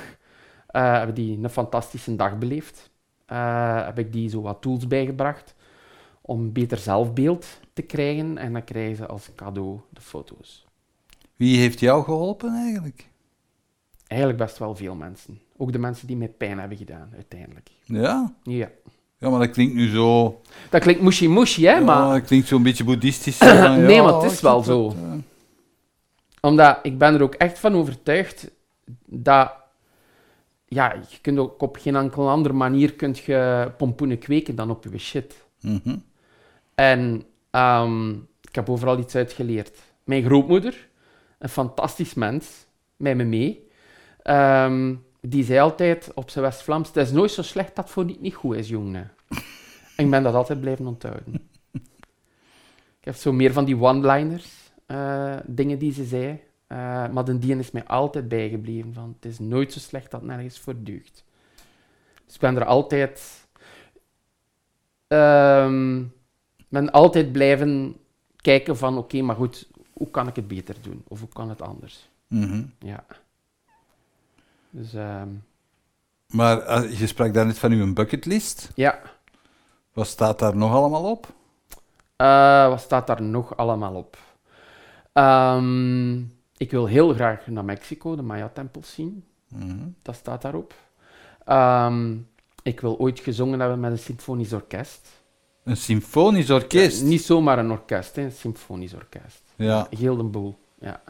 eh, 0.66 0.92
hebben 0.92 1.14
die 1.14 1.38
een 1.42 1.50
fantastische 1.50 2.16
dag 2.16 2.38
beleefd. 2.38 2.90
Eh, 3.26 3.84
heb 3.84 3.98
ik 3.98 4.12
die 4.12 4.28
zo 4.28 4.40
wat 4.40 4.62
tools 4.62 4.86
bijgebracht 4.86 5.54
om 6.20 6.52
beter 6.52 6.78
zelfbeeld 6.78 7.46
te 7.72 7.82
krijgen. 7.82 8.38
En 8.38 8.52
dan 8.52 8.64
krijgen 8.64 8.96
ze 8.96 9.06
als 9.06 9.30
cadeau 9.34 9.80
de 9.90 10.00
foto's. 10.00 10.64
Wie 11.36 11.58
heeft 11.58 11.80
jou 11.80 12.04
geholpen 12.04 12.54
eigenlijk? 12.54 13.08
Eigenlijk 14.06 14.42
best 14.42 14.58
wel 14.58 14.76
veel 14.76 14.94
mensen. 14.94 15.40
Ook 15.56 15.72
de 15.72 15.78
mensen 15.78 16.06
die 16.06 16.16
mij 16.16 16.28
pijn 16.28 16.58
hebben 16.58 16.78
gedaan, 16.78 17.10
uiteindelijk. 17.14 17.70
Ja? 17.84 18.34
Ja. 18.42 18.70
Ja, 19.18 19.30
maar 19.30 19.38
dat 19.38 19.50
klinkt 19.50 19.74
nu 19.74 19.88
zo... 19.88 20.40
Dat 20.70 20.82
klinkt 20.82 21.02
mushy-mushy, 21.02 21.62
hè, 21.62 21.72
Ja, 21.72 21.80
maar... 21.80 22.12
dat 22.12 22.26
klinkt 22.26 22.48
zo'n 22.48 22.62
beetje 22.62 22.84
boeddhistisch. 22.84 23.38
Nee, 23.38 23.94
ja, 23.94 24.02
maar 24.02 24.14
het 24.14 24.32
is 24.32 24.40
wel 24.40 24.62
zo. 24.62 24.88
het, 24.88 24.96
eh. 24.96 25.12
Omdat 26.40 26.78
ik 26.82 26.98
ben 26.98 27.14
er 27.14 27.22
ook 27.22 27.34
echt 27.34 27.58
van 27.58 27.74
overtuigd 27.74 28.50
dat... 29.04 29.52
Ja, 30.66 30.92
je 31.08 31.18
kunt 31.20 31.38
ook 31.38 31.62
op 31.62 31.76
geen 31.76 31.96
enkele 31.96 32.28
andere 32.28 32.54
manier 32.54 32.94
kunt 32.94 33.18
je 33.18 33.72
pompoenen 33.76 34.18
kweken 34.18 34.54
dan 34.54 34.70
op 34.70 34.84
je 34.84 34.98
shit. 34.98 35.44
Mhm. 35.60 35.96
En 36.74 37.22
ehm, 37.50 38.10
ik 38.40 38.54
heb 38.54 38.68
overal 38.68 38.98
iets 38.98 39.14
uit 39.14 39.32
geleerd. 39.32 39.78
Mijn 40.04 40.24
grootmoeder, 40.24 40.88
een 41.38 41.48
fantastisch 41.48 42.14
mens, 42.14 42.66
met 42.96 43.16
me 43.16 43.24
mee, 43.24 43.68
ehm, 44.22 44.94
die 45.20 45.44
zei 45.44 45.58
altijd 45.58 46.10
op 46.14 46.30
zijn 46.30 46.44
West-Vlaams, 46.44 46.88
het 46.88 46.96
is 46.96 47.10
nooit 47.10 47.30
zo 47.30 47.42
slecht 47.42 47.76
dat 47.76 47.90
voor 47.90 48.04
niet, 48.04 48.20
niet 48.20 48.34
goed 48.34 48.56
is, 48.56 48.68
jongen. 48.68 49.12
En 49.96 50.04
ik 50.04 50.10
ben 50.10 50.22
dat 50.22 50.34
altijd 50.34 50.60
blijven 50.60 50.86
onthouden. 50.86 51.24
Ik 53.04 53.10
heb 53.10 53.14
zo 53.14 53.32
meer 53.32 53.52
van 53.52 53.64
die 53.64 53.80
one-liners, 53.80 54.72
eh, 54.86 55.36
dingen 55.46 55.78
die 55.78 55.92
ze 55.92 56.04
zei. 56.04 56.40
Eh, 56.74 57.08
maar 57.08 57.24
de 57.24 57.38
dien 57.38 57.58
is 57.58 57.70
mij 57.70 57.84
altijd 57.84 58.28
bijgebleven 58.28 58.94
van, 58.94 59.14
het 59.20 59.30
is 59.32 59.38
nooit 59.38 59.72
zo 59.72 59.78
slecht 59.78 60.10
dat 60.10 60.22
nergens 60.22 60.58
voor 60.58 60.74
deugt. 60.76 61.24
Dus 62.24 62.34
ik 62.34 62.40
ben 62.40 62.56
er 62.56 62.64
altijd... 62.64 63.46
ehm, 65.06 66.02
ben 66.68 66.90
altijd 66.90 67.32
blijven 67.32 67.96
kijken 68.36 68.76
van, 68.76 68.98
oké, 68.98 69.20
maar 69.22 69.36
goed, 69.36 69.68
hoe 69.92 70.10
kan 70.10 70.28
ik 70.28 70.36
het 70.36 70.48
beter 70.48 70.76
doen? 70.82 71.02
Of 71.08 71.20
hoe 71.20 71.28
kan 71.28 71.48
het 71.48 71.62
anders? 71.62 72.08
Mhm. 72.26 72.62
Ja. 72.78 73.04
Dus, 74.70 74.94
ehm, 74.94 75.28
Maar 76.28 76.60
eh, 76.60 76.98
je 76.98 77.06
sprak 77.06 77.34
daarnet 77.34 77.58
van 77.58 77.72
uw 77.72 77.92
bucketlist. 77.92 78.70
ja. 78.74 79.00
Wat 79.92 80.06
staat 80.06 80.38
daar 80.38 80.56
nog 80.56 80.72
allemaal 80.72 81.10
op? 81.10 81.26
Eh, 82.16 82.68
wat 82.68 82.80
staat 82.80 83.06
daar 83.06 83.22
nog 83.22 83.56
allemaal 83.56 83.94
op? 83.94 84.18
Ehm, 85.12 86.22
ik 86.56 86.70
wil 86.70 86.86
heel 86.86 87.14
graag 87.14 87.46
naar 87.46 87.64
Mexico, 87.64 88.16
de 88.16 88.22
Maya-tempels 88.22 88.94
zien. 88.94 89.24
Mhm. 89.48 89.88
Dat 90.02 90.14
staat 90.14 90.42
daarop. 90.42 90.74
Ehm, 91.44 92.16
ik 92.62 92.80
wil 92.80 92.98
ooit 92.98 93.20
gezongen 93.20 93.60
hebben 93.60 93.80
met 93.80 93.90
een 93.90 93.98
symfonisch 93.98 94.52
orkest. 94.52 95.08
Een 95.64 95.76
symfonisch 95.76 96.50
orkest. 96.50 97.00
Ja, 97.00 97.06
niet 97.06 97.22
zomaar 97.22 97.58
een 97.58 97.70
orkest, 97.70 98.16
hè, 98.16 98.22
een 98.22 98.32
symfonisch 98.32 98.94
orkest. 98.94 99.42
Ja. 99.56 99.86
Heel 99.90 100.16
de 100.16 100.22
boel, 100.22 100.58
ja. 100.78 101.02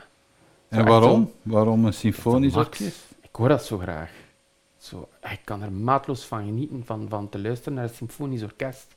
En 0.69 0.85
waarom? 0.85 1.33
Waarom 1.43 1.85
een 1.85 1.95
symfonisch 1.95 2.57
orkest? 2.57 3.05
Ik 3.21 3.37
hoor 3.37 3.49
dat 3.49 3.65
zo 3.65 3.79
graag. 3.79 4.11
Zo, 4.79 5.09
ik 5.23 5.41
kan 5.45 5.63
er 5.63 5.73
maatloos 5.73 6.25
van 6.25 6.45
genieten, 6.45 6.83
van, 6.85 7.07
van 7.09 7.29
te 7.29 7.39
luisteren 7.39 7.75
naar 7.75 7.85
het 7.85 7.95
symfonisch 7.95 8.43
orkest. 8.43 8.95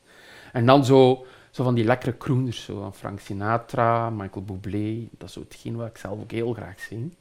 En 0.51 0.65
dan 0.65 0.85
zo, 0.85 1.25
zo 1.57 1.63
van 1.63 1.75
die 1.75 1.83
lekkere 1.85 2.17
crooners, 2.17 2.63
zo 2.63 2.79
van 2.81 2.93
Frank 2.93 3.19
Sinatra, 3.19 4.09
Michael 4.09 4.45
Bublé. 4.45 5.07
Dat 5.17 5.27
is 5.27 5.33
zo 5.33 5.39
hetgeen 5.39 5.75
wat 5.75 5.87
ik 5.87 5.97
zelf 5.97 6.19
ook 6.19 6.31
heel 6.31 6.53
graag 6.53 6.79
zing. 6.79 7.15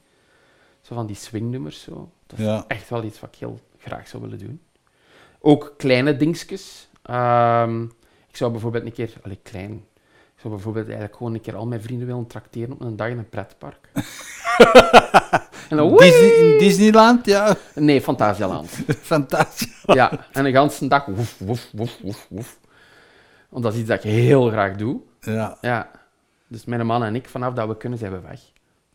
Zo 0.81 0.95
van 0.95 1.07
die 1.07 1.17
swingnummers, 1.17 1.83
zo. 1.83 2.11
Dat 2.27 2.39
is 2.39 2.45
Ja. 2.45 2.65
echt 2.69 2.89
wel 2.89 3.05
iets 3.05 3.21
wat 3.21 3.29
ik 3.33 3.39
heel 3.39 3.61
graag 3.79 4.09
zou 4.09 4.23
willen 4.23 4.39
doen. 4.39 4.61
Ook 5.41 5.75
kleine 5.77 6.17
dingetjes. 6.17 6.89
Ehm, 7.03 7.83
ik 8.29 8.37
zou 8.37 8.51
bijvoorbeeld 8.51 8.85
een 8.85 8.93
keer... 8.93 9.13
Allee, 9.23 9.39
klein. 9.43 9.73
Ik 10.35 10.41
zou 10.43 10.55
bijvoorbeeld 10.55 10.85
eigenlijk 10.87 11.17
gewoon 11.17 11.35
een 11.35 11.41
keer 11.41 11.57
al 11.57 11.67
mijn 11.67 11.83
vrienden 11.83 12.07
willen 12.07 12.27
trakteren 12.27 12.73
op 12.73 12.81
een 12.81 12.97
dag 12.97 13.09
in 13.09 13.19
een 13.19 13.29
pretpark. 13.29 13.89
en 15.71 15.77
dan... 15.77 15.97
Disney, 15.97 16.29
in 16.31 16.59
Disneyland, 16.59 17.27
ja. 17.27 17.57
Nee, 17.75 18.01
Fantasialand. 18.01 18.71
Fantastisch. 19.13 19.83
ja, 19.87 20.27
en 20.33 20.45
de 20.45 20.53
ganse 20.53 20.89
dag 20.89 21.07
woef, 21.07 21.39
woef, 21.39 21.69
woef, 21.73 21.99
woef, 22.03 22.27
woef. 22.31 22.59
Want 23.57 23.69
dat 23.69 23.75
is 23.75 23.81
iets 23.81 23.89
dat 23.89 24.05
ik 24.05 24.11
heel 24.11 24.49
graag 24.49 24.77
doe. 24.77 25.01
Ja. 25.21 25.59
Ja. 25.61 25.91
Dus 26.49 26.65
mijn 26.65 26.87
man 26.87 27.03
en 27.05 27.15
ik, 27.15 27.29
vanaf 27.29 27.55
dat 27.55 27.69
we 27.69 27.77
kunnen, 27.77 27.99
zijn 27.99 28.13
we 28.13 28.21
weg. 28.21 28.41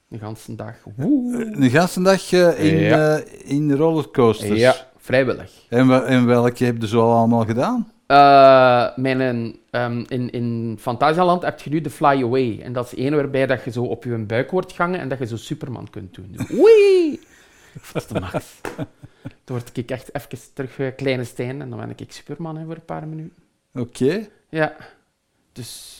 De 0.07 0.17
ganse 0.17 0.55
dag. 0.55 0.75
Woe. 0.95 1.45
Een 1.55 1.69
ganse 1.69 2.01
dag 2.01 2.31
eh, 2.31 2.63
in, 2.71 2.77
Ja. 2.79 3.17
eh, 3.17 3.49
in 3.51 3.71
rollercoasters. 3.73 4.59
Ja, 4.59 4.75
vrijwillig. 4.97 5.51
En, 5.69 5.87
we- 5.87 6.01
en 6.01 6.25
welke 6.25 6.63
heb 6.65 6.81
je 6.81 6.87
zo 6.87 7.11
allemaal 7.11 7.45
gedaan? 7.45 7.91
Eh, 8.07 8.97
mijn, 8.97 9.55
ehm, 9.71 10.03
in, 10.07 10.29
in 10.29 10.77
Fantasialand 10.79 11.41
heb 11.43 11.59
je 11.61 11.69
nu 11.69 11.81
de 11.81 11.89
Fly 11.89 12.23
Away. 12.23 12.59
En 12.63 12.73
dat 12.73 12.85
is 12.85 12.95
één 12.99 13.15
waarbij 13.15 13.47
dat 13.47 13.63
je 13.63 13.71
zo 13.71 13.83
op 13.83 14.03
je 14.03 14.17
buik 14.17 14.51
wordt 14.51 14.71
gangen 14.73 14.99
en 14.99 15.09
dat 15.09 15.19
je 15.19 15.27
zo 15.27 15.35
Superman 15.35 15.89
kunt 15.89 16.13
doen. 16.15 16.35
Wee! 16.47 17.19
Dat 17.93 18.01
is 18.01 18.07
de 18.07 18.19
max. 18.19 18.61
Dan 19.43 19.57
word 19.57 19.77
ik 19.77 19.91
echt 19.91 20.15
even 20.15 20.39
terug 20.53 20.79
eh, 20.79 20.87
kleine 20.95 21.23
Stijn 21.23 21.61
en 21.61 21.69
dan 21.69 21.79
ben 21.79 21.93
ik 21.95 22.11
Superman 22.11 22.57
hè, 22.57 22.65
voor 22.65 22.75
een 22.75 22.85
paar 22.85 23.07
minuten. 23.07 23.33
Oké. 23.73 24.27
Ja, 24.49 24.75
dus 25.51 25.97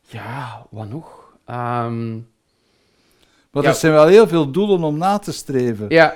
ja, 0.00 0.66
wat 0.70 0.88
nog? 0.88 1.32
Ehm, 1.46 2.18
Maar 3.50 3.62
Ja. 3.62 3.68
er 3.68 3.74
zijn 3.74 3.92
wel 3.92 4.06
heel 4.06 4.28
veel 4.28 4.50
doelen 4.50 4.82
om 4.82 4.98
na 4.98 5.18
te 5.18 5.32
streven. 5.32 5.86
ja, 5.88 6.14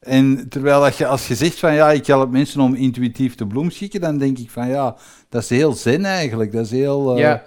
En 0.00 0.48
terwijl 0.48 0.80
dat 0.80 0.96
je, 0.96 1.06
als 1.06 1.28
je 1.28 1.34
zegt 1.34 1.58
van 1.58 1.74
ja, 1.74 1.90
ik 1.90 2.06
help 2.06 2.30
mensen 2.30 2.60
om 2.60 2.74
intuïtief 2.74 3.34
te 3.34 3.46
bloemschikken, 3.46 4.00
dan 4.00 4.18
denk 4.18 4.38
ik 4.38 4.50
van 4.50 4.68
ja, 4.68 4.96
dat 5.28 5.42
is 5.42 5.48
heel 5.48 5.72
zen 5.72 6.04
eigenlijk. 6.04 6.52
Dat 6.52 6.64
is 6.64 6.70
heel, 6.70 7.12
eh, 7.14 7.18
ja. 7.20 7.42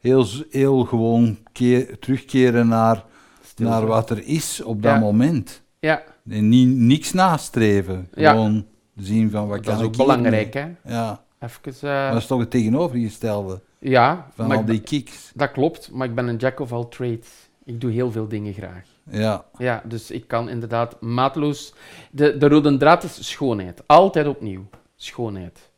heel, 0.00 0.26
heel 0.50 0.84
gewoon 0.84 1.38
keer, 1.52 1.98
terugkeren 1.98 2.68
naar, 2.68 3.04
Stil 3.44 3.68
naar 3.68 3.86
wat 3.86 4.10
er 4.10 4.24
is 4.26 4.60
op 4.62 4.82
dat 4.82 4.92
Ja. 4.92 4.98
moment. 4.98 5.62
Ja, 5.78 6.02
En 6.30 6.48
niet, 6.48 6.68
niks 6.76 7.12
nastreven. 7.12 8.08
Ja. 8.14 8.30
Gewoon 8.30 8.66
zien 8.96 9.30
van 9.30 9.48
wat 9.48 9.56
dat 9.56 9.66
kan 9.66 9.74
is 9.74 9.80
ik 9.80 9.86
ook 9.86 9.94
hiermee. 9.96 10.16
belangrijk, 10.16 10.54
hè. 10.54 10.92
Ja, 10.94 11.22
Even, 11.40 11.74
maar 11.80 12.06
eh, 12.06 12.12
dat 12.12 12.20
is 12.20 12.26
toch 12.26 12.40
het 12.40 12.50
tegenovergestelde. 12.50 13.60
Ja, 13.78 14.30
van 14.34 14.50
al 14.50 14.64
die 14.64 14.80
kicks. 14.80 15.32
dat 15.34 15.50
klopt, 15.50 15.90
maar 15.90 16.08
ik 16.08 16.14
ben 16.14 16.28
een 16.28 16.36
jack 16.36 16.60
of 16.60 16.72
all 16.72 16.84
trades. 16.84 17.48
Ik 17.64 17.80
doe 17.80 17.90
heel 17.90 18.10
veel 18.10 18.28
dingen 18.28 18.52
graag. 18.52 18.84
Ja, 19.10 19.44
Ja, 19.58 19.82
dus 19.84 20.10
ik 20.10 20.28
kan 20.28 20.48
inderdaad 20.48 21.00
maatloos... 21.00 21.74
De, 22.10 22.36
de 22.36 22.48
rode 22.48 22.76
draad 22.76 23.04
is 23.04 23.28
schoonheid. 23.28 23.82
Altijd 23.86 24.26
opnieuw. 24.26 24.68
Schoonheid. 24.96 25.70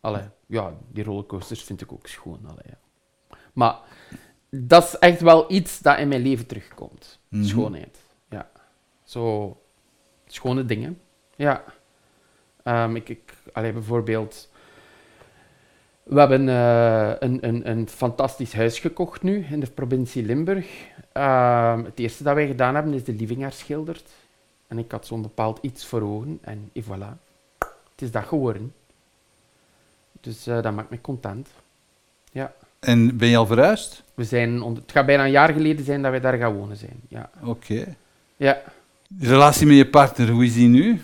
Allee, 0.00 0.22
ja, 0.46 0.72
die 0.92 1.04
rollercoasters 1.04 1.62
vind 1.62 1.80
ik 1.80 1.92
ook 1.92 2.06
schoon. 2.06 2.40
Allee, 2.44 2.64
ja. 2.68 2.78
Maar 3.52 3.76
dat 4.50 4.84
is 4.84 4.98
echt 4.98 5.20
wel 5.20 5.52
iets 5.52 5.78
dat 5.78 5.98
in 5.98 6.08
mijn 6.08 6.22
leven 6.22 6.46
terugkomt. 6.46 7.18
Mhm. 7.28 7.44
Schoonheid. 7.44 7.98
Ja. 8.30 8.50
Zo... 9.04 9.56
Schone 10.26 10.64
dingen. 10.64 11.00
Ja. 11.36 11.64
Ehm, 12.62 12.96
ik, 12.96 13.08
ik, 13.08 13.34
allee, 13.52 13.72
bijvoorbeeld... 13.72 14.50
We 16.06 16.18
hebben 16.18 16.48
eh, 16.48 17.10
een, 17.18 17.46
een, 17.46 17.70
een 17.70 17.88
fantastisch 17.88 18.52
huis 18.52 18.78
gekocht 18.78 19.22
nu 19.22 19.46
in 19.50 19.60
de 19.60 19.66
provincie 19.66 20.24
Limburg. 20.24 20.66
Ehm, 21.12 21.84
het 21.84 21.98
eerste 21.98 22.22
dat 22.22 22.34
wij 22.34 22.46
gedaan 22.46 22.74
hebben 22.74 22.94
is 22.94 23.04
de 23.04 23.12
living 23.12 23.40
herschilderd. 23.40 24.08
En 24.66 24.78
ik 24.78 24.90
had 24.90 25.06
zo'n 25.06 25.22
bepaald 25.22 25.58
iets 25.62 25.86
voor 25.86 26.02
ogen 26.02 26.38
en 26.40 26.70
et 26.72 26.84
voilà. 26.84 27.18
Het 27.58 28.02
is 28.04 28.10
dat 28.10 28.24
geworden. 28.24 28.72
Dus 30.20 30.46
eh, 30.46 30.62
dat 30.62 30.74
maakt 30.74 30.90
me 30.90 31.00
content. 31.00 31.48
Ja. 32.32 32.52
en 32.80 33.16
ben 33.16 33.28
je 33.28 33.36
al 33.36 33.46
verhuisd? 33.46 34.02
We 34.14 34.24
zijn 34.24 34.62
onder- 34.62 34.82
het 34.82 34.92
gaat 34.92 35.06
bijna 35.06 35.24
een 35.24 35.30
jaar 35.30 35.52
geleden 35.52 35.84
zijn 35.84 36.02
dat 36.02 36.10
wij 36.10 36.20
daar 36.20 36.38
gaan 36.38 36.54
wonen 36.54 36.76
zijn. 36.76 37.00
Ja. 37.08 37.30
Oké. 37.44 37.96
ja, 38.36 38.62
De 39.08 39.26
relatie 39.28 39.66
met 39.66 39.76
je 39.76 39.88
partner, 39.90 40.28
hoe 40.30 40.44
is 40.44 40.54
die 40.54 40.68
nu? 40.68 41.00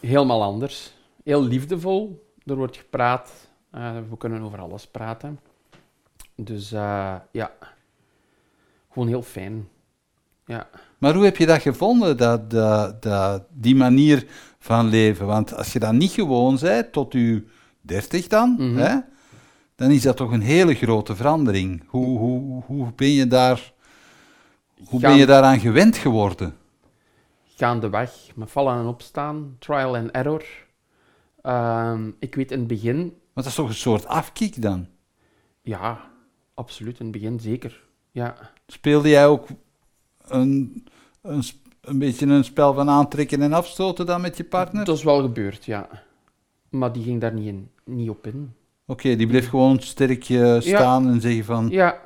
helemaal 0.00 0.42
anders. 0.42 0.92
Heel 1.24 1.42
liefdevol. 1.42 2.24
Er 2.46 2.54
wordt 2.56 2.76
gepraat. 2.76 3.30
Eh, 3.74 3.96
we 4.10 4.16
kunnen 4.16 4.42
over 4.42 4.60
alles 4.60 4.86
praten. 4.86 5.40
Dus 6.34 6.72
eh, 6.72 7.14
ja, 7.30 7.50
gewoon 8.90 9.08
heel 9.08 9.22
fijn. 9.22 9.68
Ja. 10.46 10.68
Maar 10.98 11.14
hoe 11.14 11.24
heb 11.24 11.36
je 11.36 11.46
dat 11.46 11.62
gevonden, 11.62 12.16
dat, 12.16 12.50
dat, 12.50 13.02
dat, 13.02 13.44
die 13.50 13.76
manier 13.76 14.26
van 14.58 14.86
leven? 14.86 15.26
Want 15.26 15.54
als 15.56 15.72
je 15.72 15.78
dat 15.78 15.92
niet 15.92 16.10
gewoon 16.10 16.58
bent, 16.60 16.92
tot 16.92 17.12
je 17.12 17.44
dertig 17.80 18.26
dan, 18.26 18.54
Mhm. 18.58 18.76
hè, 18.76 18.98
dan 19.76 19.90
is 19.90 20.02
dat 20.02 20.16
toch 20.16 20.32
een 20.32 20.40
hele 20.40 20.74
grote 20.74 21.16
verandering. 21.16 21.82
Hoe, 21.86 22.18
hoe, 22.18 22.62
hoe, 22.66 22.92
ben, 22.96 23.10
je 23.10 23.26
daar, 23.26 23.72
hoe 24.84 25.00
ben 25.00 25.16
je 25.16 25.26
daaraan 25.26 25.60
gewend 25.60 25.96
geworden? 25.96 26.56
gaandeweg, 27.56 28.30
met 28.34 28.50
vallen 28.50 28.78
en 28.78 28.86
opstaan, 28.86 29.56
trial 29.58 29.96
and 29.96 30.10
error. 30.10 30.44
Ehm, 31.42 32.10
ik 32.18 32.34
weet 32.34 32.50
in 32.50 32.58
het 32.58 32.66
begin, 32.66 33.16
Want 33.34 33.46
dat 33.46 33.46
is 33.46 33.54
toch 33.54 33.68
een 33.68 33.74
soort 33.74 34.06
afkick 34.06 34.62
dan? 34.62 34.86
ja, 35.62 36.10
absoluut, 36.54 36.98
in 36.98 37.06
het 37.06 37.14
begin 37.14 37.40
zeker. 37.40 37.82
Ja, 38.10 38.52
Speelde 38.66 39.08
jij 39.08 39.26
ook 39.26 39.46
een, 40.26 40.84
een, 41.22 41.98
beetje 41.98 42.26
een 42.26 42.44
spel 42.44 42.74
van 42.74 42.88
aantrekken 42.88 43.42
en 43.42 43.52
afstoten 43.52 44.06
dan 44.06 44.20
met 44.20 44.36
je 44.36 44.44
partner? 44.44 44.84
dat 44.84 44.96
is 44.96 45.02
wel 45.04 45.20
gebeurd, 45.22 45.64
ja. 45.64 45.88
Maar 46.68 46.92
die 46.92 47.02
ging 47.02 47.20
daar 47.20 47.32
niet, 47.32 47.46
in, 47.46 47.70
niet 47.84 48.10
op 48.10 48.26
in. 48.26 48.52
Oké, 48.86 49.16
die 49.16 49.26
bleef 49.26 49.48
gewoon 49.48 49.80
sterk 49.80 50.28
eh, 50.28 50.60
staan 50.60 51.08
en 51.08 51.20
zeggen 51.20 51.44
van... 51.44 51.68
Ja, 51.68 52.00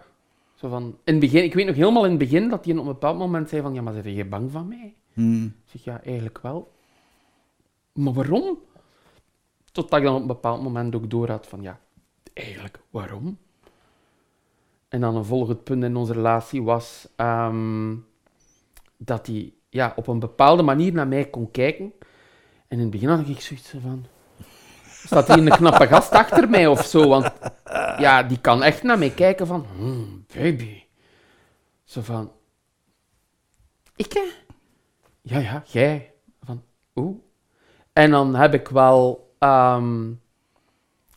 zo 0.55 0.69
van, 0.69 0.83
in 0.83 1.13
het 1.13 1.21
begin, 1.21 1.45
ik 1.45 1.55
weet 1.55 1.67
nog 1.67 1.75
helemaal 1.77 2.05
in 2.05 2.11
het 2.11 2.19
begin 2.19 2.49
dat 2.49 2.65
hij 2.65 2.75
op 2.75 2.81
een 2.81 2.87
bepaald 2.87 3.19
moment 3.19 3.49
zei 3.49 3.63
van, 3.63 3.75
ja, 3.75 3.83
maar 3.83 4.03
ben 4.03 4.15
je 4.15 4.25
bang 4.25 4.51
van 4.53 4.69
mij? 4.69 4.95
hmm, 5.13 5.45
Ik 5.45 5.71
zeg, 5.71 5.85
ja, 5.85 6.03
eigenlijk 6.05 6.39
wel. 6.43 6.73
Maar 7.93 8.13
waarom? 8.13 8.59
Totdat 9.79 9.99
ik 9.99 10.05
dan 10.05 10.15
op 10.15 10.21
een 10.21 10.27
bepaald 10.27 10.63
moment 10.63 10.95
ook 10.95 11.11
door 11.11 11.31
had 11.31 11.47
van, 11.47 11.63
ja, 11.63 11.81
eigenlijk, 12.33 12.81
waarom? 12.91 13.39
En 14.89 15.01
dan 15.01 15.17
een 15.17 15.25
volgend 15.25 15.65
punt 15.65 15.85
in 15.85 15.97
onze 15.97 16.13
relatie 16.13 16.63
was 16.63 17.09
ehm, 17.17 17.97
dat 18.97 19.27
hij 19.27 19.53
ja, 19.69 19.93
op 19.97 20.07
een 20.07 20.19
bepaalde 20.19 20.63
manier 20.63 20.93
naar 20.93 21.09
mij 21.09 21.25
kon 21.25 21.51
kijken. 21.51 21.93
En 22.69 22.77
in 22.77 22.79
het 22.79 22.91
begin 22.91 23.09
had 23.09 23.29
ik 23.29 23.41
zoiets 23.41 23.75
van... 23.83 24.07
Staat 25.05 25.29
hier 25.35 25.47
een 25.47 25.49
knappe 25.49 25.87
gast 25.87 26.13
achter 26.13 26.49
mij 26.49 26.67
of 26.67 26.85
zo? 26.85 27.09
Want 27.09 27.33
ja, 27.99 28.23
die 28.23 28.41
kan 28.41 28.63
echt 28.63 28.83
naar 28.83 28.99
mij 28.99 29.11
kijken 29.11 29.47
van... 29.47 29.67
Hmm, 29.77 30.25
baby. 30.35 30.83
Zo 31.85 32.01
van... 32.01 32.33
Ik, 33.97 34.13
hè? 34.13 34.25
Ja, 35.21 35.39
ja, 35.39 35.63
jij. 35.67 36.13
Van, 36.43 36.63
oeh. 36.95 37.17
En 37.93 38.11
dan 38.11 38.35
heb 38.35 38.55
ik 38.55 38.69
wel... 38.69 39.27
ehm, 39.39 40.13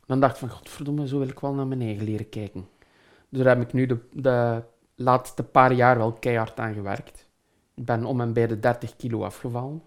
dan 0.05 0.19
dacht 0.19 0.34
ik 0.34 0.39
van, 0.39 0.49
godverdomme, 0.49 1.07
zo 1.07 1.19
wil 1.19 1.28
ik 1.28 1.39
wel 1.39 1.53
naar 1.53 1.67
mijn 1.67 1.82
eigen 1.82 2.03
leren 2.03 2.30
kijken. 2.30 2.67
Dus 3.30 3.43
daar 3.43 3.57
heb 3.57 3.67
ik 3.67 3.74
nu 3.74 3.86
de, 3.86 3.97
de 4.11 4.63
laatste 4.95 5.43
paar 5.43 5.74
jaar 5.74 5.97
wel 5.97 6.13
keihard 6.13 6.59
aan 6.59 6.74
gewerkt. 6.74 7.28
Ik 7.74 7.86
ben 7.86 8.05
om 8.05 8.22
en 8.22 8.34
bij 8.34 8.47
de 8.47 8.59
30 8.59 8.95
kilo 8.95 9.24
afgevallen. 9.24 9.82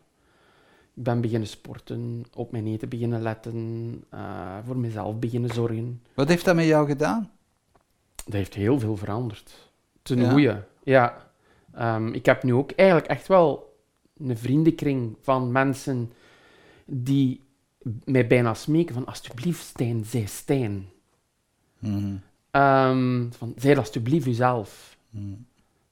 Ik 0.95 1.03
ben 1.03 1.21
beginnen 1.21 1.49
sporten, 1.49 2.25
op 2.35 2.53
mijn 2.53 2.67
eten 2.67 2.89
beginnen 2.89 3.23
letten, 3.23 4.05
eh, 4.11 4.59
voor 4.67 4.77
mezelf 4.77 5.19
beginnen 5.19 5.51
zorgen. 5.51 6.03
Wat 6.15 6.29
heeft 6.29 6.45
dat 6.45 6.55
met 6.55 6.65
jou 6.65 6.87
gedaan? 6.87 7.31
Dat 8.25 8.35
heeft 8.35 8.55
heel 8.55 8.79
veel 8.79 8.97
veranderd. 8.97 9.71
Ten 10.03 10.21
Ja? 10.21 10.31
goeie, 10.31 10.53
ja. 10.83 11.31
Ehm, 11.73 12.09
ik 12.09 12.27
heb 12.27 12.43
nu 12.43 12.55
ook 12.55 12.71
eigenlijk 12.71 13.09
echt 13.09 13.27
wel 13.27 13.77
een 14.19 14.37
vriendenkring 14.37 15.17
van 15.21 15.53
mensen 15.53 16.13
die 16.85 17.44
mij 18.05 18.27
bijna 18.27 18.55
smeken 18.55 18.95
van 18.95 19.07
alsjeblieft 19.07 19.65
Stijn, 19.65 20.05
zij 20.05 20.27
Stijn. 20.27 20.89
Mhm, 21.79 22.17
Ehm, 22.51 23.31
van, 23.31 23.53
zij 23.57 23.77
alsjeblieft 23.77 24.27
uzelf. 24.27 24.97
mhm. 25.11 25.33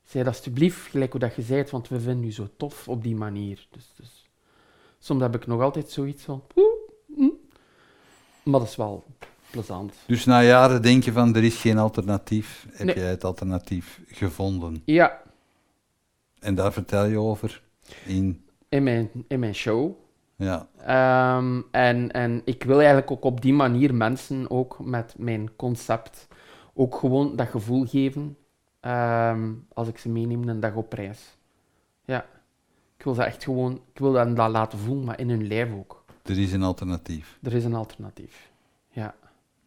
Zij 0.03 0.27
alsjeblieft 0.27 0.91
gelijk 0.91 1.11
hoe 1.13 1.21
dat 1.21 1.35
je 1.35 1.43
zei, 1.43 1.65
want 1.71 1.89
we 1.89 2.01
vinden 2.01 2.25
u 2.25 2.33
zo 2.33 2.49
tof 2.57 2.89
op 2.89 3.03
die 3.03 3.17
manier. 3.17 3.67
Dus, 3.71 3.93
dus 3.97 4.29
soms 4.99 5.21
heb 5.23 5.35
ik 5.35 5.47
nog 5.47 5.61
altijd 5.61 5.91
zoiets 5.91 6.23
van... 6.23 6.43
mm. 7.17 7.31
Maar 8.43 8.61
dat 8.61 8.69
is 8.69 8.77
wel 8.77 9.05
plezant. 9.51 9.95
Dus 10.07 10.25
na 10.25 10.43
jaren 10.43 10.83
denk 10.83 11.03
je 11.05 11.13
van, 11.13 11.35
er 11.37 11.45
is 11.45 11.57
geen 11.57 11.79
alternatief. 11.79 12.67
Heb 12.73 12.87
Nee. 12.87 12.97
jij 12.97 13.09
het 13.11 13.25
alternatief 13.25 14.01
gevonden? 14.07 14.83
Ja, 14.85 15.23
En 16.41 16.55
daar 16.55 16.73
vertel 16.73 17.05
je 17.05 17.19
over 17.19 17.63
in... 18.07 18.45
in 18.69 18.83
mijn, 18.83 19.11
in 19.29 19.41
mijn 19.41 19.55
show. 19.55 19.93
Ja, 20.43 20.67
Ehm, 20.87 21.61
en, 21.71 22.11
en 22.11 22.43
ik 22.45 22.63
wil 22.63 22.77
eigenlijk 22.79 23.11
ook 23.11 23.25
op 23.25 23.41
die 23.41 23.53
manier 23.53 23.95
mensen 23.95 24.51
ook 24.51 24.85
met 24.85 25.15
mijn 25.19 25.57
concept 25.57 26.29
ook 26.75 26.95
gewoon 26.97 27.37
dat 27.37 27.49
gevoel 27.49 27.87
geven 27.87 28.37
ehm, 28.81 29.53
als 29.73 29.89
ik 29.89 29.99
ze 29.99 30.09
meeneem 30.09 30.49
een 30.49 30.61
dag 30.61 30.75
op 30.75 30.93
reis. 30.93 31.37
Ja. 32.05 32.27
Ik 32.97 33.05
wil 33.05 33.15
dat 33.15 33.27
echt 33.27 33.45
gewoon, 33.45 33.81
ik 33.93 33.99
wil 33.99 34.13
dat, 34.13 34.37
dat 34.37 34.51
laten 34.51 34.79
voelen, 34.79 35.05
maar 35.05 35.21
in 35.21 35.29
hun 35.31 35.47
lijf 35.47 35.73
ook. 35.73 36.05
er 36.23 36.39
is 36.39 36.53
een 36.53 36.63
alternatief. 36.63 37.39
Er 37.43 37.53
is 37.55 37.65
een 37.65 37.75
alternatief. 37.75 38.51
Ja, 38.91 39.15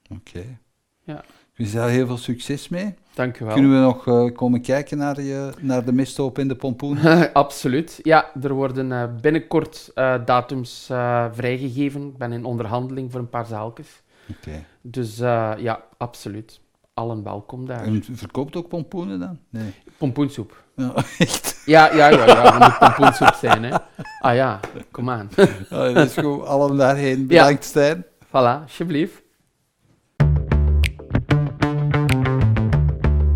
Oké. 0.10 0.58
Ja. 1.04 1.24
Ik 1.56 1.62
wens 1.62 1.74
je 1.74 1.80
daar 1.80 1.90
heel 1.90 2.08
veel 2.08 2.18
succes 2.18 2.70
mee. 2.70 2.94
dank 3.14 3.40
u 3.40 3.46
wel. 3.46 3.54
Kunnen 3.54 3.72
we 3.72 3.78
nog 3.78 4.08
eh, 4.08 4.36
komen 4.36 4.62
kijken 4.62 4.98
naar, 4.98 5.22
je, 5.22 5.52
naar 5.60 5.86
de 5.86 5.92
misthoop 5.92 6.40
in 6.40 6.48
de 6.48 6.56
pompoen? 6.56 6.98
Absoluut. 7.34 8.00
Ja, 8.04 8.32
er 8.42 8.54
worden 8.54 8.92
eh, 8.92 9.04
binnenkort 9.22 9.92
eh, 9.94 10.16
datums 10.26 10.86
vrijgegeven. 11.32 12.08
Ik 12.08 12.18
ben 12.18 12.32
in 12.32 12.46
onderhandeling 12.46 13.12
voor 13.12 13.20
een 13.20 13.30
paar 13.30 13.46
zaaltjes. 13.46 14.02
Oké. 14.30 14.66
Dus 14.82 15.18
ja, 15.18 15.84
absoluut. 15.98 16.60
Allen 16.94 17.24
welkom 17.24 17.66
daar. 17.66 17.84
En 17.84 18.04
verkoopt 18.12 18.56
ook 18.56 18.68
pompoenen 18.68 19.20
dan? 19.20 19.40
Nee. 19.50 19.74
Pompoensoep. 19.98 20.64
Ja, 20.76 20.94
echt? 21.18 21.62
Ja, 21.66 21.94
ja, 21.94 22.10
ja, 22.10 22.26
ja. 22.26 22.58
Moet 22.58 22.78
pompoensoep 22.80 23.34
zijn, 23.34 23.64
hè. 23.64 23.76
Ah 24.20 24.36
ja, 24.36 24.60
kom 24.92 25.10
aan. 25.10 25.30
Oh, 25.72 25.94
dat 25.94 26.06
is 26.06 26.14
goed. 26.14 26.46
Allen 26.46 26.78
daarheen. 26.78 27.28
Bedankt, 27.28 27.64
Stijn. 27.64 28.06
Voilà, 28.28 28.62
alsjeblieft. 28.62 29.24